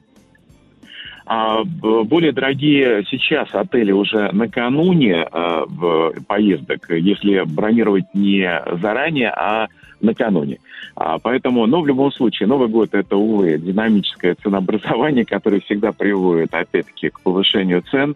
А, 1.28 1.64
более 1.64 2.32
дорогие 2.32 3.06
сейчас 3.08 3.48
отели 3.54 3.92
уже 3.92 4.32
накануне 4.32 5.28
в 5.32 6.14
поездок, 6.28 6.90
если 6.90 7.44
бронировать 7.46 8.06
не 8.16 8.50
заранее, 8.82 9.30
а 9.30 9.68
накануне. 10.02 10.58
А, 10.96 11.18
поэтому, 11.20 11.66
но 11.66 11.82
в 11.82 11.88
любом 11.88 12.12
случае, 12.12 12.48
Новый 12.48 12.68
год 12.68 12.94
это, 12.94 13.18
увы, 13.18 13.58
динамическое 13.58 14.36
ценообразование, 14.36 15.26
которое 15.26 15.62
всегда 15.62 15.92
приводит, 15.92 16.54
опять-таки, 16.54 17.10
к 17.10 17.20
повышению 17.22 17.82
цен. 17.84 18.16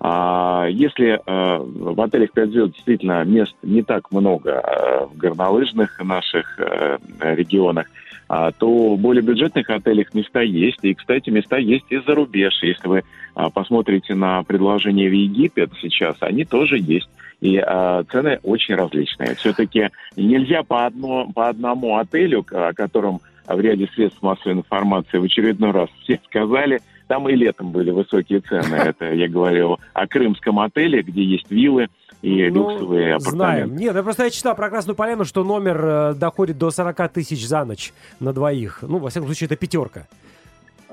А, 0.00 0.66
если 0.68 1.20
а, 1.26 1.58
в 1.58 2.00
отелях 2.00 2.32
5 2.32 2.50
звезд 2.50 2.74
действительно 2.74 3.24
мест 3.24 3.54
не 3.62 3.82
так 3.82 4.10
много 4.10 4.60
а, 4.60 5.06
в 5.06 5.16
горнолыжных 5.16 5.98
наших 6.02 6.58
э, 6.58 6.98
регионах, 7.20 7.86
а, 8.28 8.52
то 8.52 8.94
в 8.94 8.98
более 8.98 9.22
бюджетных 9.22 9.68
отелях 9.70 10.14
места 10.14 10.40
есть. 10.40 10.78
И, 10.82 10.94
кстати, 10.94 11.30
места 11.30 11.58
есть 11.58 11.84
и 11.90 11.98
за 11.98 12.14
рубеж. 12.14 12.54
Если 12.62 12.88
вы 12.88 13.02
а, 13.34 13.50
посмотрите 13.50 14.14
на 14.14 14.42
предложения 14.42 15.08
в 15.08 15.12
Египет 15.12 15.70
сейчас, 15.80 16.16
они 16.20 16.44
тоже 16.44 16.78
есть. 16.78 17.08
И 17.40 17.58
а, 17.58 18.04
цены 18.04 18.38
очень 18.42 18.74
различные. 18.74 19.34
Все-таки 19.34 19.90
нельзя 20.16 20.62
по, 20.62 20.86
одно, 20.86 21.28
по 21.34 21.48
одному 21.48 21.98
отелю, 21.98 22.44
о 22.50 22.72
котором 22.72 23.20
в 23.46 23.60
ряде 23.60 23.88
средств 23.94 24.22
массовой 24.22 24.54
информации 24.54 25.18
в 25.18 25.24
очередной 25.24 25.70
раз 25.72 25.90
все 26.02 26.18
сказали, 26.26 26.80
там 27.08 27.28
и 27.28 27.34
летом 27.34 27.70
были 27.72 27.90
высокие 27.90 28.40
цены. 28.40 28.74
Это 28.84 29.12
я 29.12 29.28
говорю 29.28 29.78
о 29.92 30.06
крымском 30.06 30.58
отеле, 30.60 31.02
где 31.02 31.22
есть 31.22 31.50
виллы 31.50 31.88
и 32.22 32.48
Ну, 32.50 32.70
люксовые 32.70 33.14
апартаменты. 33.16 33.30
знаем. 33.30 33.76
Нет, 33.76 33.94
я 33.94 34.02
просто 34.02 34.24
я 34.24 34.30
читал 34.30 34.54
про 34.54 34.70
Красную 34.70 34.96
Поляну, 34.96 35.26
что 35.26 35.44
номер 35.44 35.84
э, 35.84 36.14
доходит 36.14 36.56
до 36.56 36.70
40 36.70 37.12
тысяч 37.12 37.46
за 37.46 37.66
ночь 37.66 37.92
на 38.20 38.32
двоих. 38.32 38.78
Ну, 38.80 38.96
во 38.96 39.10
всяком 39.10 39.28
случае, 39.28 39.46
это 39.46 39.56
пятерка. 39.56 40.06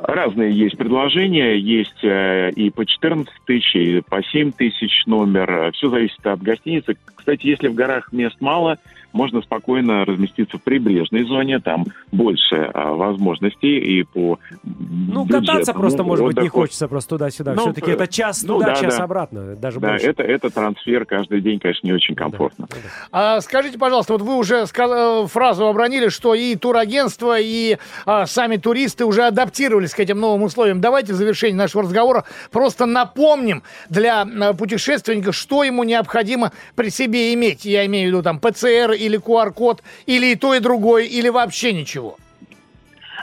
Разные 0.03 0.51
есть 0.51 0.77
предложения, 0.77 1.57
есть 1.57 2.03
э, 2.03 2.49
и 2.55 2.71
по 2.71 2.85
14 2.85 3.31
тысяч, 3.45 3.75
и 3.75 4.01
по 4.01 4.23
7 4.23 4.51
тысяч 4.51 5.05
номер. 5.05 5.71
Все 5.73 5.89
зависит 5.89 6.25
от 6.25 6.41
гостиницы. 6.41 6.97
Кстати, 7.15 7.45
если 7.45 7.67
в 7.67 7.75
горах 7.75 8.11
мест 8.11 8.37
мало, 8.39 8.79
можно 9.13 9.41
спокойно 9.41 10.05
разместиться 10.05 10.57
в 10.57 10.61
прибрежной 10.61 11.23
зоне, 11.23 11.59
там 11.59 11.85
больше 12.11 12.69
а, 12.73 12.91
возможностей 12.91 13.77
и 13.77 14.03
по 14.03 14.39
Ну, 14.63 15.25
кататься 15.27 15.73
просто, 15.73 16.03
может 16.03 16.25
быть, 16.25 16.41
не 16.41 16.49
хочется 16.49 16.87
просто 16.87 17.11
туда-сюда. 17.11 17.53
Ну, 17.53 17.63
Все-таки 17.63 17.91
это 17.91 18.07
час 18.07 18.43
ну, 18.43 18.55
туда, 18.55 18.67
да, 18.67 18.75
час 18.75 18.97
да. 18.97 19.03
обратно, 19.03 19.55
даже 19.55 19.79
Да, 19.79 19.91
больше. 19.91 20.07
это, 20.07 20.23
это 20.23 20.49
трансфер 20.49 21.05
каждый 21.05 21.41
день, 21.41 21.59
конечно, 21.59 21.87
не 21.87 21.93
очень 21.93 22.15
комфортно. 22.15 22.67
А 23.11 23.41
скажите, 23.41 23.77
пожалуйста, 23.77 24.13
вот 24.13 24.21
вы 24.21 24.37
уже 24.37 24.65
э, 24.65 25.27
фразу 25.27 25.67
обронили, 25.67 26.09
что 26.09 26.35
и 26.35 26.55
турагентство, 26.55 27.39
и 27.39 27.77
а, 28.05 28.25
сами 28.25 28.57
туристы 28.57 29.05
уже 29.05 29.23
адаптировались 29.23 29.93
к 29.93 29.99
этим 29.99 30.19
новым 30.19 30.43
условиям. 30.43 30.81
Давайте 30.81 31.13
в 31.13 31.15
завершении 31.15 31.57
нашего 31.57 31.83
разговора 31.83 32.25
просто 32.51 32.85
напомним 32.85 33.63
для 33.89 34.25
э, 34.25 34.53
путешественника, 34.53 35.31
что 35.31 35.63
ему 35.63 35.83
необходимо 35.83 36.51
при 36.75 36.89
себе 36.89 37.33
иметь. 37.33 37.65
Я 37.65 37.85
имею 37.85 38.09
в 38.09 38.13
виду 38.13 38.23
там 38.23 38.39
ПЦР 38.39 38.91
или 39.05 39.19
QR-код, 39.19 39.83
или 40.05 40.27
и 40.27 40.35
то, 40.35 40.53
и 40.53 40.59
другое, 40.59 41.03
или 41.03 41.29
вообще 41.29 41.73
ничего. 41.73 42.17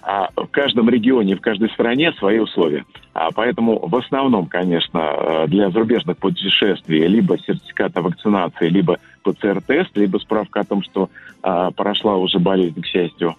А 0.03 0.31
в 0.37 0.47
каждом 0.47 0.89
регионе, 0.89 1.37
в 1.37 1.41
каждой 1.41 1.71
стране 1.71 2.13
свои 2.13 2.39
условия. 2.39 2.85
А 3.13 3.31
поэтому 3.31 3.79
в 3.87 3.97
основном, 3.97 4.47
конечно, 4.47 4.99
э, 4.99 5.47
для 5.49 5.71
зарубежных 5.71 6.17
путешествий 6.19 7.07
либо 7.07 7.37
сертификат 7.39 7.97
о 7.97 8.03
вакцинации, 8.03 8.69
либо 8.69 8.99
ПЦР-тест, 9.23 9.91
либо 9.97 10.19
справка 10.19 10.61
о 10.61 10.65
том, 10.65 10.83
что 10.83 11.11
а, 11.43 11.71
прошла 11.73 12.17
уже 12.17 12.39
болезнь, 12.39 12.81
к 12.81 12.87
счастью, 12.87 13.37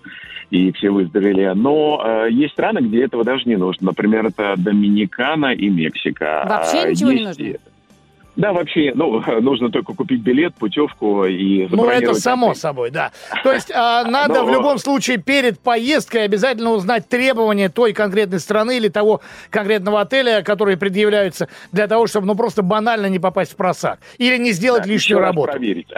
и 0.49 0.71
все 0.71 0.89
выздоровели. 0.89 1.51
Но 1.55 2.01
э, 2.03 2.27
есть 2.31 2.53
страны, 2.53 2.79
где 2.79 3.03
этого 3.03 3.23
даже 3.23 3.45
не 3.45 3.55
нужно. 3.55 3.87
Например, 3.87 4.25
это 4.25 4.55
Доминикана 4.57 5.53
и 5.53 5.69
Мексика. 5.69 6.45
Вообще 6.47 6.79
А, 6.79 6.91
ничего 6.91 7.11
не 7.11 7.23
есть 7.23 7.39
нужно? 7.39 7.57
Да, 8.39 8.53
вообще, 8.53 8.93
ну, 8.95 9.21
нужно 9.41 9.69
только 9.69 9.93
купить 9.93 10.21
билет, 10.21 10.55
путевку 10.55 11.25
и 11.25 11.67
Ну, 11.69 11.89
это 11.89 12.13
само 12.13 12.53
собой, 12.53 12.89
да. 12.89 13.11
То 13.43 13.51
есть 13.51 13.69
а, 13.75 14.03
надо 14.09 14.35
Но- 14.35 14.45
в 14.45 14.49
любом 14.49 14.77
случае 14.77 15.17
перед 15.17 15.59
поездкой 15.59 16.23
обязательно 16.23 16.71
узнать 16.71 17.09
требования 17.09 17.67
той 17.67 17.91
конкретной 17.91 18.39
страны 18.39 18.77
или 18.77 18.87
того 18.87 19.19
конкретного 19.49 19.99
отеля, 19.99 20.41
которые 20.41 20.77
предъявляются 20.77 21.49
для 21.73 21.87
того, 21.87 22.07
чтобы 22.07 22.27
ну 22.27 22.35
просто 22.35 22.63
банально 22.63 23.07
не 23.07 23.19
попасть 23.19 23.51
в 23.51 23.55
просак. 23.57 23.99
Или 24.17 24.37
не 24.37 24.53
сделать 24.53 24.83
Да, 24.83 24.89
лишнюю 24.89 25.17
еще 25.17 25.19
раз 25.19 25.27
работу. 25.27 25.51
проверить. 25.51 25.87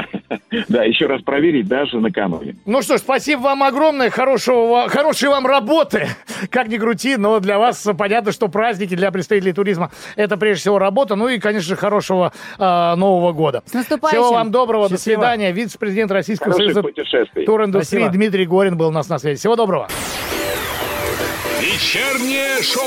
Да, 0.67 0.83
еще 0.83 1.05
раз 1.05 1.21
проверить 1.21 1.67
даже 1.67 1.99
накануне. 1.99 2.55
Ну 2.65 2.81
что 2.81 2.97
ж, 2.97 2.99
спасибо 2.99 3.39
вам 3.41 3.63
огромное, 3.63 4.09
хорошего, 4.09 4.89
хорошей 4.89 5.29
вам 5.29 5.45
работы. 5.47 6.07
Как 6.49 6.67
ни 6.67 6.77
крути, 6.77 7.15
но 7.15 7.39
для 7.39 7.57
вас 7.57 7.87
понятно, 7.97 8.31
что 8.33 8.49
праздники 8.49 8.95
для 8.95 9.11
представителей 9.11 9.53
туризма 9.53 9.91
это 10.17 10.35
прежде 10.37 10.61
всего 10.61 10.79
работа, 10.79 11.15
ну 11.15 11.29
и, 11.29 11.39
конечно 11.39 11.69
же, 11.69 11.75
а, 12.57 12.95
Нового 12.95 13.31
года. 13.33 13.63
С 13.65 13.73
наступающим. 13.73 14.19
Всего 14.21 14.33
вам 14.33 14.51
доброго, 14.51 14.89
до 14.89 14.95
Счастливо. 14.95 15.19
свидания. 15.19 15.51
Вице-президент 15.51 16.11
Российского 16.11 16.53
Хороших 16.53 16.73
союза 16.73 16.81
путешествий. 16.83 17.45
туриндустрии 17.45 17.99
Спасибо. 18.01 18.13
Дмитрий 18.13 18.45
Горин 18.45 18.77
был 18.77 18.87
у 18.87 18.91
нас 18.91 19.09
на 19.09 19.19
связи. 19.19 19.39
Всего 19.39 19.55
доброго. 19.55 19.87
Вечернее 21.59 22.61
шоу. 22.63 22.83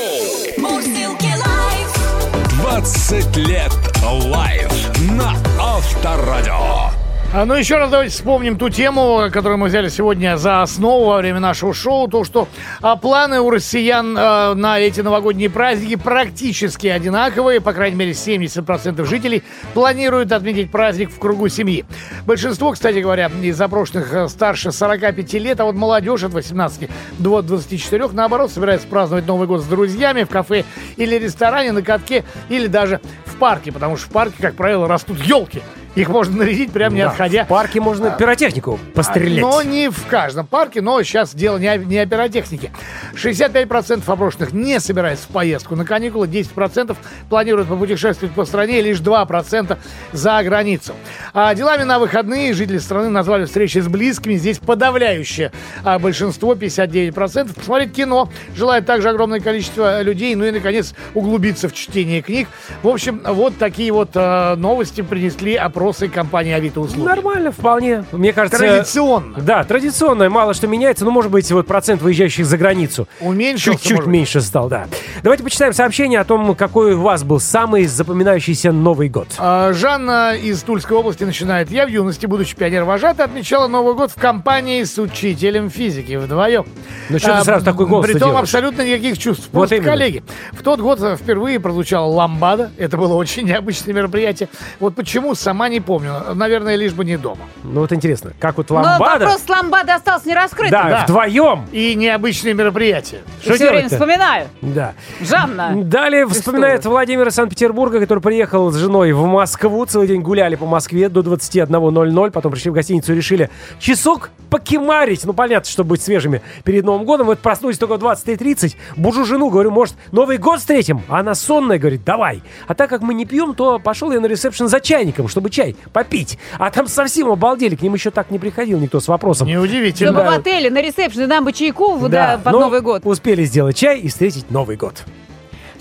Мурзилки 0.57 1.27
Live. 1.27 2.61
20 2.61 3.37
лет 3.37 3.71
Live 4.03 4.69
на 5.11 5.33
Авторадио. 5.59 6.94
А, 7.35 7.43
Ну, 7.43 7.53
еще 7.55 7.75
раз 7.75 7.91
давайте 7.91 8.13
вспомним 8.13 8.57
ту 8.57 8.69
тему, 8.69 9.23
которую 9.29 9.57
мы 9.57 9.67
взяли 9.67 9.89
сегодня 9.89 10.37
за 10.37 10.61
основу 10.61 11.07
во 11.07 11.17
время 11.17 11.41
нашего 11.41 11.73
шоу. 11.73 12.07
То, 12.07 12.23
что 12.23 12.47
а, 12.81 12.95
планы 12.95 13.41
у 13.41 13.49
россиян 13.49 14.15
а, 14.17 14.53
на 14.53 14.79
эти 14.79 15.01
новогодние 15.01 15.49
праздники 15.49 15.97
практически 15.97 16.87
одинаковые. 16.87 17.59
По 17.59 17.73
крайней 17.73 17.97
мере, 17.97 18.11
70% 18.11 19.03
жителей 19.03 19.43
планируют 19.73 20.31
отметить 20.31 20.71
праздник 20.71 21.11
в 21.11 21.19
кругу 21.19 21.49
семьи. 21.49 21.83
Большинство, 22.25 22.71
кстати 22.71 22.99
говоря, 22.99 23.29
из 23.41 23.57
запрошенных 23.57 24.13
а, 24.13 24.29
старше 24.29 24.71
45 24.71 25.33
лет, 25.33 25.59
а 25.59 25.65
вот 25.65 25.75
молодежь 25.75 26.23
от 26.23 26.31
18 26.31 26.89
до 27.19 27.41
24, 27.41 28.07
наоборот, 28.13 28.49
собирается 28.49 28.87
праздновать 28.87 29.27
Новый 29.27 29.45
год 29.45 29.61
с 29.61 29.65
друзьями 29.65 30.23
в 30.23 30.29
кафе 30.29 30.63
или 30.95 31.15
ресторане, 31.15 31.73
на 31.73 31.81
катке 31.81 32.23
или 32.47 32.67
даже 32.67 33.01
в 33.25 33.35
парке. 33.35 33.73
Потому 33.73 33.97
что 33.97 34.07
в 34.07 34.11
парке, 34.13 34.35
как 34.39 34.55
правило, 34.55 34.87
растут 34.87 35.19
елки. 35.19 35.61
Их 35.95 36.09
можно 36.09 36.37
нарядить 36.37 36.71
прямо 36.71 36.95
не 36.95 37.03
Да, 37.03 37.11
отходя 37.11 37.45
В 37.45 37.47
парке 37.47 37.79
можно 37.79 38.11
пиротехнику 38.11 38.79
пострелять. 38.93 39.41
но 39.41 39.61
не 39.61 39.89
в 39.89 40.05
каждом 40.07 40.45
парке, 40.45 40.81
но 40.81 41.01
сейчас 41.03 41.33
дело 41.33 41.57
не 41.57 41.67
о, 41.67 41.77
не 41.77 41.97
о 41.97 42.05
пиротехнике. 42.05 42.71
65% 43.13 44.03
опрошенных 44.05 44.51
не 44.51 44.79
собирается 44.79 45.25
в 45.25 45.29
поездку 45.29 45.75
на 45.75 45.85
каникулы, 45.85 46.27
10% 46.27 46.95
планируют 47.29 47.69
попутешествовать 47.69 48.35
по 48.35 48.43
стране, 48.43 48.81
лишь 48.81 48.99
2% 48.99 49.77
за 50.11 50.43
границу. 50.43 50.93
А 51.33 51.55
делами 51.55 51.83
на 51.83 51.97
выходные 51.97 52.53
жители 52.53 52.77
страны 52.77 53.09
назвали 53.09 53.45
встречи 53.45 53.79
с 53.79 53.87
близкими. 53.87 54.35
Здесь 54.35 54.59
подавляющее 54.59 55.51
а 55.83 55.97
большинство, 55.97 56.55
59%, 56.55 57.53
посмотреть 57.53 57.93
кино. 57.93 58.29
Желает 58.55 58.85
также 58.85 59.09
огромное 59.09 59.39
количество 59.39 60.01
людей. 60.01 60.35
Ну 60.35 60.43
и, 60.43 60.51
наконец, 60.51 60.93
углубиться 61.13 61.69
в 61.69 61.73
чтение 61.73 62.21
книг. 62.21 62.49
В 62.83 62.89
общем, 62.89 63.21
вот 63.25 63.57
такие 63.57 63.93
вот 63.93 64.09
э, 64.15 64.55
новости 64.55 65.01
принесли 65.01 65.55
опрошенные 65.55 65.84
вопросы 65.85 66.07
компании 66.07 66.51
Авито 66.51 66.79
услуги. 66.79 67.05
Нормально, 67.05 67.51
вполне. 67.51 68.05
Мне 68.11 68.33
кажется... 68.33 68.57
Традиционно. 68.57 69.39
Да, 69.39 69.63
традиционно, 69.63 70.27
мало 70.31 70.55
что 70.55 70.65
меняется, 70.65 71.05
но, 71.05 71.11
может 71.11 71.29
быть, 71.29 71.51
вот 71.51 71.67
процент 71.67 72.01
выезжающих 72.01 72.43
за 72.47 72.57
границу 72.57 73.07
Уменьшился, 73.19 73.87
чуть-чуть 73.87 74.07
меньше 74.07 74.41
стал, 74.41 74.67
да. 74.67 74.87
Давайте 75.21 75.43
почитаем 75.43 75.73
сообщение 75.73 76.19
о 76.19 76.23
том, 76.23 76.55
какой 76.55 76.95
у 76.95 77.01
вас 77.01 77.23
был 77.23 77.39
самый 77.39 77.85
запоминающийся 77.85 78.71
Новый 78.71 79.09
год. 79.09 79.27
А, 79.37 79.73
Жанна 79.73 80.33
из 80.35 80.63
Тульской 80.63 80.97
области 80.97 81.23
начинает. 81.23 81.69
Я 81.69 81.85
в 81.85 81.89
юности, 81.89 82.25
будучи 82.25 82.55
пионер-вожатой, 82.55 83.25
отмечала 83.25 83.67
Новый 83.67 83.93
год 83.93 84.09
в 84.09 84.19
компании 84.19 84.83
с 84.83 84.97
учителем 84.97 85.69
физики 85.69 86.15
вдвоем. 86.15 86.65
Ну, 87.09 87.19
что 87.19 87.37
ты 87.37 87.43
сразу 87.43 87.63
такой 87.63 87.85
голос 87.85 88.07
Притом 88.07 88.35
абсолютно 88.35 88.81
никаких 88.81 89.19
чувств. 89.19 89.49
Вот 89.51 89.59
Просто 89.61 89.75
именно. 89.75 89.91
коллеги. 89.91 90.23
В 90.51 90.63
тот 90.63 90.79
год 90.79 90.99
впервые 91.19 91.59
прозвучала 91.59 92.07
ламбада. 92.07 92.71
Это 92.77 92.97
было 92.97 93.13
очень 93.13 93.45
необычное 93.45 93.93
мероприятие. 93.93 94.49
Вот 94.79 94.95
почему, 94.95 95.35
сама 95.35 95.69
не 95.69 95.74
помню. 95.79 96.13
Наверное, 96.33 96.75
лишь 96.75 96.93
бы 96.93 97.05
не 97.05 97.17
дома. 97.17 97.41
Ну 97.63 97.81
вот 97.81 97.91
интересно, 97.93 98.31
как 98.39 98.57
вот 98.57 98.69
Но 98.69 98.75
ламбада... 98.77 99.25
вопрос 99.25 99.41
с 99.45 99.49
ламбады 99.49 99.91
остался 99.91 100.27
нераскрытым. 100.27 100.71
Да, 100.71 100.89
Да. 100.89 101.03
вдвоем. 101.03 101.65
И 101.71 101.95
необычные 101.95 102.53
мероприятия. 102.53 103.21
И 103.43 103.51
все 103.51 103.69
время 103.69 103.89
вспоминаю. 103.89 104.47
Да. 104.61 104.93
Жанна. 105.21 105.71
Далее 105.83 106.25
Ты 106.27 106.33
вспоминает 106.33 106.81
что? 106.81 106.89
Владимир 106.89 107.27
из 107.27 107.33
Санкт-Петербурга, 107.35 107.99
который 107.99 108.19
приехал 108.19 108.71
с 108.71 108.75
женой 108.75 109.11
в 109.13 109.25
Москву. 109.25 109.85
Целый 109.85 110.07
день 110.07 110.21
гуляли 110.21 110.55
по 110.55 110.65
Москве 110.65 111.09
до 111.09 111.21
21.00. 111.21 112.31
Потом 112.31 112.51
пришли 112.51 112.71
в 112.71 112.73
гостиницу 112.73 113.13
и 113.13 113.15
решили 113.15 113.49
часок 113.79 114.29
покемарить. 114.49 115.25
Ну, 115.25 115.33
понятно, 115.33 115.69
чтобы 115.69 115.91
быть 115.91 116.01
свежими 116.01 116.41
перед 116.63 116.85
Новым 116.85 117.05
годом. 117.05 117.27
Вот 117.27 117.39
проснулись 117.39 117.77
только 117.77 117.97
в 117.97 118.03
23.30. 118.03 118.75
Бужу 118.95 119.25
жену, 119.25 119.49
говорю, 119.49 119.71
может, 119.71 119.95
Новый 120.11 120.37
год 120.37 120.59
встретим? 120.59 121.01
А 121.09 121.19
она 121.19 121.35
сонная, 121.35 121.77
говорит, 121.77 122.03
давай. 122.05 122.41
А 122.67 122.73
так 122.73 122.89
как 122.89 123.01
мы 123.01 123.13
не 123.13 123.25
пьем, 123.25 123.53
то 123.53 123.79
пошел 123.79 124.11
я 124.11 124.19
на 124.19 124.27
ресепшн 124.27 124.67
за 124.67 124.79
чайником, 124.79 125.27
чтобы 125.27 125.49
чай 125.55 125.75
попить. 125.93 126.37
А 126.59 126.69
там 126.69 126.87
совсем 126.87 127.31
обалдели. 127.31 127.75
К 127.75 127.81
ним 127.81 127.93
еще 127.93 128.11
так 128.11 128.29
не 128.31 128.39
приходил 128.39 128.79
никто 128.79 128.99
с 128.99 129.07
вопросом. 129.07 129.47
Неудивительно. 129.47 130.11
Чтобы 130.11 130.29
в 130.29 130.33
отеле 130.33 130.69
на 130.69 130.81
ресепшене 130.81 131.27
нам 131.27 131.45
бы 131.45 131.53
чайку 131.53 131.97
да, 132.09 132.39
под 132.43 132.53
но 132.53 132.59
Новый 132.59 132.81
год. 132.81 133.01
успели 133.05 133.43
сделать 133.45 133.77
чай 133.77 133.99
и 133.99 134.09
встретить 134.09 134.51
Новый 134.51 134.75
год. 134.75 135.03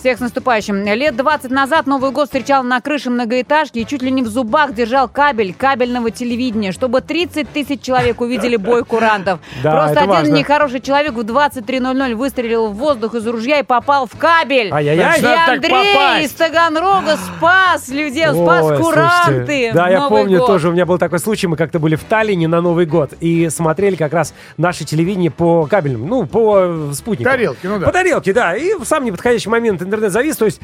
Всех 0.05 0.19
с 0.19 0.21
наступающим. 0.21 0.85
Лет 0.85 1.17
20 1.17 1.51
назад 1.51 1.87
Новый 1.87 2.11
год 2.11 2.27
встречал 2.27 2.63
на 2.63 2.83
крыше 2.83 3.09
многоэтажки 3.09 3.79
и 3.79 3.87
чуть 3.87 4.03
ли 4.03 4.11
не 4.11 4.23
в 4.23 4.27
зубах 4.27 4.75
держал 4.75 5.09
кабель 5.09 5.55
кабельного 5.55 6.11
телевидения, 6.11 6.73
чтобы 6.73 7.01
30 7.01 7.49
тысяч 7.51 7.81
человек 7.81 8.21
увидели 8.21 8.57
бой 8.57 8.85
курантов. 8.85 9.41
Да, 9.63 9.71
Просто 9.71 10.01
один 10.01 10.11
важно. 10.11 10.35
нехороший 10.35 10.81
человек 10.81 11.15
в 11.15 11.21
23.00 11.21 12.15
выстрелил 12.17 12.69
в 12.69 12.75
воздух 12.75 13.15
из 13.15 13.27
ружья 13.27 13.61
и 13.61 13.63
попал 13.63 14.07
в 14.07 14.15
кабель. 14.19 14.71
Ай-яй-яй. 14.71 15.23
И 15.23 15.25
Андрей 15.25 16.25
из 16.27 16.33
Таганрога 16.33 17.17
спас 17.17 17.89
людей, 17.89 18.27
спас 18.27 18.63
Ой, 18.63 18.77
куранты. 18.77 19.25
слушайте, 19.25 19.73
Да, 19.73 19.89
я 19.89 20.01
Новый 20.01 20.21
помню 20.21 20.39
год. 20.41 20.49
тоже, 20.49 20.69
у 20.69 20.73
меня 20.73 20.85
был 20.85 20.99
такой 20.99 21.19
случай, 21.19 21.47
мы 21.47 21.57
как-то 21.57 21.79
были 21.79 21.95
в 21.95 22.05
Таллине 22.05 22.47
на 22.47 22.61
Новый 22.61 22.85
год 22.85 23.15
и 23.21 23.49
смотрели 23.49 23.97
как 23.97 24.13
раз 24.13 24.35
наше 24.59 24.85
телевидение 24.85 25.31
по 25.31 25.65
кабельным, 25.65 26.07
ну, 26.07 26.27
по 26.27 26.59
э, 26.59 26.91
спутнику. 26.93 27.31
Тарелки, 27.31 27.67
ну 27.67 27.79
да. 27.79 27.87
По 27.87 27.93
тарелке, 27.93 28.35
да. 28.35 28.55
И 28.55 28.75
в 28.75 28.85
самый 28.85 29.07
неподходящий 29.07 29.49
момент 29.49 29.81
интернет 29.95 30.13
завис, 30.13 30.37
то 30.37 30.45
есть 30.45 30.61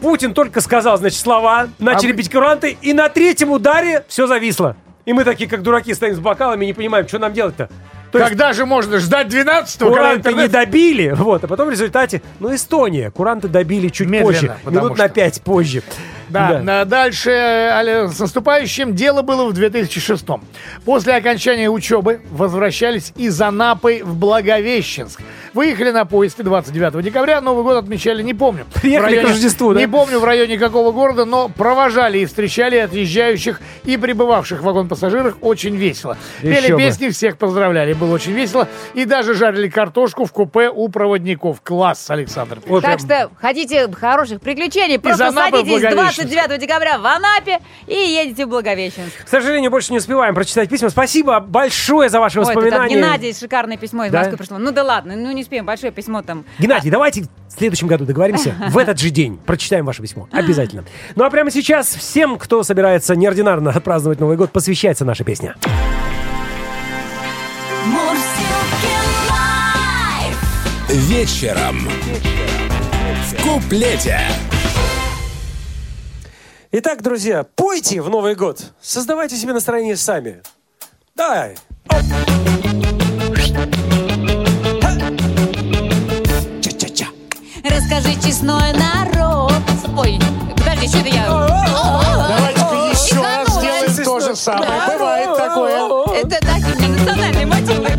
Путин 0.00 0.34
только 0.34 0.60
сказал, 0.60 0.98
значит, 0.98 1.18
слова, 1.18 1.68
начали 1.78 2.12
А 2.12 2.14
бить 2.14 2.30
куранты, 2.30 2.76
и 2.80 2.92
на 2.92 3.08
третьем 3.08 3.50
ударе 3.50 4.04
все 4.08 4.26
зависло. 4.26 4.76
И 5.04 5.12
мы 5.12 5.24
такие, 5.24 5.48
как 5.48 5.62
дураки, 5.62 5.94
стоим 5.94 6.14
с 6.14 6.18
бокалами 6.18 6.64
и 6.64 6.68
не 6.68 6.72
понимаем, 6.72 7.06
что 7.06 7.18
нам 7.18 7.32
делать-то. 7.32 7.68
То 8.12 8.18
есть 8.18 8.28
Когда 8.30 8.52
же 8.52 8.66
можно 8.66 8.98
ждать 8.98 9.28
12-го, 9.28 9.86
когда 9.86 9.88
Куранты 9.88 10.28
не 10.28 10.44
интернет... 10.44 10.50
добили, 10.52 11.10
вот, 11.16 11.42
а 11.44 11.48
потом 11.48 11.68
в 11.68 11.70
результате, 11.70 12.20
ну, 12.40 12.54
Эстония, 12.54 13.10
куранты 13.10 13.48
добили 13.48 13.88
чуть 13.88 14.06
Медленно, 14.06 14.26
позже, 14.26 14.56
минут 14.66 14.98
на 14.98 15.06
что- 15.06 15.14
пять 15.14 15.40
позже. 15.42 15.82
Да, 16.28 16.60
на- 16.62 16.84
дальше 16.86 17.30
с 17.30 18.18
наступающим 18.18 18.94
дело 18.94 19.20
было 19.22 19.44
в 19.46 19.52
2006 19.52 20.24
После 20.84 21.14
окончания 21.14 21.68
учебы 21.68 22.20
возвращались 22.30 23.12
из 23.16 23.38
Анапы 23.40 24.00
в 24.02 24.16
Благовещенск. 24.16 25.20
Выехали 25.52 25.90
на 25.90 26.06
поезде 26.06 26.42
29 26.42 27.02
декабря, 27.02 27.40
Новый 27.42 27.64
год 27.64 27.84
отмечали, 27.84 28.22
не 28.22 28.32
помню. 28.32 28.64
Приехали 28.80 29.20
к 29.20 29.28
Рождеству, 29.28 29.74
да? 29.74 29.80
Не 29.80 29.86
помню 29.88 30.20
в 30.20 30.24
районе 30.24 30.58
какого 30.58 30.92
города, 30.92 31.24
но 31.26 31.48
провожали 31.50 32.18
и 32.20 32.24
встречали 32.26 32.76
отъезжающих 32.76 33.60
и 33.84 33.96
прибывавших 33.98 34.60
в 34.60 34.64
вагон 34.64 34.88
пассажирах 34.88 35.36
очень 35.42 35.76
весело. 35.76 36.16
Еще 36.42 36.54
Пели 36.54 36.72
бы. 36.72 36.78
песни, 36.78 37.08
всех 37.10 37.36
поздравляли, 37.36 37.92
было 38.02 38.14
очень 38.14 38.32
весело. 38.32 38.68
И 38.94 39.04
даже 39.04 39.34
жарили 39.34 39.68
картошку 39.68 40.24
в 40.24 40.32
купе 40.32 40.68
у 40.68 40.88
проводников. 40.88 41.60
Класс, 41.62 42.10
Александр. 42.10 42.58
Вот 42.66 42.82
Так 42.82 42.98
прям- 42.98 42.98
что 42.98 43.30
хотите 43.40 43.90
хороших 43.92 44.40
приключений, 44.40 44.98
просто 44.98 45.30
садитесь 45.32 45.68
Благовещенск. 45.70 46.22
29 46.22 46.58
декабря 46.60 46.98
в 46.98 47.06
Анапе 47.06 47.60
и 47.86 47.94
едете 47.94 48.46
в 48.46 48.48
Благовещенск. 48.48 49.24
К 49.24 49.28
сожалению, 49.28 49.70
больше 49.70 49.92
не 49.92 49.98
успеваем 49.98 50.34
прочитать 50.34 50.68
письма. 50.68 50.88
Спасибо 50.90 51.40
большое 51.40 52.08
за 52.08 52.18
ваши 52.20 52.40
Ой, 52.40 52.44
воспоминания. 52.44 52.96
Геннадия 52.96 53.32
шикарное 53.32 53.76
письмо 53.76 54.04
из 54.06 54.12
Да? 54.12 54.18
Москвы 54.18 54.36
пришло. 54.36 54.58
Ну 54.58 54.72
да 54.72 54.82
ладно, 54.82 55.14
ну 55.16 55.30
не 55.32 55.42
успеем, 55.42 55.64
большое 55.64 55.92
письмо 55.92 56.22
там. 56.22 56.44
Геннадий, 56.58 56.90
давайте 56.90 57.22
в 57.22 57.52
следующем 57.56 57.86
году 57.86 58.04
договоримся. 58.04 58.54
В 58.70 58.78
этот 58.78 58.98
же 58.98 59.10
день 59.10 59.38
прочитаем 59.46 59.84
ваше 59.86 60.02
письмо. 60.02 60.28
Обязательно. 60.32 60.84
Ну 61.14 61.24
а 61.24 61.30
прямо 61.30 61.50
сейчас 61.50 61.86
всем, 61.94 62.38
кто 62.38 62.62
собирается 62.62 63.14
неординарно 63.14 63.70
отпраздновать 63.70 64.20
Новый 64.20 64.36
год, 64.36 64.50
посвящается 64.50 65.04
наша 65.04 65.24
песня. 65.24 65.54
Вечером. 70.88 71.88
В 73.28 73.42
куплете. 73.42 74.18
Итак, 76.72 77.02
друзья, 77.02 77.44
пойте 77.54 78.00
в 78.02 78.10
Новый 78.10 78.34
год. 78.34 78.72
Создавайте 78.80 79.36
себе 79.36 79.52
настроение 79.52 79.96
сами. 79.96 80.42
Давай. 81.14 81.56
Ча-ча-ча. 86.60 87.06
Расскажи, 87.64 88.14
честной 88.22 88.72
народ. 88.72 89.52
Ой, 89.96 90.18
подожди, 90.56 90.88
что 90.88 90.98
это 90.98 91.08
я? 91.08 91.26
Давайте-ка 91.26 92.74
еще 92.90 93.22
раз 93.22 93.48
сделаем 93.48 94.04
то 94.04 94.20
же 94.20 94.34
самое. 94.36 94.70
Бывает 94.92 95.36
такое. 95.36 96.22
Это 96.22 96.40
так, 96.40 96.58
у 96.58 97.41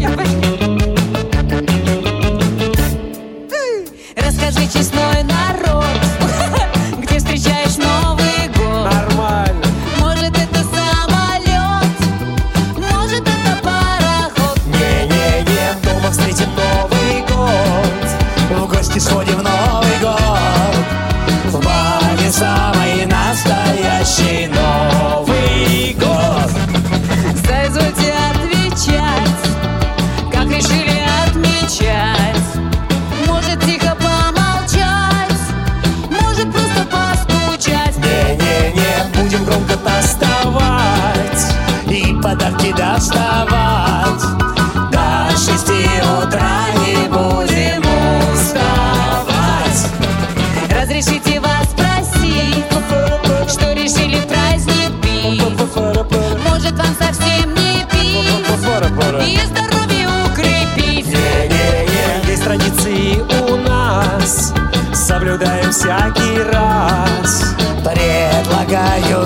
меня 0.03 0.17
национальный 0.17 0.42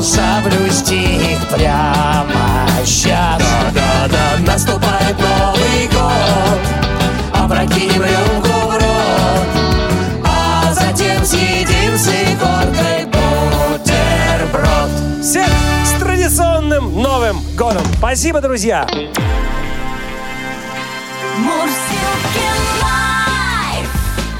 соблюсти 0.08 1.34
их 1.34 1.48
прямо 1.50 2.68
сейчас 2.86 3.42
Да-да-да, 3.74 4.52
наступает 4.52 5.20
Новый 5.20 5.88
год 5.92 6.60
Опрокинем 7.34 8.02
рюмку 8.02 8.68
в 8.68 8.74
рот 8.74 9.48
А 10.26 10.74
затем 10.74 11.26
съедим 11.26 11.98
с 11.98 12.08
икоркой 12.08 13.06
бутерброд 13.06 14.90
Всех 15.22 15.50
с 15.84 16.00
традиционным 16.00 17.02
Новым 17.02 17.42
годом. 17.58 17.84
Спасибо, 17.98 18.40
друзья. 18.40 18.88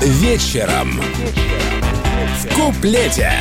Вечером. 0.02 1.02
В 2.42 2.56
куплете. 2.56 3.34